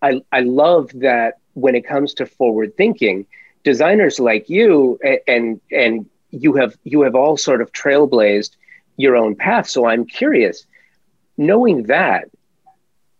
I 0.00 0.22
I 0.32 0.40
love 0.40 0.90
that 0.94 1.38
when 1.54 1.74
it 1.74 1.86
comes 1.86 2.14
to 2.14 2.26
forward 2.26 2.76
thinking, 2.76 3.26
designers 3.62 4.18
like 4.18 4.48
you 4.48 4.98
and 5.28 5.60
and 5.70 6.06
you 6.30 6.54
have 6.54 6.76
you 6.84 7.02
have 7.02 7.14
all 7.14 7.36
sort 7.36 7.60
of 7.60 7.72
trailblazed 7.72 8.56
your 8.96 9.16
own 9.16 9.36
path. 9.36 9.68
So 9.68 9.86
I'm 9.86 10.06
curious, 10.06 10.66
knowing 11.36 11.84
that 11.84 12.28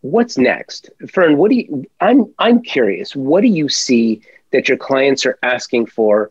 what's 0.03 0.36
next? 0.36 0.90
Fern 1.11 1.38
what 1.38 1.50
do 1.50 1.57
you 1.57 1.86
i'm 2.00 2.32
i'm 2.38 2.61
curious 2.61 3.16
what 3.16 3.40
do 3.40 3.48
you 3.48 3.68
see 3.68 4.20
that 4.50 4.68
your 4.68 4.76
clients 4.76 5.24
are 5.24 5.38
asking 5.42 5.86
for 5.86 6.30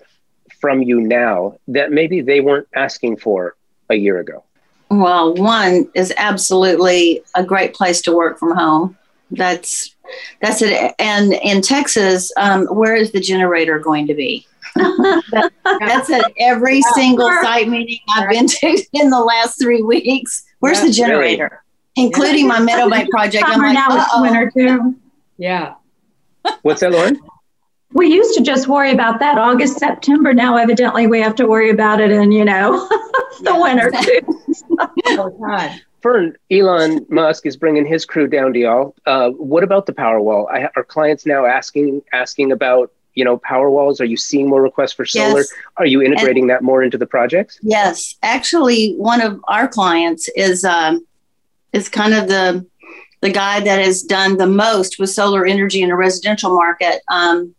from 0.59 0.84
you 0.84 1.01
now 1.01 1.57
that 1.67 1.91
maybe 1.91 2.22
they 2.22 2.39
weren't 2.39 2.67
asking 2.76 3.17
for 3.17 3.55
a 3.89 3.95
year 3.95 4.19
ago? 4.19 4.43
Well 4.89 5.34
one 5.34 5.89
is 5.95 6.13
absolutely 6.17 7.24
a 7.34 7.43
great 7.43 7.74
place 7.74 8.01
to 8.03 8.15
work 8.15 8.38
from 8.38 8.55
home. 8.55 8.97
That's 9.32 9.95
that's 10.41 10.61
it. 10.61 10.93
And 10.99 11.34
in 11.34 11.61
texas 11.61 12.32
um, 12.38 12.67
where 12.67 12.95
is 12.95 13.11
the 13.13 13.22
generator 13.22 13.80
going 13.80 14.05
to 14.07 14.13
be? 14.13 14.45
That's 14.76 16.09
at 16.09 16.32
every 16.38 16.82
single 16.93 17.28
site 17.41 17.67
meeting 17.67 17.99
i've 18.15 18.30
been 18.30 18.47
to 18.47 18.86
in 18.93 19.09
the 19.09 19.19
last 19.19 19.59
three 19.59 19.82
weeks. 19.82 20.45
Where's 20.59 20.82
the 20.82 20.91
generator 20.91 21.63
including 21.96 22.48
my 22.48 22.60
Meadowbank 22.60 23.10
project. 23.10 23.44
I'm 23.48 23.60
like, 23.60 23.74
now 23.74 23.88
it's 23.89 24.22
winter 24.22 24.52
too. 24.52 24.96
Yeah. 25.38 25.76
What's 26.62 26.82
that, 26.82 26.92
Lauren? 26.92 27.20
We 27.94 28.08
used 28.08 28.38
to 28.38 28.44
just 28.44 28.68
worry 28.68 28.92
about 28.92 29.20
that 29.20 29.38
August, 29.38 29.78
September. 29.78 30.34
Now, 30.34 30.56
evidently, 30.56 31.08
we 31.08 31.20
have 31.20 31.36
to 31.36 31.46
worry 31.46 31.70
about 31.70 32.00
it 32.00 32.10
in, 32.10 32.32
you 32.32 32.46
know, 32.46 32.88
the 33.42 33.58
winter 33.60 33.92
too. 33.92 35.80
Fern, 36.02 36.36
Elon 36.50 37.06
Musk 37.10 37.46
is 37.46 37.56
bringing 37.58 37.86
his 37.86 38.06
crew 38.06 38.28
down 38.28 38.54
to 38.54 38.60
y'all. 38.60 38.96
Uh, 39.06 39.30
what 39.32 39.64
about 39.64 39.86
the 39.86 39.94
Powerwall? 39.94 40.50
I, 40.50 40.70
are 40.76 40.84
clients 40.84 41.26
now 41.26 41.46
asking 41.46 42.02
asking 42.12 42.52
about 42.52 42.92
you 43.14 43.24
know 43.24 43.38
power 43.38 43.70
walls? 43.70 44.02
Are 44.02 44.06
you 44.06 44.18
seeing 44.18 44.50
more 44.50 44.62
requests 44.62 44.94
for 44.94 45.06
solar? 45.06 45.39
Yes. 45.39 45.54
Are 45.78 45.86
you 45.86 46.02
integrating 46.02 46.44
and, 46.44 46.50
that 46.50 46.64
more 46.64 46.82
into 46.82 46.98
the 46.98 47.06
projects? 47.06 47.60
Yes, 47.62 48.16
actually, 48.24 48.96
one 48.96 49.22
of 49.22 49.39
our 49.48 49.68
clients 49.68 50.28
is 50.36 50.64
um, 50.64 51.06
is 51.74 51.89
kind 51.89 52.13
of 52.13 52.28
the 52.28 52.65
the 53.22 53.30
guy 53.30 53.59
that 53.59 53.80
has 53.80 54.01
done 54.01 54.38
the 54.38 54.47
most 54.47 54.97
with 54.97 55.11
solar 55.11 55.45
energy 55.45 55.84
in 55.84 55.91
a 55.91 55.95
residential 55.95 56.55
market 56.55 57.01
um, 57.07 57.53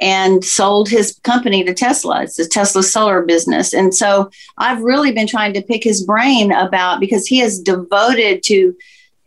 and 0.00 0.44
sold 0.44 0.88
his 0.88 1.18
company 1.22 1.62
to 1.64 1.72
Tesla. 1.72 2.22
It's 2.22 2.38
a 2.38 2.48
Tesla 2.48 2.82
solar 2.82 3.22
business. 3.22 3.72
And 3.72 3.94
so 3.94 4.30
I've 4.56 4.82
really 4.82 5.12
been 5.12 5.28
trying 5.28 5.52
to 5.54 5.62
pick 5.62 5.84
his 5.84 6.04
brain 6.04 6.50
about 6.50 6.98
because 6.98 7.28
he 7.28 7.40
is 7.40 7.60
devoted 7.60 8.42
to 8.44 8.76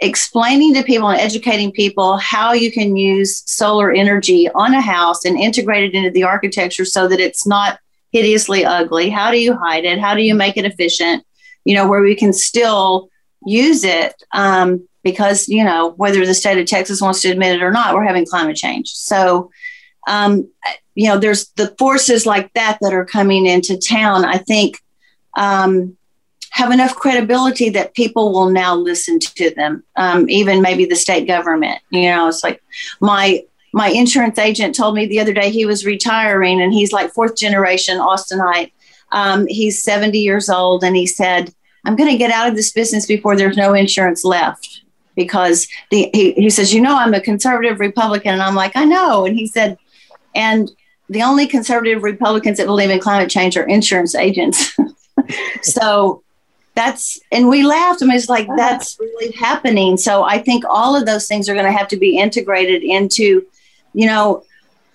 explaining 0.02 0.74
to 0.74 0.84
people 0.84 1.10
and 1.10 1.22
educating 1.22 1.72
people 1.72 2.18
how 2.18 2.54
you 2.54 2.72
can 2.72 2.96
use 2.96 3.44
solar 3.46 3.92
energy 3.92 4.50
on 4.50 4.74
a 4.74 4.82
house 4.82 5.26
and 5.26 5.38
integrate 5.38 5.84
it 5.84 5.96
into 5.96 6.10
the 6.10 6.24
architecture 6.24 6.86
so 6.86 7.08
that 7.08 7.20
it's 7.20 7.46
not 7.46 7.80
hideously 8.12 8.66
ugly. 8.66 9.10
How 9.10 9.32
do 9.32 9.40
you 9.40 9.56
hide 9.56 9.86
it? 9.86 10.00
How 10.00 10.16
do 10.16 10.22
you 10.22 10.36
make 10.36 10.58
it 10.58 10.66
efficient? 10.66 11.26
You 11.66 11.76
know, 11.76 11.88
where 11.88 12.02
we 12.02 12.16
can 12.16 12.34
still 12.34 13.10
use 13.46 13.84
it 13.84 14.22
um, 14.34 14.88
because 15.04 15.48
you 15.48 15.64
know 15.64 15.92
whether 15.92 16.26
the 16.26 16.34
state 16.34 16.58
of 16.58 16.66
Texas 16.68 17.02
wants 17.02 17.22
to 17.22 17.30
admit 17.30 17.56
it 17.56 17.64
or 17.64 17.72
not, 17.72 17.94
we're 17.94 18.04
having 18.04 18.26
climate 18.26 18.56
change. 18.56 18.90
So 18.90 19.52
um, 20.08 20.50
you 20.96 21.08
know, 21.08 21.18
there's 21.18 21.50
the 21.50 21.74
forces 21.78 22.26
like 22.26 22.54
that 22.54 22.78
that 22.82 22.94
are 22.94 23.06
coming 23.06 23.46
into 23.46 23.78
town. 23.78 24.26
I 24.26 24.38
think 24.38 24.80
um, 25.38 25.98
have 26.52 26.72
enough 26.72 26.96
credibility 26.96 27.70
that 27.70 27.94
people 27.94 28.34
will 28.34 28.50
now 28.50 28.76
listen 28.76 29.20
to 29.20 29.52
them, 29.52 29.84
um, 29.96 30.30
even 30.30 30.62
maybe 30.62 30.86
the 30.86 30.96
state 30.96 31.28
government. 31.28 31.80
You 31.90 32.10
know, 32.10 32.28
it's 32.28 32.44
like 32.44 32.62
my 33.00 33.44
my 33.74 33.88
insurance 33.88 34.38
agent 34.38 34.76
told 34.76 34.96
me 34.96 35.06
the 35.06 35.22
other 35.22 35.34
day 35.34 35.50
he 35.50 35.66
was 35.66 35.86
retiring, 35.86 36.62
and 36.62 36.74
he's 36.74 36.92
like 36.92 37.14
fourth 37.14 37.38
generation 37.38 37.98
Austinite. 37.98 38.72
Um, 39.14 39.46
he's 39.48 39.84
70 39.84 40.20
years 40.20 40.50
old, 40.50 40.84
and 40.84 40.96
he 40.96 41.06
said 41.06 41.54
I'm 41.86 41.96
going 41.96 42.12
to 42.12 42.18
get 42.18 42.32
out 42.32 42.48
of 42.48 42.56
this 42.56 42.72
business 42.72 43.06
before 43.06 43.36
there's 43.36 43.58
no 43.58 43.74
insurance 43.74 44.24
left. 44.24 44.82
Because 45.14 45.68
the, 45.90 46.10
he, 46.14 46.32
he 46.34 46.50
says, 46.50 46.74
You 46.74 46.82
know, 46.82 46.98
I'm 46.98 47.14
a 47.14 47.20
conservative 47.20 47.80
Republican. 47.80 48.34
And 48.34 48.42
I'm 48.42 48.56
like, 48.56 48.76
I 48.76 48.86
know. 48.86 49.26
And 49.26 49.36
he 49.36 49.46
said, 49.46 49.78
And 50.34 50.72
the 51.10 51.22
only 51.24 51.48
conservative 51.48 52.04
Republicans 52.04 52.58
that 52.58 52.66
believe 52.66 52.90
in 52.90 53.00
climate 53.00 53.30
change 53.30 53.58
are 53.58 53.68
insurance 53.68 54.16
agents. 54.16 54.76
so 55.62 56.24
that's, 56.76 57.20
and 57.32 57.50
we 57.50 57.64
laughed. 57.64 58.02
I 58.02 58.06
mean, 58.06 58.16
it's 58.16 58.30
like, 58.30 58.48
that's 58.56 58.98
really 59.00 59.34
happening. 59.34 59.98
So 59.98 60.24
I 60.24 60.40
think 60.40 60.64
all 60.70 60.96
of 60.96 61.06
those 61.06 61.28
things 61.28 61.50
are 61.50 61.54
going 61.54 61.66
to 61.66 61.78
have 61.78 61.90
to 61.90 61.98
be 61.98 62.18
integrated 62.18 62.82
into 62.84 63.46
you 63.94 64.06
know, 64.06 64.44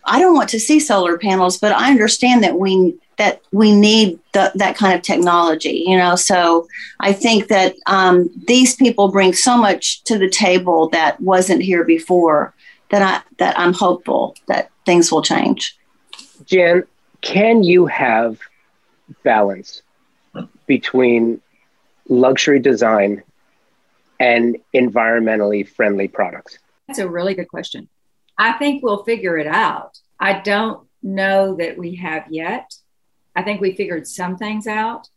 I 0.04 0.20
don't 0.20 0.34
want 0.34 0.50
to 0.50 0.60
see 0.60 0.80
solar 0.80 1.18
panels, 1.18 1.58
but 1.58 1.72
I 1.72 1.90
understand 1.90 2.44
that 2.44 2.58
we 2.58 2.96
that 3.18 3.40
we 3.52 3.74
need 3.74 4.18
the, 4.32 4.52
that 4.54 4.76
kind 4.76 4.94
of 4.94 5.02
technology, 5.02 5.84
you 5.86 5.96
know. 5.96 6.16
So 6.16 6.68
I 7.00 7.12
think 7.12 7.48
that 7.48 7.74
um, 7.86 8.30
these 8.46 8.76
people 8.76 9.08
bring 9.08 9.32
so 9.32 9.56
much 9.56 10.02
to 10.04 10.18
the 10.18 10.28
table 10.28 10.88
that 10.90 11.20
wasn't 11.20 11.62
here 11.62 11.84
before. 11.84 12.54
That 12.90 13.02
I 13.02 13.20
that 13.38 13.58
I'm 13.58 13.72
hopeful 13.72 14.36
that 14.46 14.70
things 14.84 15.10
will 15.10 15.22
change. 15.22 15.76
Jen, 16.44 16.84
can 17.20 17.64
you 17.64 17.86
have 17.86 18.38
balance 19.24 19.82
between 20.66 21.40
luxury 22.08 22.60
design 22.60 23.24
and 24.20 24.56
environmentally 24.74 25.68
friendly 25.68 26.06
products? 26.08 26.58
That's 26.86 27.00
a 27.00 27.08
really 27.08 27.34
good 27.34 27.48
question. 27.48 27.88
I 28.38 28.52
think 28.52 28.82
we'll 28.82 29.04
figure 29.04 29.36
it 29.38 29.46
out. 29.46 29.98
I 30.20 30.40
don't 30.40 30.86
know 31.02 31.56
that 31.56 31.76
we 31.76 31.96
have 31.96 32.24
yet. 32.30 32.74
I 33.36 33.42
think 33.42 33.60
we 33.60 33.76
figured 33.76 34.08
some 34.08 34.36
things 34.36 34.66
out, 34.66 35.08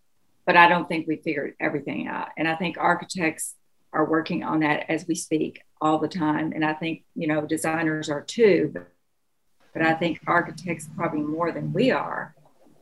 but 0.45 0.57
I 0.57 0.67
don't 0.67 0.87
think 0.87 1.07
we 1.07 1.15
figured 1.15 1.55
everything 1.59 2.07
out. 2.07 2.27
And 2.37 2.47
I 2.47 2.55
think 2.55 2.77
architects 2.77 3.55
are 3.93 4.05
working 4.05 4.43
on 4.43 4.59
that 4.59 4.85
as 4.89 5.07
we 5.07 5.15
speak 5.15 5.61
all 5.81 5.97
the 5.97 6.07
time. 6.07 6.51
And 6.53 6.63
I 6.65 6.73
think, 6.73 7.03
you 7.15 7.27
know, 7.27 7.45
designers 7.45 8.09
are 8.09 8.21
too, 8.21 8.71
but, 8.73 8.87
I 9.81 9.93
think 9.93 10.19
architects 10.27 10.89
probably 10.97 11.21
more 11.21 11.53
than 11.53 11.71
we 11.71 11.89
are. 11.91 12.35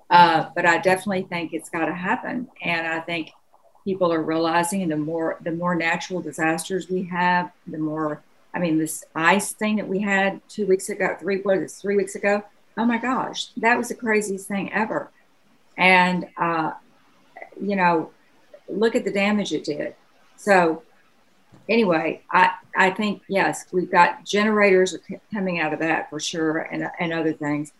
Uh, 0.09 0.49
but 0.55 0.65
I 0.65 0.79
definitely 0.79 1.27
think 1.29 1.53
it's 1.53 1.69
got 1.69 1.85
to 1.85 1.93
happen. 1.93 2.47
And 2.63 2.87
I 2.87 3.01
think 3.01 3.29
people 3.83 4.11
are 4.11 4.23
realizing 4.23 4.87
the 4.87 4.97
more 4.97 5.37
the 5.41 5.51
more 5.51 5.75
natural 5.75 6.21
disasters 6.21 6.89
we 6.89 7.03
have, 7.03 7.51
the 7.67 7.77
more 7.77 8.23
I 8.53 8.59
mean, 8.59 8.79
this 8.79 9.03
ice 9.13 9.53
thing 9.53 9.75
that 9.75 9.87
we 9.87 9.99
had 9.99 10.41
two 10.49 10.65
weeks 10.65 10.89
ago, 10.89 11.15
three 11.19 11.41
what 11.41 11.59
is 11.59 11.75
three 11.75 11.97
weeks 11.97 12.15
ago? 12.15 12.43
Oh 12.77 12.85
my 12.85 12.97
gosh, 12.97 13.47
that 13.57 13.77
was 13.77 13.89
the 13.89 13.95
craziest 13.95 14.47
thing 14.47 14.73
ever. 14.73 15.11
And 15.77 16.27
uh, 16.37 16.71
you 17.61 17.75
know, 17.75 18.11
look 18.67 18.95
at 18.95 19.05
the 19.05 19.11
damage 19.11 19.53
it 19.53 19.63
did. 19.63 19.95
So 20.35 20.83
anyway, 21.69 22.21
I 22.31 22.51
I 22.75 22.91
think 22.91 23.23
yes, 23.27 23.65
we've 23.71 23.91
got 23.91 24.25
generators 24.25 24.97
coming 25.33 25.59
out 25.59 25.73
of 25.73 25.79
that 25.79 26.09
for 26.09 26.19
sure, 26.19 26.59
and 26.59 26.89
and 26.99 27.13
other 27.13 27.33
things, 27.33 27.73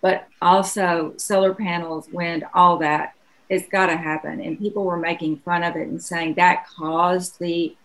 but 0.00 0.26
also 0.40 1.14
solar 1.16 1.54
panels, 1.54 2.08
wind, 2.12 2.44
all 2.54 2.78
that. 2.78 3.14
It's 3.50 3.68
got 3.68 3.86
to 3.86 3.96
happen. 3.96 4.40
And 4.40 4.58
people 4.58 4.84
were 4.84 4.96
making 4.96 5.38
fun 5.40 5.62
of 5.62 5.76
it 5.76 5.86
and 5.86 6.02
saying 6.02 6.34
that 6.34 6.66
caused 6.66 7.38
the 7.38 7.76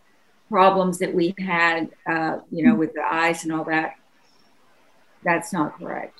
problems 0.49 0.97
that 0.99 1.13
we 1.13 1.35
had, 1.37 1.89
uh, 2.07 2.39
you 2.49 2.65
know, 2.65 2.75
with 2.75 2.93
the 2.93 3.03
ice 3.03 3.43
and 3.43 3.51
all 3.53 3.65
that. 3.65 3.95
That's 5.23 5.51
not 5.51 5.77
correct. 5.77 6.17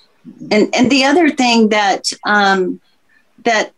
And 0.50 0.74
and 0.74 0.90
the 0.90 1.04
other 1.04 1.30
thing 1.30 1.70
that 1.70 2.12
um, 2.24 2.80
that 3.44 3.72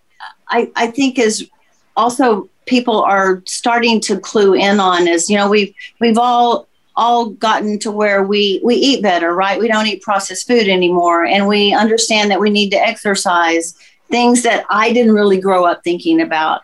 I, 0.49 0.71
I 0.77 0.87
think 0.89 1.19
is 1.19 1.49
also 1.97 2.49
people 2.67 3.03
are 3.03 3.43
starting 3.47 4.01
to 4.01 4.19
clue 4.19 4.55
in 4.55 4.81
on 4.81 5.09
is 5.09 5.29
you 5.29 5.37
know 5.37 5.49
we've 5.49 5.75
we've 6.01 6.19
all 6.19 6.69
all 6.95 7.31
gotten 7.31 7.79
to 7.81 7.91
where 7.91 8.23
we 8.23 8.61
we 8.63 8.75
eat 8.75 9.03
better 9.03 9.35
right? 9.35 9.59
We 9.59 9.69
don't 9.69 9.87
eat 9.87 10.03
processed 10.03 10.47
food 10.47 10.69
anymore. 10.69 11.25
And 11.25 11.49
we 11.49 11.73
understand 11.73 12.31
that 12.31 12.41
we 12.41 12.51
need 12.51 12.71
to 12.71 12.77
exercise 12.77 13.75
things 14.09 14.43
that 14.43 14.67
i 14.69 14.93
didn't 14.93 15.15
really 15.15 15.41
grow 15.41 15.65
up 15.65 15.83
thinking 15.83 16.21
about. 16.21 16.61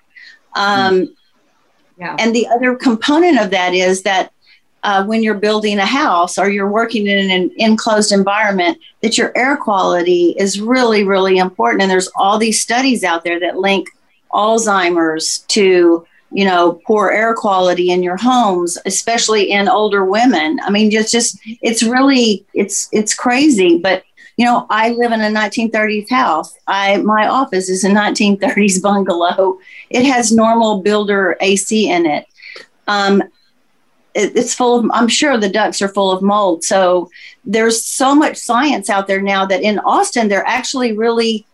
Um, 0.54 1.14
yeah. 1.98 2.14
And 2.18 2.34
the 2.34 2.46
other 2.46 2.76
component 2.76 3.40
of 3.40 3.50
that 3.50 3.72
is 3.72 4.02
that 4.02 4.32
uh, 4.82 5.04
when 5.04 5.22
you're 5.22 5.34
building 5.34 5.78
a 5.78 5.86
house 5.86 6.38
or 6.38 6.48
you're 6.48 6.70
working 6.70 7.06
in 7.06 7.30
an 7.30 7.50
enclosed 7.56 8.12
environment, 8.12 8.78
that 9.02 9.18
your 9.18 9.32
air 9.36 9.56
quality 9.56 10.34
is 10.38 10.60
really, 10.60 11.04
really 11.04 11.38
important. 11.38 11.82
And 11.82 11.90
there's 11.90 12.10
all 12.16 12.38
these 12.38 12.62
studies 12.62 13.04
out 13.04 13.24
there 13.24 13.40
that 13.40 13.58
link 13.58 13.88
Alzheimer's 14.32 15.38
to 15.48 16.06
you 16.30 16.44
know 16.44 16.78
poor 16.86 17.10
air 17.10 17.32
quality 17.32 17.90
in 17.90 18.02
your 18.02 18.18
homes 18.18 18.76
especially 18.84 19.50
in 19.50 19.66
older 19.66 20.04
women 20.04 20.60
i 20.62 20.68
mean 20.68 20.90
just 20.90 21.10
just 21.10 21.38
it's 21.62 21.82
really 21.82 22.44
it's 22.52 22.86
it's 22.92 23.14
crazy 23.14 23.78
but 23.78 24.04
you 24.38 24.44
know, 24.44 24.66
I 24.70 24.90
live 24.90 25.10
in 25.10 25.20
a 25.20 25.24
1930s 25.24 26.08
house. 26.08 26.56
I 26.68 26.98
my 26.98 27.26
office 27.26 27.68
is 27.68 27.82
a 27.82 27.90
1930s 27.90 28.80
bungalow. 28.80 29.58
It 29.90 30.06
has 30.06 30.30
normal 30.30 30.80
builder 30.80 31.36
AC 31.40 31.90
in 31.90 32.06
it. 32.06 32.24
Um, 32.86 33.20
it, 34.18 34.36
it's 34.36 34.54
full 34.54 34.80
of. 34.80 34.90
I'm 34.92 35.08
sure 35.08 35.38
the 35.38 35.48
ducts 35.48 35.80
are 35.80 35.88
full 35.88 36.10
of 36.10 36.22
mold. 36.22 36.64
So 36.64 37.10
there's 37.44 37.84
so 37.84 38.14
much 38.14 38.36
science 38.36 38.90
out 38.90 39.06
there 39.06 39.22
now 39.22 39.46
that 39.46 39.62
in 39.62 39.78
Austin 39.80 40.28
they're 40.28 40.46
actually 40.46 40.92
really 40.92 41.46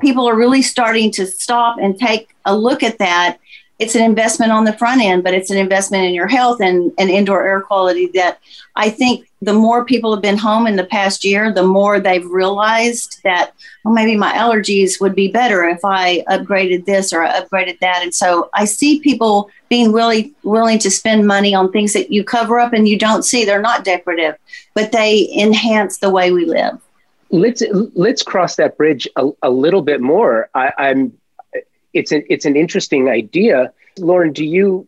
people 0.00 0.28
are 0.28 0.36
really 0.36 0.62
starting 0.62 1.10
to 1.12 1.26
stop 1.26 1.78
and 1.80 1.98
take 1.98 2.34
a 2.44 2.56
look 2.56 2.82
at 2.82 2.98
that 2.98 3.38
it's 3.80 3.94
an 3.94 4.02
investment 4.02 4.52
on 4.52 4.64
the 4.64 4.74
front 4.74 5.00
end, 5.00 5.24
but 5.24 5.32
it's 5.32 5.50
an 5.50 5.56
investment 5.56 6.04
in 6.04 6.12
your 6.12 6.28
health 6.28 6.60
and, 6.60 6.92
and 6.98 7.08
indoor 7.08 7.42
air 7.42 7.62
quality 7.62 8.08
that 8.08 8.38
I 8.76 8.90
think 8.90 9.26
the 9.40 9.54
more 9.54 9.86
people 9.86 10.12
have 10.14 10.20
been 10.20 10.36
home 10.36 10.66
in 10.66 10.76
the 10.76 10.84
past 10.84 11.24
year, 11.24 11.50
the 11.50 11.62
more 11.62 11.98
they've 11.98 12.26
realized 12.26 13.22
that, 13.24 13.52
well, 13.82 13.94
maybe 13.94 14.18
my 14.18 14.32
allergies 14.32 15.00
would 15.00 15.14
be 15.14 15.28
better 15.32 15.64
if 15.64 15.80
I 15.82 16.22
upgraded 16.28 16.84
this 16.84 17.10
or 17.10 17.22
I 17.22 17.40
upgraded 17.40 17.78
that. 17.78 18.02
And 18.02 18.14
so 18.14 18.50
I 18.52 18.66
see 18.66 19.00
people 19.00 19.50
being 19.70 19.92
really 19.92 20.34
willing 20.42 20.78
to 20.80 20.90
spend 20.90 21.26
money 21.26 21.54
on 21.54 21.72
things 21.72 21.94
that 21.94 22.12
you 22.12 22.22
cover 22.22 22.60
up 22.60 22.74
and 22.74 22.86
you 22.86 22.98
don't 22.98 23.22
see. 23.22 23.46
They're 23.46 23.62
not 23.62 23.82
decorative, 23.82 24.36
but 24.74 24.92
they 24.92 25.30
enhance 25.34 25.98
the 25.98 26.10
way 26.10 26.32
we 26.32 26.44
live. 26.44 26.78
Let's 27.30 27.62
let's 27.94 28.22
cross 28.24 28.56
that 28.56 28.76
bridge 28.76 29.08
a, 29.16 29.30
a 29.42 29.50
little 29.50 29.82
bit 29.82 30.00
more. 30.00 30.50
I, 30.52 30.72
I'm 30.76 31.12
it's 31.92 32.12
an 32.12 32.24
it's 32.28 32.44
an 32.44 32.56
interesting 32.56 33.08
idea. 33.08 33.72
Lauren, 33.98 34.32
do 34.32 34.44
you 34.44 34.86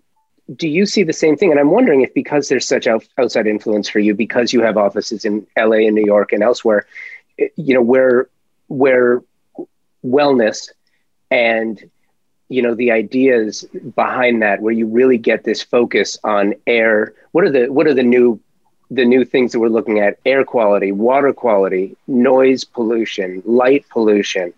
do 0.56 0.68
you 0.68 0.86
see 0.86 1.02
the 1.02 1.12
same 1.12 1.36
thing? 1.36 1.50
And 1.50 1.60
I'm 1.60 1.70
wondering 1.70 2.02
if 2.02 2.12
because 2.14 2.48
there's 2.48 2.66
such 2.66 2.86
out, 2.86 3.04
outside 3.18 3.46
influence 3.46 3.88
for 3.88 3.98
you, 3.98 4.14
because 4.14 4.52
you 4.52 4.62
have 4.62 4.76
offices 4.76 5.24
in 5.24 5.46
LA 5.56 5.86
and 5.86 5.94
New 5.94 6.04
York 6.04 6.32
and 6.32 6.42
elsewhere, 6.42 6.86
eh, 7.38 7.48
you 7.56 7.74
know, 7.74 7.82
where 7.82 8.28
where 8.68 9.22
wellness 10.04 10.68
and 11.30 11.90
you 12.48 12.62
know 12.62 12.74
the 12.74 12.90
ideas 12.90 13.64
behind 13.94 14.42
that, 14.42 14.60
where 14.60 14.72
you 14.72 14.86
really 14.86 15.18
get 15.18 15.44
this 15.44 15.62
focus 15.62 16.18
on 16.24 16.54
air. 16.66 17.14
What 17.32 17.44
are 17.44 17.50
the 17.50 17.68
what 17.68 17.86
are 17.86 17.94
the 17.94 18.02
new 18.02 18.40
the 18.90 19.04
new 19.04 19.24
things 19.24 19.52
that 19.52 19.60
we're 19.60 19.68
looking 19.68 20.00
at? 20.00 20.18
Air 20.26 20.44
quality, 20.44 20.92
water 20.92 21.32
quality, 21.32 21.96
noise 22.06 22.64
pollution, 22.64 23.42
light 23.46 23.86
pollution 23.90 24.52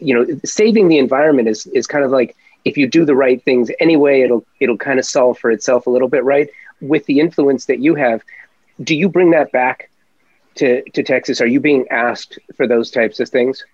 you 0.00 0.14
know 0.14 0.40
saving 0.44 0.88
the 0.88 0.98
environment 0.98 1.48
is 1.48 1.66
is 1.68 1.86
kind 1.86 2.04
of 2.04 2.10
like 2.10 2.36
if 2.64 2.76
you 2.76 2.86
do 2.86 3.04
the 3.04 3.14
right 3.14 3.42
things 3.44 3.70
anyway 3.80 4.22
it'll 4.22 4.44
it'll 4.60 4.78
kind 4.78 4.98
of 4.98 5.04
solve 5.04 5.38
for 5.38 5.50
itself 5.50 5.86
a 5.86 5.90
little 5.90 6.08
bit 6.08 6.24
right? 6.24 6.48
With 6.80 7.06
the 7.06 7.20
influence 7.20 7.66
that 7.66 7.80
you 7.80 7.94
have 7.94 8.22
do 8.82 8.96
you 8.96 9.08
bring 9.08 9.30
that 9.30 9.52
back 9.52 9.90
to 10.56 10.82
to 10.90 11.02
Texas? 11.02 11.40
Are 11.40 11.46
you 11.46 11.60
being 11.60 11.86
asked 11.90 12.38
for 12.56 12.66
those 12.66 12.90
types 12.90 13.20
of 13.20 13.28
things? 13.28 13.64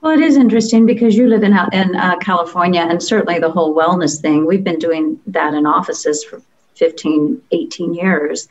Well, 0.00 0.12
it 0.12 0.20
is 0.20 0.36
interesting 0.36 0.86
because 0.86 1.16
you 1.16 1.26
live 1.26 1.42
in 1.42 1.56
in 1.72 1.96
uh, 1.96 2.16
California, 2.18 2.80
and 2.80 3.02
certainly 3.02 3.38
the 3.40 3.50
whole 3.50 3.74
wellness 3.74 4.20
thing. 4.20 4.46
We've 4.46 4.64
been 4.64 4.78
doing 4.78 5.20
that 5.26 5.54
in 5.54 5.66
offices 5.66 6.22
for 6.24 6.40
15, 6.78 7.42
18 7.50 7.94
years, 7.94 8.48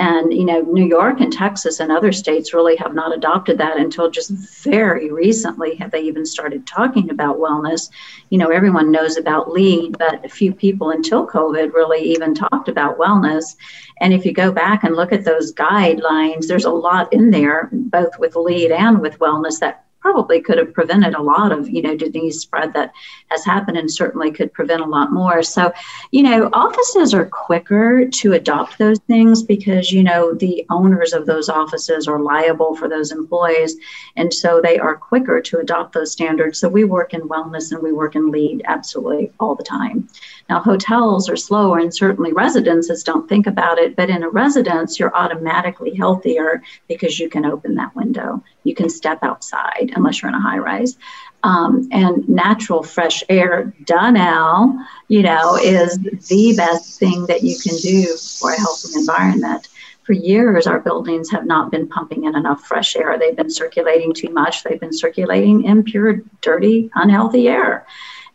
and, 0.00 0.32
you 0.32 0.46
know, 0.46 0.62
New 0.62 0.86
York 0.86 1.20
and 1.20 1.30
Texas 1.30 1.78
and 1.78 1.92
other 1.92 2.10
states 2.10 2.54
really 2.54 2.74
have 2.76 2.94
not 2.94 3.14
adopted 3.14 3.58
that 3.58 3.76
until 3.76 4.10
just 4.10 4.30
very 4.30 5.10
recently 5.10 5.74
have 5.74 5.90
they 5.90 6.00
even 6.00 6.24
started 6.24 6.66
talking 6.66 7.10
about 7.10 7.36
wellness. 7.36 7.90
You 8.30 8.38
know, 8.38 8.48
everyone 8.48 8.90
knows 8.90 9.18
about 9.18 9.52
LEED, 9.52 9.98
but 9.98 10.24
a 10.24 10.28
few 10.30 10.54
people 10.54 10.88
until 10.88 11.26
COVID 11.26 11.74
really 11.74 12.00
even 12.00 12.34
talked 12.34 12.68
about 12.70 12.98
wellness. 12.98 13.56
And 14.00 14.14
if 14.14 14.24
you 14.24 14.32
go 14.32 14.50
back 14.50 14.84
and 14.84 14.96
look 14.96 15.12
at 15.12 15.26
those 15.26 15.52
guidelines, 15.52 16.46
there's 16.46 16.64
a 16.64 16.70
lot 16.70 17.12
in 17.12 17.30
there, 17.30 17.68
both 17.70 18.18
with 18.18 18.36
LEED 18.36 18.70
and 18.72 19.02
with 19.02 19.18
wellness, 19.18 19.58
that 19.58 19.84
probably 20.00 20.40
could 20.40 20.58
have 20.58 20.72
prevented 20.72 21.14
a 21.14 21.22
lot 21.22 21.52
of 21.52 21.68
you 21.68 21.82
know 21.82 21.96
disease 21.96 22.40
spread 22.40 22.72
that 22.72 22.92
has 23.28 23.44
happened 23.44 23.76
and 23.76 23.90
certainly 23.90 24.30
could 24.30 24.52
prevent 24.52 24.80
a 24.80 24.86
lot 24.86 25.12
more. 25.12 25.42
So 25.42 25.72
you 26.10 26.22
know 26.22 26.48
offices 26.52 27.14
are 27.14 27.26
quicker 27.26 28.08
to 28.08 28.32
adopt 28.32 28.78
those 28.78 28.98
things 29.00 29.42
because 29.42 29.92
you 29.92 30.02
know 30.02 30.34
the 30.34 30.66
owners 30.70 31.12
of 31.12 31.26
those 31.26 31.48
offices 31.48 32.08
are 32.08 32.20
liable 32.20 32.74
for 32.74 32.88
those 32.88 33.12
employees. 33.12 33.76
And 34.16 34.32
so 34.32 34.60
they 34.62 34.78
are 34.78 34.96
quicker 34.96 35.40
to 35.40 35.58
adopt 35.58 35.92
those 35.92 36.12
standards. 36.12 36.58
So 36.58 36.68
we 36.68 36.84
work 36.84 37.14
in 37.14 37.22
wellness 37.22 37.72
and 37.72 37.82
we 37.82 37.92
work 37.92 38.16
in 38.16 38.30
LEED 38.30 38.62
absolutely 38.66 39.32
all 39.38 39.54
the 39.54 39.64
time. 39.64 40.08
Now 40.48 40.60
hotels 40.60 41.28
are 41.28 41.36
slower 41.36 41.78
and 41.78 41.94
certainly 41.94 42.32
residences 42.32 43.04
don't 43.04 43.28
think 43.28 43.46
about 43.46 43.78
it 43.78 43.96
but 43.96 44.10
in 44.10 44.22
a 44.22 44.28
residence 44.28 44.98
you're 44.98 45.14
automatically 45.14 45.94
healthier 45.94 46.62
because 46.88 47.18
you 47.20 47.28
can 47.28 47.44
open 47.44 47.74
that 47.74 47.94
window 47.94 48.42
you 48.64 48.74
can 48.74 48.88
step 48.88 49.18
outside 49.22 49.92
unless 49.94 50.20
you're 50.20 50.28
in 50.28 50.34
a 50.34 50.40
high 50.40 50.58
rise. 50.58 50.96
Um, 51.42 51.88
and 51.90 52.28
natural 52.28 52.82
fresh 52.82 53.24
air 53.30 53.72
done 53.84 54.14
now, 54.14 54.86
you 55.08 55.22
know, 55.22 55.56
is 55.56 55.98
the 55.98 56.54
best 56.56 56.98
thing 56.98 57.26
that 57.26 57.42
you 57.42 57.56
can 57.58 57.76
do 57.78 58.14
for 58.38 58.52
a 58.52 58.58
healthy 58.58 58.98
environment. 58.98 59.68
for 60.02 60.12
years, 60.12 60.66
our 60.66 60.80
buildings 60.80 61.30
have 61.30 61.46
not 61.46 61.70
been 61.70 61.86
pumping 61.88 62.24
in 62.24 62.34
enough 62.34 62.62
fresh 62.64 62.96
air. 62.96 63.16
They've 63.18 63.36
been 63.36 63.50
circulating 63.50 64.12
too 64.12 64.30
much. 64.30 64.64
They've 64.64 64.80
been 64.80 64.92
circulating 64.92 65.64
impure, 65.64 66.22
dirty, 66.40 66.90
unhealthy 66.94 67.48
air. 67.48 67.86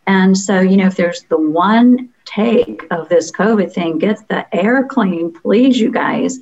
And 0.06 0.36
so, 0.36 0.60
you 0.60 0.76
know, 0.76 0.86
if 0.86 0.96
there's 0.96 1.22
the 1.24 1.38
one 1.38 2.10
take 2.24 2.84
of 2.90 3.08
this 3.08 3.30
COVID 3.30 3.72
thing, 3.72 3.98
get 3.98 4.26
the 4.28 4.46
air 4.54 4.84
clean, 4.84 5.32
please, 5.32 5.78
you 5.78 5.90
guys. 5.90 6.38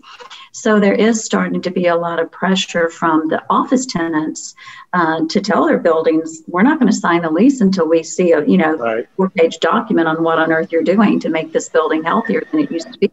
So 0.52 0.78
there 0.78 0.94
is 0.94 1.24
starting 1.24 1.60
to 1.62 1.70
be 1.70 1.86
a 1.86 1.96
lot 1.96 2.20
of 2.20 2.30
pressure 2.30 2.88
from 2.88 3.28
the 3.28 3.42
office 3.50 3.86
tenants 3.86 4.54
uh, 4.92 5.26
to 5.28 5.40
tell 5.40 5.66
their 5.66 5.78
buildings, 5.78 6.42
we're 6.46 6.62
not 6.62 6.78
going 6.78 6.90
to 6.90 6.96
sign 6.96 7.24
a 7.24 7.30
lease 7.30 7.60
until 7.60 7.88
we 7.88 8.02
see 8.02 8.32
a, 8.32 8.44
you 8.46 8.56
know, 8.56 8.76
right. 8.76 9.08
four-page 9.16 9.58
document 9.58 10.08
on 10.08 10.22
what 10.22 10.38
on 10.38 10.52
earth 10.52 10.70
you're 10.70 10.82
doing 10.82 11.18
to 11.20 11.28
make 11.28 11.52
this 11.52 11.68
building 11.68 12.02
healthier 12.04 12.42
than 12.50 12.60
it 12.60 12.70
used 12.70 12.92
to 12.92 12.98
be. 12.98 13.10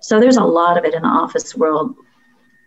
So 0.00 0.20
there's 0.20 0.36
a 0.36 0.44
lot 0.44 0.78
of 0.78 0.84
it 0.84 0.94
in 0.94 1.02
the 1.02 1.08
office 1.08 1.54
world. 1.54 1.94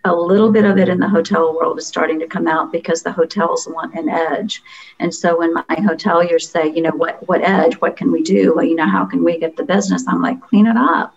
A 0.04 0.14
little 0.14 0.50
bit 0.50 0.64
of 0.64 0.78
it 0.78 0.88
in 0.88 0.98
the 0.98 1.08
hotel 1.08 1.54
world 1.54 1.78
is 1.78 1.86
starting 1.86 2.18
to 2.20 2.26
come 2.26 2.48
out 2.48 2.72
because 2.72 3.02
the 3.02 3.12
hotels 3.12 3.68
want 3.70 3.94
an 3.94 4.08
edge. 4.08 4.62
And 4.98 5.14
so 5.14 5.38
when 5.38 5.52
my 5.52 5.64
hoteliers 5.70 6.50
say, 6.50 6.68
you 6.68 6.80
know, 6.80 6.90
what 6.90 7.26
what 7.28 7.42
edge? 7.42 7.74
What 7.74 7.96
can 7.96 8.10
we 8.10 8.22
do? 8.22 8.54
Well, 8.54 8.64
you 8.64 8.76
know, 8.76 8.88
how 8.88 9.04
can 9.04 9.22
we 9.22 9.38
get 9.38 9.56
the 9.56 9.64
business? 9.64 10.08
I'm 10.08 10.22
like, 10.22 10.40
clean 10.40 10.66
it 10.66 10.76
up. 10.76 11.14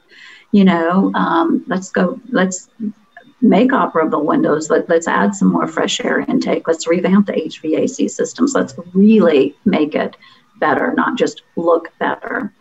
You 0.51 0.65
know, 0.65 1.11
um, 1.15 1.63
let's 1.67 1.91
go. 1.91 2.19
Let's 2.29 2.69
make 3.41 3.71
operable 3.71 4.23
windows. 4.23 4.69
Let, 4.69 4.89
let's 4.89 5.07
add 5.07 5.35
some 5.35 5.49
more 5.49 5.67
fresh 5.67 5.99
air 5.99 6.19
intake. 6.21 6.67
Let's 6.67 6.87
revamp 6.87 7.27
the 7.27 7.33
HVAC 7.33 8.09
systems. 8.09 8.53
Let's 8.55 8.73
really 8.93 9.55
make 9.65 9.95
it 9.95 10.15
better, 10.59 10.93
not 10.93 11.17
just 11.17 11.43
look 11.55 11.91
better. 11.99 12.53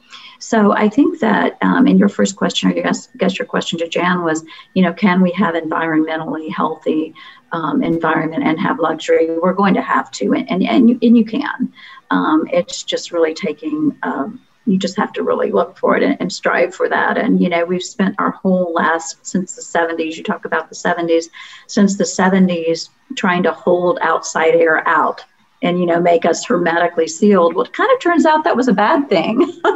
So 0.42 0.72
I 0.72 0.88
think 0.88 1.20
that 1.20 1.56
um, 1.62 1.86
in 1.86 1.98
your 1.98 2.08
first 2.08 2.34
question, 2.34 2.68
or 2.68 2.74
guess, 2.74 3.08
guess 3.16 3.38
your 3.38 3.46
question 3.46 3.78
to 3.78 3.88
Jan 3.88 4.24
was, 4.24 4.44
you 4.74 4.82
know, 4.82 4.92
can 4.92 5.20
we 5.20 5.30
have 5.32 5.54
environmentally 5.54 6.50
healthy 6.52 7.14
um, 7.52 7.80
environment 7.80 8.42
and 8.42 8.58
have 8.58 8.80
luxury? 8.80 9.38
We're 9.38 9.52
going 9.52 9.74
to 9.74 9.82
have 9.82 10.10
to, 10.10 10.34
and 10.34 10.50
and, 10.50 10.64
and, 10.64 10.90
you, 10.90 10.98
and 11.00 11.16
you 11.16 11.24
can. 11.24 11.72
Um, 12.10 12.48
it's 12.52 12.82
just 12.82 13.12
really 13.12 13.34
taking. 13.34 13.96
Um, 14.02 14.40
you 14.66 14.78
just 14.78 14.96
have 14.96 15.12
to 15.12 15.22
really 15.22 15.52
look 15.52 15.78
for 15.78 15.96
it 15.96 16.02
and, 16.02 16.16
and, 16.20 16.32
strive 16.32 16.74
for 16.74 16.88
that. 16.88 17.18
And 17.18 17.40
you 17.40 17.48
know, 17.48 17.64
we've 17.64 17.82
spent 17.82 18.16
our 18.18 18.30
whole 18.32 18.72
last 18.72 19.24
since 19.24 19.54
the 19.54 19.62
70s. 19.62 20.16
You 20.16 20.24
talk 20.24 20.44
about 20.44 20.68
the 20.68 20.74
70s, 20.74 21.26
since 21.68 21.96
the 21.96 22.04
70s, 22.04 22.88
trying 23.16 23.44
to 23.44 23.52
hold 23.52 23.98
outside 24.02 24.54
air 24.54 24.86
out 24.88 25.24
and 25.62 25.78
you 25.80 25.86
know 25.86 26.00
make 26.00 26.24
us 26.24 26.44
hermetically 26.44 27.08
sealed. 27.08 27.54
Well 27.54 27.64
it 27.64 27.72
kind 27.72 27.90
of 27.92 28.00
turns 28.00 28.26
out 28.26 28.44
that 28.44 28.56
was 28.56 28.68
a 28.68 28.72
bad 28.72 29.08
thing. 29.08 29.52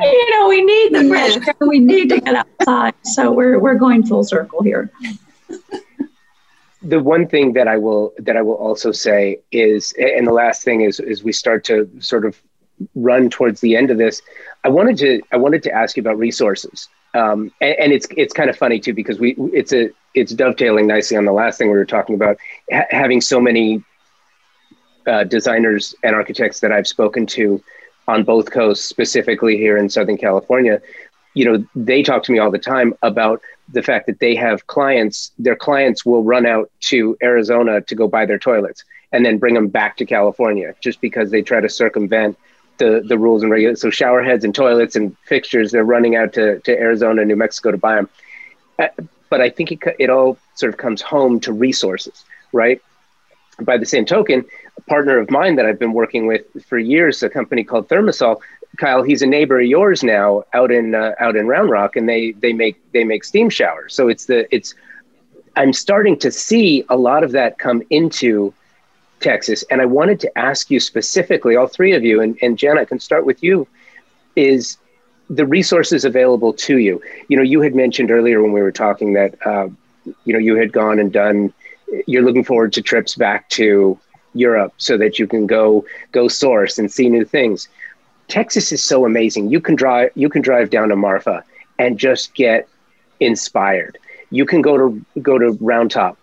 You 0.00 0.30
know 0.30 0.48
we 0.48 0.62
need 0.62 0.94
the 0.94 1.08
fresh 1.08 1.36
air. 1.36 1.54
We 1.60 1.78
need 1.78 2.08
to 2.10 2.20
get 2.20 2.34
outside. 2.34 2.94
So 3.02 3.32
we're 3.32 3.58
we're 3.58 3.74
going 3.74 4.04
full 4.04 4.24
circle 4.24 4.62
here. 4.62 4.90
The 6.82 7.00
one 7.00 7.26
thing 7.26 7.54
that 7.54 7.66
i 7.66 7.76
will 7.76 8.12
that 8.18 8.36
i 8.36 8.42
will 8.42 8.54
also 8.54 8.92
say 8.92 9.40
is 9.50 9.92
and 9.98 10.26
the 10.26 10.32
last 10.32 10.62
thing 10.62 10.82
is 10.82 11.00
is 11.00 11.24
we 11.24 11.32
start 11.32 11.64
to 11.64 11.90
sort 11.98 12.24
of 12.26 12.40
run 12.94 13.30
towards 13.30 13.60
the 13.60 13.76
end 13.76 13.90
of 13.90 13.98
this 13.98 14.20
i 14.64 14.68
wanted 14.68 14.98
to 14.98 15.22
i 15.32 15.36
wanted 15.36 15.62
to 15.62 15.70
ask 15.70 15.96
you 15.96 16.00
about 16.00 16.18
resources. 16.18 16.88
Um, 17.14 17.52
and, 17.60 17.76
and, 17.78 17.92
it's 17.92 18.08
it's 18.16 18.34
kind 18.34 18.50
of 18.50 18.56
funny 18.56 18.80
too 18.80 18.92
because 18.92 19.20
we 19.20 19.36
it's 19.52 19.72
a 19.72 19.90
it's 20.14 20.32
dovetailing 20.32 20.88
nicely 20.88 21.16
on 21.16 21.24
the 21.24 21.32
last 21.32 21.58
thing 21.58 21.68
we 21.70 21.76
were 21.76 21.84
talking 21.84 22.16
about 22.16 22.38
ha- 22.72 22.90
having 22.90 23.20
so 23.20 23.40
many 23.40 23.84
uh, 25.06 25.24
designers 25.24 25.94
and 26.02 26.14
architects 26.14 26.60
that 26.60 26.72
I've 26.72 26.86
spoken 26.86 27.26
to 27.26 27.62
on 28.06 28.24
both 28.24 28.50
coasts, 28.50 28.84
specifically 28.84 29.56
here 29.56 29.76
in 29.76 29.88
Southern 29.88 30.18
California, 30.18 30.80
you 31.34 31.44
know, 31.44 31.64
they 31.74 32.02
talk 32.02 32.22
to 32.24 32.32
me 32.32 32.38
all 32.38 32.50
the 32.50 32.58
time 32.58 32.94
about 33.02 33.40
the 33.72 33.82
fact 33.82 34.06
that 34.06 34.20
they 34.20 34.34
have 34.34 34.66
clients, 34.66 35.32
their 35.38 35.56
clients 35.56 36.04
will 36.04 36.22
run 36.22 36.46
out 36.46 36.70
to 36.80 37.16
Arizona 37.22 37.80
to 37.80 37.94
go 37.94 38.06
buy 38.06 38.26
their 38.26 38.38
toilets 38.38 38.84
and 39.12 39.24
then 39.24 39.38
bring 39.38 39.54
them 39.54 39.68
back 39.68 39.96
to 39.96 40.04
California 40.04 40.74
just 40.80 41.00
because 41.00 41.30
they 41.30 41.40
try 41.40 41.60
to 41.60 41.68
circumvent 41.68 42.38
the, 42.78 43.02
the 43.06 43.18
rules 43.18 43.42
and 43.42 43.50
regulations. 43.50 43.80
So 43.80 43.90
shower 43.90 44.22
heads 44.22 44.44
and 44.44 44.54
toilets 44.54 44.96
and 44.96 45.16
fixtures, 45.24 45.72
they're 45.72 45.84
running 45.84 46.14
out 46.14 46.32
to, 46.34 46.60
to 46.60 46.72
Arizona, 46.72 47.24
New 47.24 47.36
Mexico 47.36 47.70
to 47.70 47.78
buy 47.78 47.96
them. 47.96 48.08
Uh, 48.78 48.88
but 49.30 49.40
I 49.40 49.48
think 49.50 49.72
it, 49.72 49.78
it 49.98 50.10
all 50.10 50.36
sort 50.54 50.72
of 50.72 50.78
comes 50.78 51.00
home 51.00 51.40
to 51.40 51.52
resources, 51.52 52.24
right? 52.52 52.80
by 53.62 53.78
the 53.78 53.86
same 53.86 54.04
token, 54.04 54.44
partner 54.86 55.18
of 55.18 55.30
mine 55.30 55.56
that 55.56 55.66
I've 55.66 55.78
been 55.78 55.92
working 55.92 56.26
with 56.26 56.42
for 56.66 56.78
years, 56.78 57.22
a 57.22 57.30
company 57.30 57.64
called 57.64 57.88
Thermasol, 57.88 58.40
Kyle, 58.76 59.02
he's 59.02 59.22
a 59.22 59.26
neighbor 59.26 59.60
of 59.60 59.66
yours 59.66 60.02
now 60.02 60.44
out 60.52 60.70
in 60.70 60.94
uh, 60.94 61.14
out 61.20 61.36
in 61.36 61.46
Round 61.46 61.70
Rock, 61.70 61.96
and 61.96 62.08
they 62.08 62.32
they 62.32 62.52
make 62.52 62.80
they 62.92 63.04
make 63.04 63.24
steam 63.24 63.48
showers. 63.48 63.94
So 63.94 64.08
it's 64.08 64.26
the 64.26 64.52
it's 64.54 64.74
I'm 65.56 65.72
starting 65.72 66.18
to 66.18 66.30
see 66.30 66.84
a 66.88 66.96
lot 66.96 67.22
of 67.22 67.32
that 67.32 67.58
come 67.58 67.82
into 67.90 68.52
Texas, 69.20 69.64
and 69.70 69.80
I 69.80 69.84
wanted 69.86 70.20
to 70.20 70.38
ask 70.38 70.70
you 70.70 70.80
specifically, 70.80 71.56
all 71.56 71.68
three 71.68 71.92
of 71.92 72.04
you, 72.04 72.20
and 72.20 72.36
and 72.42 72.58
Jen, 72.58 72.78
I 72.78 72.84
can 72.84 72.98
start 72.98 73.24
with 73.24 73.42
you, 73.42 73.66
is 74.34 74.76
the 75.30 75.46
resources 75.46 76.04
available 76.04 76.52
to 76.52 76.78
you. 76.78 77.00
You 77.28 77.36
know, 77.36 77.42
you 77.42 77.60
had 77.60 77.74
mentioned 77.74 78.10
earlier 78.10 78.42
when 78.42 78.52
we 78.52 78.60
were 78.60 78.72
talking 78.72 79.12
that 79.14 79.34
uh, 79.46 79.68
you 80.24 80.32
know 80.32 80.38
you 80.38 80.56
had 80.56 80.72
gone 80.72 80.98
and 80.98 81.12
done 81.12 81.52
you're 82.06 82.22
looking 82.22 82.44
forward 82.44 82.72
to 82.72 82.82
trips 82.82 83.14
back 83.14 83.48
to 83.50 83.98
Europe 84.34 84.72
so 84.76 84.96
that 84.98 85.18
you 85.18 85.26
can 85.26 85.46
go 85.46 85.84
go 86.12 86.28
source 86.28 86.78
and 86.78 86.90
see 86.90 87.08
new 87.08 87.24
things. 87.24 87.68
Texas 88.28 88.72
is 88.72 88.82
so 88.82 89.04
amazing. 89.04 89.50
You 89.50 89.60
can 89.60 89.74
drive 89.74 90.10
you 90.14 90.28
can 90.28 90.42
drive 90.42 90.70
down 90.70 90.88
to 90.88 90.96
Marfa 90.96 91.44
and 91.78 91.98
just 91.98 92.34
get 92.34 92.68
inspired. 93.20 93.98
You 94.30 94.44
can 94.44 94.62
go 94.62 94.76
to 94.76 95.04
go 95.22 95.38
to 95.38 95.56
Round 95.60 95.90
Top. 95.90 96.18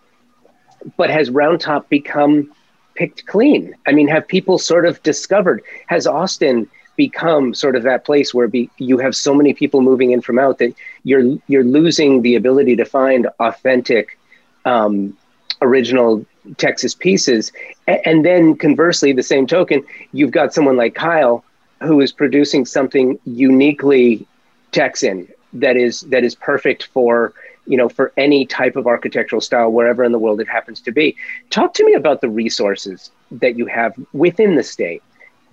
But 0.98 1.10
has 1.10 1.30
Round 1.30 1.60
Top 1.60 1.90
become 1.90 2.52
picked 2.96 3.26
clean? 3.26 3.76
I 3.88 3.92
mean, 3.92 4.08
have 4.08 4.28
people 4.28 4.58
sort 4.58 4.86
of 4.86 5.02
discovered 5.04 5.64
has 5.88 6.08
Austin 6.08 6.68
become 6.98 7.54
sort 7.54 7.76
of 7.76 7.84
that 7.84 8.06
place 8.06 8.34
where 8.34 8.48
be, 8.48 8.70
you 8.78 8.98
have 8.98 9.16
so 9.16 9.34
many 9.34 9.54
people 9.54 9.82
moving 9.82 10.12
in 10.12 10.22
from 10.22 10.38
out 10.38 10.58
that 10.58 10.74
you're 11.04 11.38
you're 11.48 11.64
losing 11.64 12.22
the 12.22 12.36
ability 12.36 12.76
to 12.76 12.86
find 12.86 13.28
authentic 13.40 14.18
um, 14.66 15.18
original 15.62 16.26
Texas 16.58 16.94
pieces. 16.94 17.52
And 17.88 18.26
then 18.26 18.56
conversely, 18.56 19.14
the 19.14 19.24
same 19.24 19.48
token, 19.48 19.84
you've 20.14 20.32
got 20.32 20.54
someone 20.54 20.78
like 20.78 20.96
Kyle 20.96 21.44
who 21.82 22.00
is 22.02 22.12
producing 22.12 22.66
something 22.66 23.20
uniquely 23.26 24.26
Texan 24.72 25.28
that 25.54 25.76
is 25.76 26.02
that 26.02 26.24
is 26.24 26.36
perfect 26.36 26.86
for 26.94 27.34
you 27.66 27.76
know 27.78 27.90
for 27.90 28.14
any 28.18 28.46
type 28.46 28.76
of 28.76 28.88
architectural 28.88 29.42
style 29.42 29.72
wherever 29.72 30.04
in 30.04 30.12
the 30.12 30.20
world 30.20 30.40
it 30.40 30.48
happens 30.48 30.82
to 30.82 30.92
be. 30.92 31.16
Talk 31.50 31.74
to 31.76 31.86
me 31.86 31.94
about 31.94 32.22
the 32.22 32.30
resources 32.30 33.12
that 33.32 33.58
you 33.58 33.66
have 33.66 33.94
within 34.14 34.56
the 34.56 34.64
state. 34.64 35.04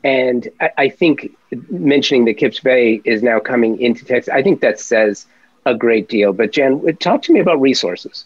And 0.05 0.49
I, 0.61 0.71
I 0.79 0.89
think 0.89 1.37
mentioning 1.71 2.25
that 2.27 2.35
Kips 2.35 2.61
Bay 2.61 3.01
is 3.05 3.23
now 3.23 3.41
coming 3.41 3.81
into 3.81 4.05
Texas, 4.05 4.33
I 4.33 4.43
think 4.43 4.61
that 4.61 4.79
says 4.79 5.27
a 5.67 5.75
great 5.75 6.09
deal. 6.09 6.33
But 6.33 6.53
Jen, 6.53 6.97
talk 6.99 7.23
to 7.23 7.33
me 7.33 7.41
about 7.41 7.61
resources. 7.61 8.25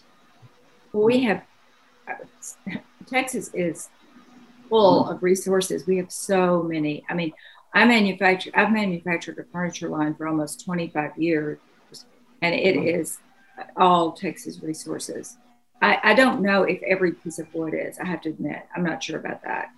We 0.93 1.21
have 1.21 1.43
Texas 3.13 3.51
is 3.53 3.91
full 4.71 5.07
of 5.09 5.23
resources. 5.23 5.87
We 5.87 5.99
have 5.99 6.11
so 6.11 6.63
many. 6.63 7.05
I 7.11 7.15
mean, 7.15 7.33
I 7.75 7.85
manufacture. 7.85 8.51
I've 8.55 8.73
manufactured 8.73 9.39
a 9.39 9.45
furniture 9.53 9.91
line 9.91 10.15
for 10.15 10.27
almost 10.27 10.65
25 10.65 11.19
years, 11.19 11.59
and 12.41 12.55
it 12.55 12.77
is 12.77 13.19
all 13.77 14.13
Texas 14.13 14.61
resources. 14.63 15.37
I, 15.83 15.99
I 16.03 16.15
don't 16.15 16.41
know 16.41 16.63
if 16.63 16.83
every 16.83 17.13
piece 17.13 17.39
of 17.39 17.53
wood 17.53 17.75
is. 17.75 17.99
I 17.99 18.07
have 18.07 18.23
to 18.23 18.31
admit, 18.31 18.63
I'm 18.75 18.85
not 18.85 19.03
sure 19.03 19.19
about 19.19 19.43
that, 19.43 19.71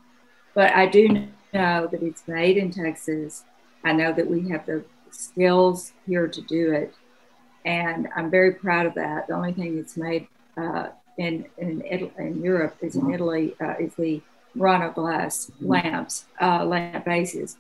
but 0.55 0.73
I 0.73 0.87
do 0.87 1.09
know 1.53 1.89
that 1.91 2.03
it's 2.03 2.29
made 2.29 2.57
in 2.57 2.71
Texas. 2.71 3.45
I 3.83 3.93
know 3.93 4.13
that 4.13 4.29
we 4.29 4.49
have 4.51 4.65
the 4.65 4.85
skills 5.11 5.93
here 6.07 6.29
to 6.29 6.41
do 6.43 6.73
it, 6.73 6.95
and 7.65 8.09
I'm 8.15 8.31
very 8.31 8.53
proud 8.53 8.87
of 8.87 8.95
that. 8.95 9.27
The 9.27 9.35
only 9.35 9.53
thing 9.53 9.77
that's 9.77 9.97
made 9.97 10.29
uh, 10.57 10.89
in 11.19 11.47
in, 11.59 11.83
Italy, 11.89 12.13
in 12.19 12.43
Europe 12.43 12.77
is 12.81 12.97
in 12.97 13.13
Italy 13.13 13.55
uh, 13.61 13.75
is 13.79 13.95
the 13.95 14.23
Murano 14.55 14.93
glass 14.93 15.51
lamps, 15.61 16.27
uh, 16.41 16.65
lamp 16.65 17.05
bases. 17.05 17.57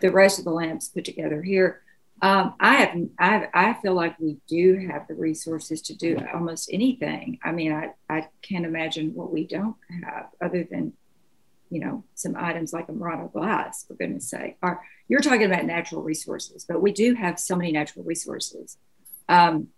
The 0.00 0.10
rest 0.10 0.38
of 0.38 0.44
the 0.44 0.52
lamps 0.52 0.88
put 0.88 1.04
together 1.04 1.42
here. 1.42 1.80
Um, 2.20 2.54
I 2.60 2.74
have, 2.74 2.98
I 3.18 3.48
I 3.54 3.74
feel 3.74 3.94
like 3.94 4.18
we 4.18 4.38
do 4.48 4.88
have 4.90 5.06
the 5.08 5.14
resources 5.14 5.80
to 5.82 5.96
do 5.96 6.18
almost 6.34 6.68
anything. 6.72 7.38
I 7.44 7.52
mean, 7.52 7.72
I, 7.72 7.92
I 8.10 8.28
can't 8.42 8.66
imagine 8.66 9.14
what 9.14 9.32
we 9.32 9.46
don't 9.46 9.76
have 10.04 10.26
other 10.40 10.66
than, 10.68 10.92
you 11.70 11.80
know, 11.80 12.04
some 12.14 12.34
items 12.36 12.72
like 12.72 12.88
a 12.88 12.92
Murano 12.92 13.28
glass, 13.28 13.84
for 13.84 13.94
goodness 13.94 14.28
sake. 14.28 14.56
Or 14.62 14.84
you're 15.06 15.20
talking 15.20 15.44
about 15.44 15.64
natural 15.64 16.02
resources, 16.02 16.64
but 16.64 16.82
we 16.82 16.92
do 16.92 17.14
have 17.14 17.38
so 17.38 17.54
many 17.56 17.72
natural 17.72 18.04
resources. 18.04 18.76
Um, 19.28 19.68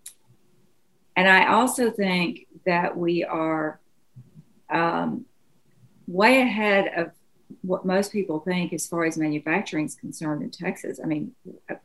and 1.16 1.28
I 1.28 1.52
also 1.52 1.90
think 1.90 2.46
that 2.66 2.96
we 2.96 3.24
are 3.24 3.80
um, 4.68 5.24
way 6.06 6.40
ahead 6.40 6.92
of 6.96 7.12
what 7.62 7.84
most 7.84 8.12
people 8.12 8.40
think 8.40 8.72
as 8.72 8.86
far 8.86 9.04
as 9.04 9.18
manufacturing 9.18 9.86
is 9.86 9.94
concerned 9.94 10.42
in 10.42 10.50
Texas. 10.50 11.00
I 11.02 11.06
mean, 11.06 11.32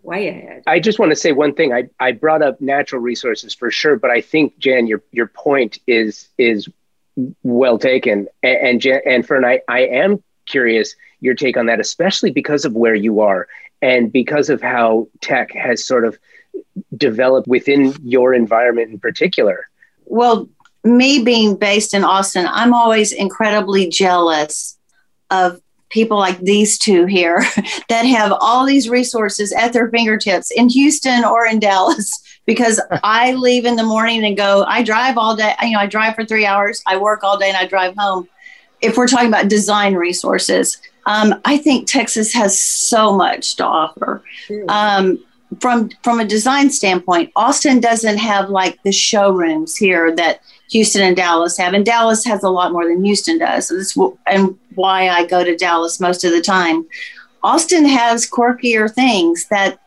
way 0.04 0.28
ahead. 0.30 0.64
I 0.68 0.80
just 0.80 1.00
want 1.00 1.12
to 1.12 1.16
say 1.16 1.32
one 1.32 1.54
thing. 1.54 1.74
I, 1.74 1.90
I 2.00 2.12
brought 2.12 2.42
up 2.42 2.62
natural 2.62 3.02
resources 3.02 3.54
for 3.54 3.72
sure, 3.72 3.98
but 3.98 4.12
I 4.12 4.22
think 4.22 4.58
Jan, 4.58 4.88
your 4.88 5.04
your 5.12 5.28
point 5.28 5.80
is 5.88 6.30
is 6.38 6.70
well 7.44 7.78
taken. 7.78 8.28
And 8.44 8.58
and, 8.58 8.82
Jan, 8.82 9.02
and 9.06 9.28
Fern, 9.28 9.46
I, 9.46 9.62
I 9.68 9.82
am 9.82 10.24
curious 10.46 10.96
your 11.20 11.34
take 11.34 11.58
on 11.58 11.66
that, 11.66 11.80
especially 11.80 12.32
because 12.32 12.66
of 12.66 12.74
where 12.74 12.96
you 12.96 13.22
are 13.22 13.48
and 13.82 14.12
because 14.12 14.50
of 14.50 14.62
how 14.62 15.08
tech 15.22 15.52
has 15.52 15.86
sort 15.86 16.06
of 16.06 16.18
developed 16.98 17.48
within 17.48 17.94
your 18.04 18.34
environment 18.34 18.92
in 18.92 19.00
particular. 19.00 19.68
Well, 20.06 20.50
me 20.84 21.24
being 21.24 21.56
based 21.56 21.94
in 21.94 22.04
Austin, 22.04 22.48
I'm 22.50 22.74
always 22.74 23.12
incredibly 23.12 23.90
jealous 23.90 24.78
of 25.32 25.60
people 25.90 26.18
like 26.18 26.40
these 26.42 26.78
two 26.78 27.06
here 27.06 27.44
that 27.90 28.04
have 28.04 28.34
all 28.40 28.66
these 28.66 28.90
resources 28.90 29.52
at 29.54 29.74
their 29.74 29.90
fingertips 29.90 30.52
in 30.52 30.70
Houston 30.70 31.24
or 31.24 31.46
in 31.46 31.60
Dallas 31.60 32.12
because 32.46 32.82
I 33.04 33.34
leave 33.34 33.66
in 33.66 33.76
the 33.76 33.84
morning 33.84 34.24
and 34.24 34.38
go, 34.38 34.64
I 34.68 34.84
drive 34.84 35.18
all 35.18 35.36
day, 35.36 35.54
you 35.64 35.72
know, 35.72 35.80
I 35.80 35.88
drive 35.88 36.16
for 36.16 36.26
three 36.26 36.46
hours, 36.46 36.82
I 36.86 36.98
work 36.98 37.24
all 37.24 37.38
day 37.38 37.48
and 37.48 37.58
I 37.58 37.66
drive 37.66 37.96
home. 37.98 38.28
If 38.82 38.98
we're 38.98 39.08
talking 39.08 39.30
about 39.30 39.48
design 39.48 39.96
resources, 39.96 40.78
um, 41.06 41.36
I 41.46 41.58
think 41.58 41.88
Texas 41.88 42.34
has 42.34 42.62
so 42.62 43.16
much 43.16 43.56
to 43.56 43.66
offer. 43.66 44.22
Um, 44.68 45.24
from 45.60 45.90
from 46.04 46.20
a 46.20 46.26
design 46.26 46.70
standpoint, 46.70 47.32
Austin 47.36 47.80
doesn't 47.80 48.18
have 48.18 48.50
like 48.50 48.82
the 48.84 48.92
showrooms 48.92 49.76
here 49.76 50.16
that 50.16 50.42
Houston 50.72 51.02
and 51.02 51.16
Dallas 51.16 51.58
have, 51.58 51.74
and 51.74 51.86
Dallas 51.86 52.26
has 52.26 52.44
a 52.44 52.50
lot 52.50 52.72
more 52.72 52.86
than 52.86 53.04
Houston 53.04 53.38
does. 53.38 53.70
This 53.70 53.98
and 54.28 54.58
why 54.76 55.10
I 55.10 55.26
go 55.26 55.44
to 55.44 55.56
Dallas 55.56 56.00
most 56.00 56.24
of 56.24 56.32
the 56.32 56.42
time. 56.42 56.86
Austin 57.44 57.86
has 57.86 58.30
quirkier 58.30 58.92
things 58.92 59.48
that 59.50 59.80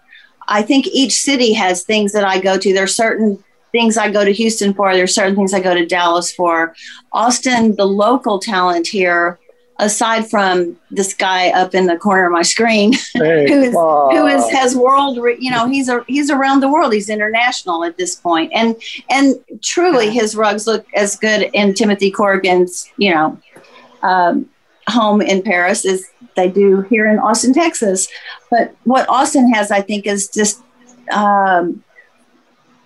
I 0.47 0.63
think 0.63 0.87
each 0.87 1.21
city 1.21 1.53
has 1.55 1.83
things 1.83 2.13
that 2.13 2.25
I 2.25 2.41
go 2.41 2.57
to. 2.57 2.73
There's 2.73 2.95
certain 2.95 3.43
things 3.73 3.97
I 3.97 4.11
go 4.11 4.25
to 4.25 4.33
Houston 4.33 4.73
for. 4.73 4.95
There's 4.95 5.15
certain 5.15 5.35
things 5.35 5.53
I 5.53 5.61
go 5.61 5.75
to 5.75 5.85
Dallas 5.85 6.33
for. 6.33 6.75
Austin, 7.13 7.75
the 7.77 7.85
local 7.85 8.39
talent 8.39 8.87
here 8.87 9.39
aside 9.79 10.29
from 10.29 10.77
this 10.91 11.15
guy 11.15 11.51
up 11.51 11.75
in 11.75 11.87
the 11.87 11.97
corner 11.97 12.27
of 12.27 12.33
my 12.33 12.43
screen 12.43 12.93
hey, 13.15 13.49
who 13.49 13.63
is 13.63 13.73
who 13.73 14.27
is 14.27 14.51
has 14.51 14.75
world 14.75 15.17
you 15.39 15.51
know 15.51 15.67
he's 15.69 15.89
a 15.89 16.05
he's 16.09 16.31
around 16.31 16.61
the 16.61 16.69
world. 16.69 16.93
He's 16.93 17.09
international 17.09 17.85
at 17.85 17.97
this 17.97 18.17
point. 18.17 18.53
And 18.55 18.77
and 19.11 19.37
truly 19.63 20.11
his 20.11 20.35
rugs 20.35 20.67
look 20.67 20.87
as 20.95 21.17
good 21.17 21.51
in 21.53 21.75
timothy 21.75 22.11
corrigan's 22.11 22.91
you 22.97 23.15
know 23.15 23.39
um, 24.03 24.49
home 24.89 25.21
in 25.21 25.43
paris 25.43 25.85
as 25.85 26.05
they 26.35 26.49
do 26.49 26.83
here 26.83 27.07
in 27.07 27.19
austin 27.19 27.53
texas. 27.53 28.09
But 28.51 28.75
what 28.85 29.09
austin 29.09 29.53
has 29.53 29.71
i 29.71 29.81
think 29.81 30.07
is 30.07 30.29
just 30.29 30.63
um, 31.13 31.83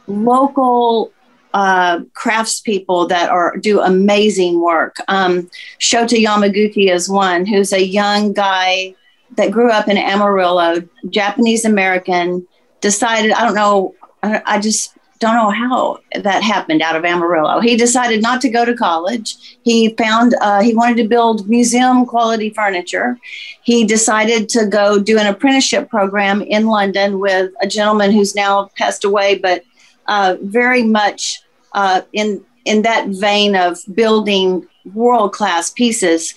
local 0.07 1.13
uh, 1.55 2.01
craftspeople 2.15 3.09
that 3.09 3.31
are 3.31 3.57
do 3.57 3.81
amazing 3.81 4.61
work. 4.61 4.97
Um, 5.09 5.51
Shota 5.79 6.23
Yamaguchi 6.23 6.91
is 6.91 7.09
one 7.09 7.47
who's 7.47 7.73
a 7.73 7.85
young 7.85 8.33
guy 8.33 8.95
that 9.37 9.51
grew 9.51 9.71
up 9.71 9.89
in 9.89 9.97
Amarillo, 9.97 10.83
Japanese 11.11 11.65
American. 11.65 12.47
Decided 12.81 13.33
I 13.33 13.45
don't 13.45 13.55
know. 13.55 13.95
I, 14.25 14.61
just 14.61 14.97
don't 15.19 15.35
know 15.35 15.51
how 15.51 15.99
that 16.23 16.43
happened 16.43 16.81
out 16.81 16.97
of 16.97 17.05
Amarillo. 17.05 17.61
He 17.61 17.77
decided 17.77 18.23
not 18.23 18.41
to 18.43 18.49
go 18.49 18.65
to 18.65 18.75
college. 18.75 19.59
He 19.63 19.95
found 19.95 20.35
uh, 20.41 20.63
he 20.63 20.75
wanted 20.75 20.97
to 21.03 21.09
build 21.09 21.49
museum 21.49 22.07
quality 22.07 22.51
furniture. 22.51 23.19
He 23.63 23.85
decided 23.85 24.49
to 24.51 24.67
go 24.67 25.01
do 25.01 25.19
an 25.19 25.27
apprenticeship 25.27 25.89
program 25.89 26.43
in 26.43 26.67
London 26.67 27.21
with 27.21 27.53
a 27.61 27.67
gentleman 27.67 28.11
who's 28.11 28.35
now 28.35 28.71
passed 28.77 29.05
away, 29.05 29.39
but 29.39 29.65
uh, 30.13 30.37
very 30.43 30.83
much 30.83 31.41
uh, 31.73 32.03
in 32.13 32.45
in 32.67 32.83
that 32.83 33.09
vein 33.09 33.57
of 33.57 33.79
building 33.95 34.69
world 34.95 35.33
class 35.33 35.71
pieces. 35.71 36.35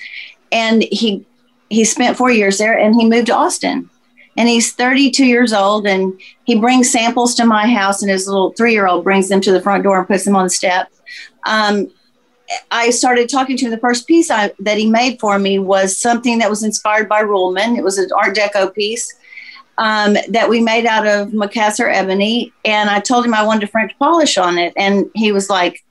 And 0.51 0.83
he 0.83 1.25
he 1.69 1.83
spent 1.83 2.15
four 2.17 2.31
years 2.31 2.57
there, 2.57 2.77
and 2.77 2.95
he 2.95 3.09
moved 3.09 3.27
to 3.27 3.35
Austin. 3.35 3.89
And 4.37 4.49
he's 4.49 4.73
32 4.73 5.25
years 5.25 5.53
old, 5.53 5.87
and 5.87 6.13
he 6.45 6.55
brings 6.55 6.91
samples 6.91 7.35
to 7.35 7.45
my 7.45 7.67
house, 7.67 8.01
and 8.01 8.09
his 8.09 8.27
little 8.27 8.53
three 8.53 8.71
year 8.71 8.87
old 8.87 9.03
brings 9.03 9.27
them 9.27 9.41
to 9.41 9.51
the 9.51 9.61
front 9.61 9.83
door 9.83 9.99
and 9.99 10.07
puts 10.07 10.23
them 10.23 10.35
on 10.37 10.45
the 10.45 10.49
step. 10.49 10.89
Um, 11.45 11.91
I 12.71 12.91
started 12.91 13.27
talking 13.27 13.57
to 13.57 13.65
him. 13.65 13.71
The 13.71 13.87
first 13.89 14.07
piece 14.07 14.31
I, 14.31 14.51
that 14.59 14.77
he 14.77 14.89
made 14.89 15.19
for 15.19 15.37
me 15.37 15.59
was 15.59 15.97
something 15.97 16.37
that 16.39 16.49
was 16.49 16.63
inspired 16.63 17.09
by 17.09 17.23
Ruhlmann. 17.23 17.77
It 17.77 17.83
was 17.83 17.97
an 17.97 18.09
Art 18.17 18.35
Deco 18.37 18.73
piece 18.73 19.13
um, 19.77 20.17
that 20.29 20.49
we 20.49 20.61
made 20.61 20.85
out 20.85 21.05
of 21.05 21.29
Macassar 21.29 21.91
ebony. 21.91 22.53
And 22.63 22.89
I 22.89 22.99
told 22.99 23.25
him 23.25 23.33
I 23.33 23.43
wanted 23.43 23.61
to 23.61 23.67
French 23.67 23.97
polish 23.99 24.37
on 24.37 24.57
it. 24.57 24.73
And 24.75 25.09
he 25.13 25.31
was 25.31 25.49
like, 25.49 25.83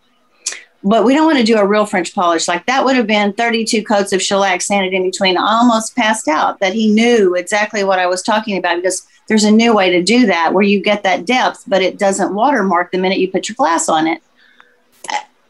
but 0.83 1.05
we 1.05 1.15
don't 1.15 1.25
want 1.27 1.39
to 1.39 1.45
do 1.45 1.57
a 1.57 1.67
real 1.67 1.87
French 1.87 2.15
polish. 2.15 2.47
Like 2.47 2.67
that 2.67 2.85
would 2.85 2.97
have 2.97 3.07
been 3.07 3.33
32 3.33 3.83
coats 3.85 4.13
of 4.13 4.21
shellac 4.21 4.61
sanded 4.61 4.93
in 4.93 5.11
between. 5.11 5.39
I 5.39 5.59
almost 5.59 5.97
passed 5.97 6.29
out 6.29 6.61
that 6.61 6.75
he 6.75 6.93
knew 6.93 7.35
exactly 7.35 7.85
what 7.85 7.99
I 7.99 8.07
was 8.07 8.23
talking 8.23 8.59
about 8.59 8.77
because 8.77 9.07
there's 9.27 9.45
a 9.45 9.51
new 9.51 9.75
way 9.75 9.91
to 9.91 10.03
do 10.03 10.27
that 10.27 10.53
where 10.53 10.63
you 10.63 10.83
get 10.83 11.03
that 11.03 11.25
depth, 11.25 11.65
but 11.67 11.81
it 11.81 11.99
doesn't 11.99 12.35
watermark 12.35 12.93
the 12.93 12.99
minute 12.99 13.19
you 13.19 13.31
put 13.31 13.49
your 13.49 13.57
glass 13.57 13.89
on 13.89 14.07
it 14.07 14.23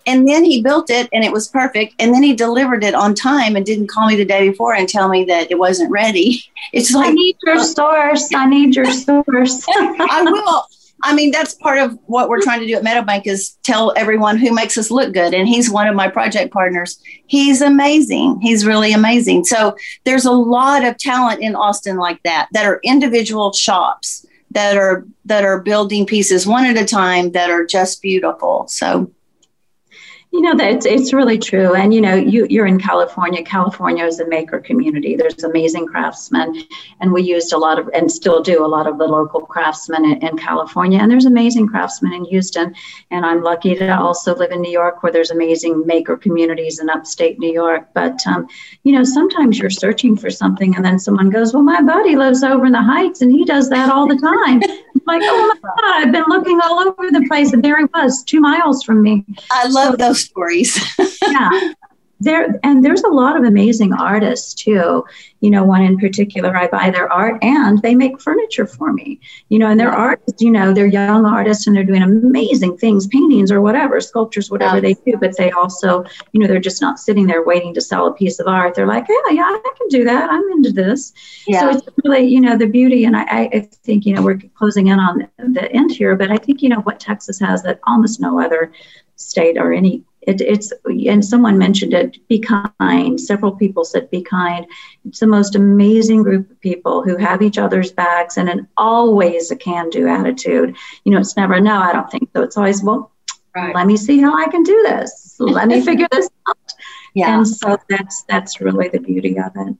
and 0.06 0.28
then 0.28 0.44
he 0.44 0.62
built 0.62 0.90
it 0.90 1.08
and 1.12 1.24
it 1.24 1.32
was 1.32 1.48
perfect. 1.48 1.94
And 1.98 2.12
then 2.12 2.22
he 2.22 2.34
delivered 2.34 2.84
it 2.84 2.94
on 2.94 3.14
time 3.14 3.56
and 3.56 3.64
didn't 3.64 3.88
call 3.88 4.06
me 4.06 4.16
the 4.16 4.24
day 4.24 4.48
before 4.48 4.74
and 4.74 4.88
tell 4.88 5.08
me 5.08 5.24
that 5.24 5.50
it 5.50 5.58
wasn't 5.58 5.90
ready. 5.90 6.42
It's 6.72 6.92
like 6.92 7.08
i 7.08 7.12
need 7.12 7.36
your 7.44 7.62
source. 7.62 8.34
I 8.34 8.46
need 8.46 8.74
your 8.74 8.86
source. 8.90 9.64
I 9.68 10.22
will. 10.24 10.66
I 11.02 11.14
mean 11.14 11.30
that's 11.30 11.54
part 11.54 11.78
of 11.78 11.98
what 12.06 12.30
we're 12.30 12.40
trying 12.40 12.60
to 12.60 12.66
do 12.66 12.74
at 12.74 12.82
meadowbank 12.82 13.26
is 13.26 13.58
tell 13.62 13.92
everyone 13.96 14.38
who 14.38 14.52
makes 14.52 14.78
us 14.78 14.90
look 14.90 15.12
good. 15.12 15.34
And 15.34 15.46
he's 15.46 15.68
one 15.70 15.86
of 15.86 15.94
my 15.94 16.08
project 16.08 16.52
partners. 16.52 16.98
He's 17.26 17.60
amazing. 17.60 18.40
He's 18.40 18.64
really 18.64 18.94
amazing. 18.94 19.44
So 19.44 19.76
there's 20.04 20.24
a 20.24 20.32
lot 20.32 20.84
of 20.84 20.96
talent 20.96 21.42
in 21.42 21.54
austin 21.54 21.98
like 21.98 22.20
that 22.22 22.48
that 22.52 22.64
are 22.64 22.80
individual 22.82 23.52
shops 23.52 24.26
that 24.50 24.76
are 24.76 25.06
that 25.26 25.44
are 25.44 25.60
building 25.60 26.06
pieces 26.06 26.46
one 26.46 26.64
at 26.64 26.76
a 26.76 26.86
time 26.86 27.32
that 27.32 27.50
are 27.50 27.66
just 27.66 28.00
beautiful. 28.00 28.66
So 28.68 29.12
you 30.34 30.40
know 30.40 30.56
that 30.56 30.68
it's, 30.68 30.84
it's 30.84 31.12
really 31.12 31.38
true, 31.38 31.76
and 31.76 31.94
you 31.94 32.00
know 32.00 32.16
you 32.16 32.44
you're 32.50 32.66
in 32.66 32.80
California. 32.80 33.40
California 33.40 34.04
is 34.04 34.18
a 34.18 34.26
maker 34.26 34.58
community. 34.58 35.14
There's 35.14 35.44
amazing 35.44 35.86
craftsmen, 35.86 36.60
and 36.98 37.12
we 37.12 37.22
used 37.22 37.52
a 37.52 37.56
lot 37.56 37.78
of 37.78 37.88
and 37.94 38.10
still 38.10 38.42
do 38.42 38.66
a 38.66 38.66
lot 38.66 38.88
of 38.88 38.98
the 38.98 39.04
local 39.04 39.42
craftsmen 39.42 40.04
in, 40.04 40.26
in 40.26 40.36
California. 40.36 40.98
And 40.98 41.08
there's 41.08 41.26
amazing 41.26 41.68
craftsmen 41.68 42.14
in 42.14 42.24
Houston, 42.24 42.74
and 43.12 43.24
I'm 43.24 43.44
lucky 43.44 43.76
to 43.76 43.96
also 43.96 44.34
live 44.34 44.50
in 44.50 44.60
New 44.60 44.72
York, 44.72 45.04
where 45.04 45.12
there's 45.12 45.30
amazing 45.30 45.86
maker 45.86 46.16
communities 46.16 46.80
in 46.80 46.90
upstate 46.90 47.38
New 47.38 47.52
York. 47.52 47.88
But 47.94 48.18
um, 48.26 48.48
you 48.82 48.90
know 48.90 49.04
sometimes 49.04 49.60
you're 49.60 49.70
searching 49.70 50.16
for 50.16 50.30
something, 50.30 50.74
and 50.74 50.84
then 50.84 50.98
someone 50.98 51.30
goes, 51.30 51.54
"Well, 51.54 51.62
my 51.62 51.80
buddy 51.80 52.16
lives 52.16 52.42
over 52.42 52.66
in 52.66 52.72
the 52.72 52.82
Heights, 52.82 53.22
and 53.22 53.30
he 53.30 53.44
does 53.44 53.70
that 53.70 53.88
all 53.88 54.08
the 54.08 54.16
time." 54.16 54.60
like, 55.06 55.22
oh 55.24 55.58
my 55.62 55.70
God, 55.70 56.06
I've 56.06 56.12
been 56.12 56.24
looking 56.28 56.60
all 56.62 56.80
over 56.80 57.10
the 57.10 57.24
place, 57.28 57.52
and 57.52 57.62
there 57.62 57.78
he 57.78 57.86
was, 57.94 58.22
two 58.22 58.40
miles 58.40 58.82
from 58.82 59.02
me. 59.02 59.24
I 59.50 59.68
love 59.68 59.92
so, 59.92 59.96
those 59.96 60.23
stories. 60.24 60.78
yeah. 61.22 61.72
There 62.20 62.58
and 62.62 62.84
there's 62.84 63.02
a 63.02 63.08
lot 63.08 63.36
of 63.36 63.44
amazing 63.44 63.92
artists 63.92 64.54
too 64.54 65.04
you 65.40 65.50
know 65.50 65.64
one 65.64 65.82
in 65.82 65.98
particular 65.98 66.56
i 66.56 66.66
buy 66.68 66.88
their 66.88 67.12
art 67.12 67.42
and 67.42 67.82
they 67.82 67.94
make 67.94 68.20
furniture 68.20 68.66
for 68.66 68.92
me 68.92 69.20
you 69.48 69.58
know 69.58 69.68
and 69.68 69.78
they're 69.78 69.92
artists 69.92 70.40
you 70.40 70.50
know 70.50 70.72
they're 70.72 70.86
young 70.86 71.26
artists 71.26 71.66
and 71.66 71.76
they're 71.76 71.84
doing 71.84 72.02
amazing 72.02 72.78
things 72.78 73.08
paintings 73.08 73.50
or 73.50 73.60
whatever 73.60 74.00
sculptures 74.00 74.50
whatever 74.50 74.80
they 74.80 74.94
do 74.94 75.16
but 75.20 75.36
they 75.36 75.50
also 75.50 76.04
you 76.32 76.40
know 76.40 76.46
they're 76.46 76.60
just 76.60 76.80
not 76.80 76.98
sitting 77.00 77.26
there 77.26 77.44
waiting 77.44 77.74
to 77.74 77.80
sell 77.80 78.06
a 78.06 78.14
piece 78.14 78.38
of 78.38 78.46
art. 78.46 78.74
They're 78.74 78.86
like 78.86 79.06
yeah 79.08 79.32
yeah 79.32 79.42
i 79.42 79.72
can 79.76 79.88
do 79.88 80.04
that. 80.04 80.30
I'm 80.30 80.48
into 80.52 80.70
this. 80.70 81.12
Yeah. 81.46 81.60
so 81.60 81.70
it's 81.70 81.88
really 82.04 82.26
you 82.26 82.40
know 82.40 82.56
the 82.56 82.66
beauty 82.66 83.04
and 83.04 83.16
I, 83.16 83.50
I 83.52 83.68
think 83.82 84.06
you 84.06 84.14
know 84.14 84.22
we're 84.22 84.40
closing 84.54 84.86
in 84.86 84.98
on 84.98 85.28
the 85.38 85.70
end 85.72 85.90
here 85.90 86.16
but 86.16 86.30
i 86.30 86.36
think 86.36 86.62
you 86.62 86.68
know 86.68 86.80
what 86.80 87.00
texas 87.00 87.38
has 87.40 87.62
that 87.64 87.80
almost 87.84 88.20
no 88.20 88.40
other 88.40 88.72
state 89.16 89.58
or 89.58 89.72
any 89.72 90.02
it, 90.26 90.40
it's 90.40 90.72
and 90.86 91.24
someone 91.24 91.58
mentioned 91.58 91.92
it 91.92 92.16
be 92.28 92.38
kind. 92.38 93.20
Several 93.20 93.52
people 93.52 93.84
said 93.84 94.10
be 94.10 94.22
kind. 94.22 94.66
It's 95.06 95.20
the 95.20 95.26
most 95.26 95.54
amazing 95.54 96.22
group 96.22 96.50
of 96.50 96.60
people 96.60 97.02
who 97.02 97.16
have 97.16 97.42
each 97.42 97.58
other's 97.58 97.92
backs 97.92 98.36
and 98.36 98.48
an 98.48 98.68
always 98.76 99.50
a 99.50 99.56
can 99.56 99.90
do 99.90 100.08
attitude. 100.08 100.76
You 101.04 101.12
know 101.12 101.18
it's 101.18 101.36
never 101.36 101.60
no 101.60 101.78
i 101.78 101.92
don't 101.92 102.10
think 102.10 102.30
so. 102.34 102.42
It's 102.42 102.56
always 102.56 102.82
well 102.82 103.12
right. 103.54 103.74
let 103.74 103.86
me 103.86 103.96
see 103.96 104.20
how 104.20 104.36
i 104.36 104.48
can 104.48 104.62
do 104.62 104.82
this. 104.82 105.36
Let 105.38 105.68
me 105.68 105.80
figure 105.84 106.08
this 106.10 106.30
out. 106.48 106.56
Yeah. 107.14 107.36
And 107.36 107.46
so 107.46 107.76
that's 107.88 108.22
that's 108.24 108.60
really 108.60 108.88
the 108.88 109.00
beauty 109.00 109.38
of 109.38 109.52
it. 109.56 109.76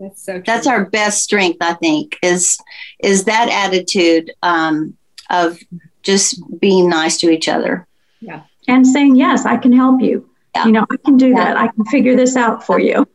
That's 0.00 0.22
so 0.22 0.34
true. 0.34 0.42
that's 0.44 0.66
our 0.66 0.86
best 0.86 1.22
strength 1.22 1.58
i 1.60 1.74
think 1.74 2.18
is 2.22 2.58
is 2.98 3.24
that 3.24 3.48
attitude 3.48 4.32
um, 4.42 4.96
of 5.30 5.58
just 6.02 6.42
being 6.60 6.88
nice 6.88 7.16
to 7.18 7.30
each 7.30 7.48
other. 7.48 7.86
Yeah 8.20 8.42
and 8.68 8.86
saying, 8.86 9.16
Yes, 9.16 9.46
I 9.46 9.56
can 9.56 9.72
help 9.72 10.00
you. 10.00 10.28
Yeah. 10.54 10.66
You 10.66 10.72
know, 10.72 10.86
I 10.90 10.96
can 11.04 11.16
do 11.16 11.28
yeah. 11.28 11.36
that. 11.36 11.56
I 11.56 11.68
can 11.68 11.84
figure 11.86 12.16
this 12.16 12.36
out 12.36 12.64
for 12.64 12.78
you. 12.78 13.06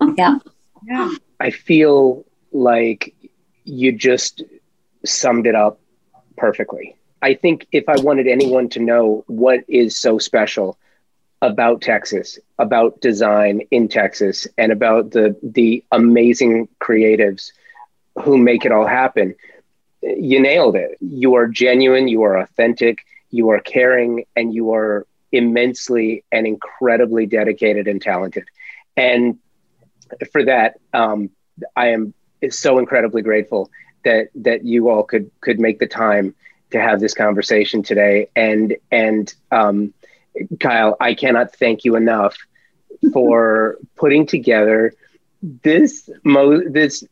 yeah. 0.16 0.38
Yeah. 0.86 1.14
I 1.40 1.50
feel 1.50 2.24
like 2.52 3.14
you 3.64 3.92
just 3.92 4.42
summed 5.04 5.46
it 5.46 5.54
up 5.54 5.80
perfectly. 6.36 6.96
I 7.22 7.34
think 7.34 7.66
if 7.72 7.88
I 7.88 7.96
wanted 8.00 8.26
anyone 8.26 8.68
to 8.70 8.80
know 8.80 9.24
what 9.26 9.60
is 9.66 9.96
so 9.96 10.18
special 10.18 10.78
about 11.40 11.80
Texas, 11.80 12.38
about 12.58 13.00
design 13.00 13.62
in 13.70 13.88
Texas, 13.88 14.46
and 14.56 14.72
about 14.72 15.10
the 15.10 15.36
the 15.42 15.82
amazing 15.90 16.68
creatives 16.80 17.50
who 18.22 18.38
make 18.38 18.64
it 18.64 18.72
all 18.72 18.86
happen, 18.86 19.34
you 20.02 20.40
nailed 20.40 20.76
it. 20.76 20.96
You 21.00 21.34
are 21.34 21.48
genuine, 21.48 22.08
you 22.08 22.22
are 22.22 22.38
authentic, 22.38 22.98
you 23.34 23.50
are 23.50 23.60
caring, 23.60 24.24
and 24.36 24.54
you 24.54 24.72
are 24.72 25.06
immensely 25.32 26.24
and 26.30 26.46
incredibly 26.46 27.26
dedicated 27.26 27.88
and 27.88 28.00
talented. 28.00 28.44
And 28.96 29.38
for 30.32 30.44
that, 30.44 30.78
um, 30.92 31.30
I 31.74 31.88
am 31.88 32.14
so 32.50 32.78
incredibly 32.78 33.22
grateful 33.22 33.70
that 34.04 34.28
that 34.36 34.64
you 34.64 34.88
all 34.88 35.02
could 35.02 35.30
could 35.40 35.58
make 35.58 35.78
the 35.78 35.86
time 35.86 36.34
to 36.70 36.80
have 36.80 37.00
this 37.00 37.14
conversation 37.14 37.82
today. 37.82 38.28
And 38.36 38.76
and 38.90 39.32
um, 39.50 39.92
Kyle, 40.60 40.96
I 41.00 41.14
cannot 41.14 41.54
thank 41.56 41.84
you 41.84 41.96
enough 41.96 42.36
for 43.12 43.78
putting 43.96 44.26
together 44.26 44.94
this 45.62 46.08
mo 46.24 46.62
this 46.68 47.04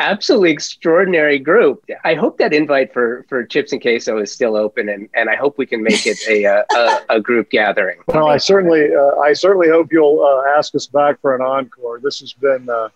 absolutely 0.00 0.50
extraordinary 0.50 1.38
group. 1.38 1.84
I 2.04 2.14
hope 2.14 2.36
that 2.38 2.52
invite 2.52 2.92
for 2.92 3.24
for 3.28 3.44
chips 3.44 3.72
and 3.72 3.80
queso 3.80 4.18
is 4.18 4.30
still 4.30 4.54
open, 4.54 4.88
and 4.90 5.08
and 5.14 5.30
I 5.30 5.36
hope 5.36 5.56
we 5.56 5.66
can 5.66 5.82
make 5.82 6.06
it 6.06 6.18
a 6.28 6.44
a, 6.44 7.00
a, 7.08 7.20
group 7.20 7.50
gathering. 7.50 8.00
Well, 8.06 8.28
I 8.28 8.36
certainly 8.36 8.94
uh, 8.94 9.16
I 9.20 9.32
certainly 9.32 9.68
hope 9.68 9.92
you'll 9.92 10.22
uh, 10.22 10.58
ask 10.58 10.74
us 10.74 10.86
back 10.86 11.20
for 11.20 11.34
an 11.34 11.42
encore. 11.42 12.00
This 12.00 12.20
has 12.20 12.32
been. 12.32 12.68
Uh, 12.68 12.88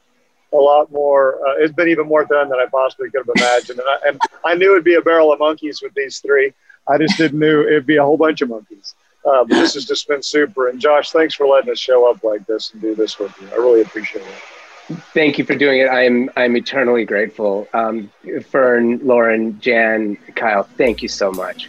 a 0.52 0.54
lot 0.54 0.92
more. 0.92 1.40
Uh, 1.44 1.54
it's 1.56 1.74
been 1.74 1.88
even 1.88 2.06
more 2.06 2.24
fun 2.28 2.48
than 2.48 2.60
I 2.60 2.66
possibly 2.70 3.10
could 3.10 3.26
have 3.26 3.34
imagined, 3.34 3.80
and 3.80 3.88
I, 3.88 4.08
and 4.08 4.20
I 4.44 4.54
knew 4.54 4.70
it'd 4.70 4.84
be 4.84 4.94
a 4.94 5.00
barrel 5.00 5.32
of 5.32 5.40
monkeys 5.40 5.82
with 5.82 5.92
these 5.94 6.20
three. 6.20 6.52
I 6.86 6.96
just 6.96 7.18
didn't 7.18 7.40
knew 7.40 7.62
it'd 7.62 7.86
be 7.86 7.96
a 7.96 8.04
whole 8.04 8.16
bunch 8.16 8.40
of 8.40 8.50
monkeys. 8.50 8.94
Uh, 9.24 9.42
but 9.42 9.48
this 9.48 9.74
has 9.74 9.84
just 9.84 10.06
been 10.06 10.22
super. 10.22 10.68
And 10.68 10.78
Josh, 10.78 11.10
thanks 11.10 11.34
for 11.34 11.48
letting 11.48 11.72
us 11.72 11.80
show 11.80 12.08
up 12.08 12.22
like 12.22 12.46
this 12.46 12.72
and 12.72 12.80
do 12.80 12.94
this 12.94 13.18
with 13.18 13.34
you. 13.40 13.48
I 13.52 13.56
really 13.56 13.80
appreciate 13.80 14.22
it. 14.22 14.63
Thank 15.14 15.38
you 15.38 15.44
for 15.44 15.54
doing 15.54 15.80
it. 15.80 15.88
I'm 15.88 16.30
I'm 16.36 16.56
eternally 16.56 17.04
grateful. 17.04 17.66
Um, 17.72 18.10
Fern, 18.48 19.00
Lauren, 19.06 19.58
Jan, 19.60 20.16
Kyle, 20.34 20.64
thank 20.76 21.02
you 21.02 21.08
so 21.08 21.32
much. 21.32 21.68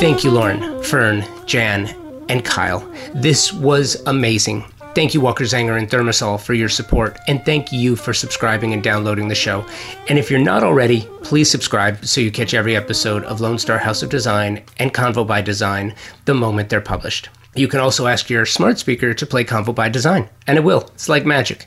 Thank 0.00 0.24
you, 0.24 0.30
Lauren, 0.30 0.82
Fern, 0.82 1.24
Jan, 1.46 1.94
and 2.28 2.44
Kyle. 2.44 2.80
This 3.14 3.52
was 3.52 4.02
amazing. 4.06 4.64
Thank 4.94 5.14
you, 5.14 5.22
Walker 5.22 5.44
Zanger 5.44 5.78
and 5.78 5.88
Thermasol, 5.88 6.38
for 6.38 6.52
your 6.52 6.68
support, 6.68 7.18
and 7.26 7.42
thank 7.46 7.72
you 7.72 7.96
for 7.96 8.12
subscribing 8.12 8.74
and 8.74 8.82
downloading 8.82 9.28
the 9.28 9.34
show. 9.34 9.64
And 10.08 10.18
if 10.18 10.30
you're 10.30 10.38
not 10.38 10.62
already, 10.62 11.08
please 11.22 11.50
subscribe 11.50 12.04
so 12.04 12.20
you 12.20 12.30
catch 12.30 12.52
every 12.52 12.76
episode 12.76 13.24
of 13.24 13.40
Lone 13.40 13.58
Star 13.58 13.78
House 13.78 14.02
of 14.02 14.10
Design 14.10 14.62
and 14.76 14.92
Convo 14.92 15.26
by 15.26 15.40
Design 15.40 15.94
the 16.26 16.34
moment 16.34 16.68
they're 16.68 16.82
published. 16.82 17.30
You 17.54 17.68
can 17.68 17.80
also 17.80 18.06
ask 18.06 18.30
your 18.30 18.46
smart 18.46 18.78
speaker 18.78 19.12
to 19.12 19.26
play 19.26 19.44
Convo 19.44 19.74
by 19.74 19.88
Design, 19.88 20.28
and 20.46 20.56
it 20.56 20.64
will. 20.64 20.90
It's 20.94 21.08
like 21.08 21.26
magic. 21.26 21.66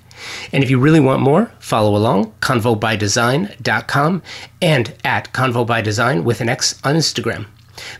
And 0.52 0.64
if 0.64 0.70
you 0.70 0.80
really 0.80 1.00
want 1.00 1.22
more, 1.22 1.52
follow 1.60 1.96
along, 1.96 2.32
convobydesign.com 2.42 4.24
and 4.62 4.96
at 5.04 5.32
convobydesign 5.32 6.24
with 6.24 6.42
an 6.42 6.50
X 6.50 6.80
on 6.84 6.96
Instagram. 6.96 7.46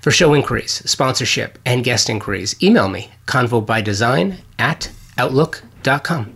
For 0.02 0.10
show 0.10 0.34
inquiries, 0.34 0.82
sponsorship, 0.90 1.60
and 1.66 1.84
guest 1.84 2.10
inquiries, 2.10 2.56
email 2.64 2.88
me, 2.88 3.12
convobydesign 3.28 4.38
at 4.58 4.90
outlook.com. 5.18 6.34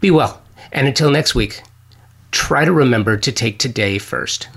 Be 0.00 0.10
well, 0.10 0.42
and 0.72 0.86
until 0.86 1.10
next 1.10 1.34
week, 1.34 1.62
try 2.30 2.64
to 2.64 2.72
remember 2.72 3.16
to 3.16 3.32
take 3.32 3.58
today 3.58 3.98
first. 3.98 4.48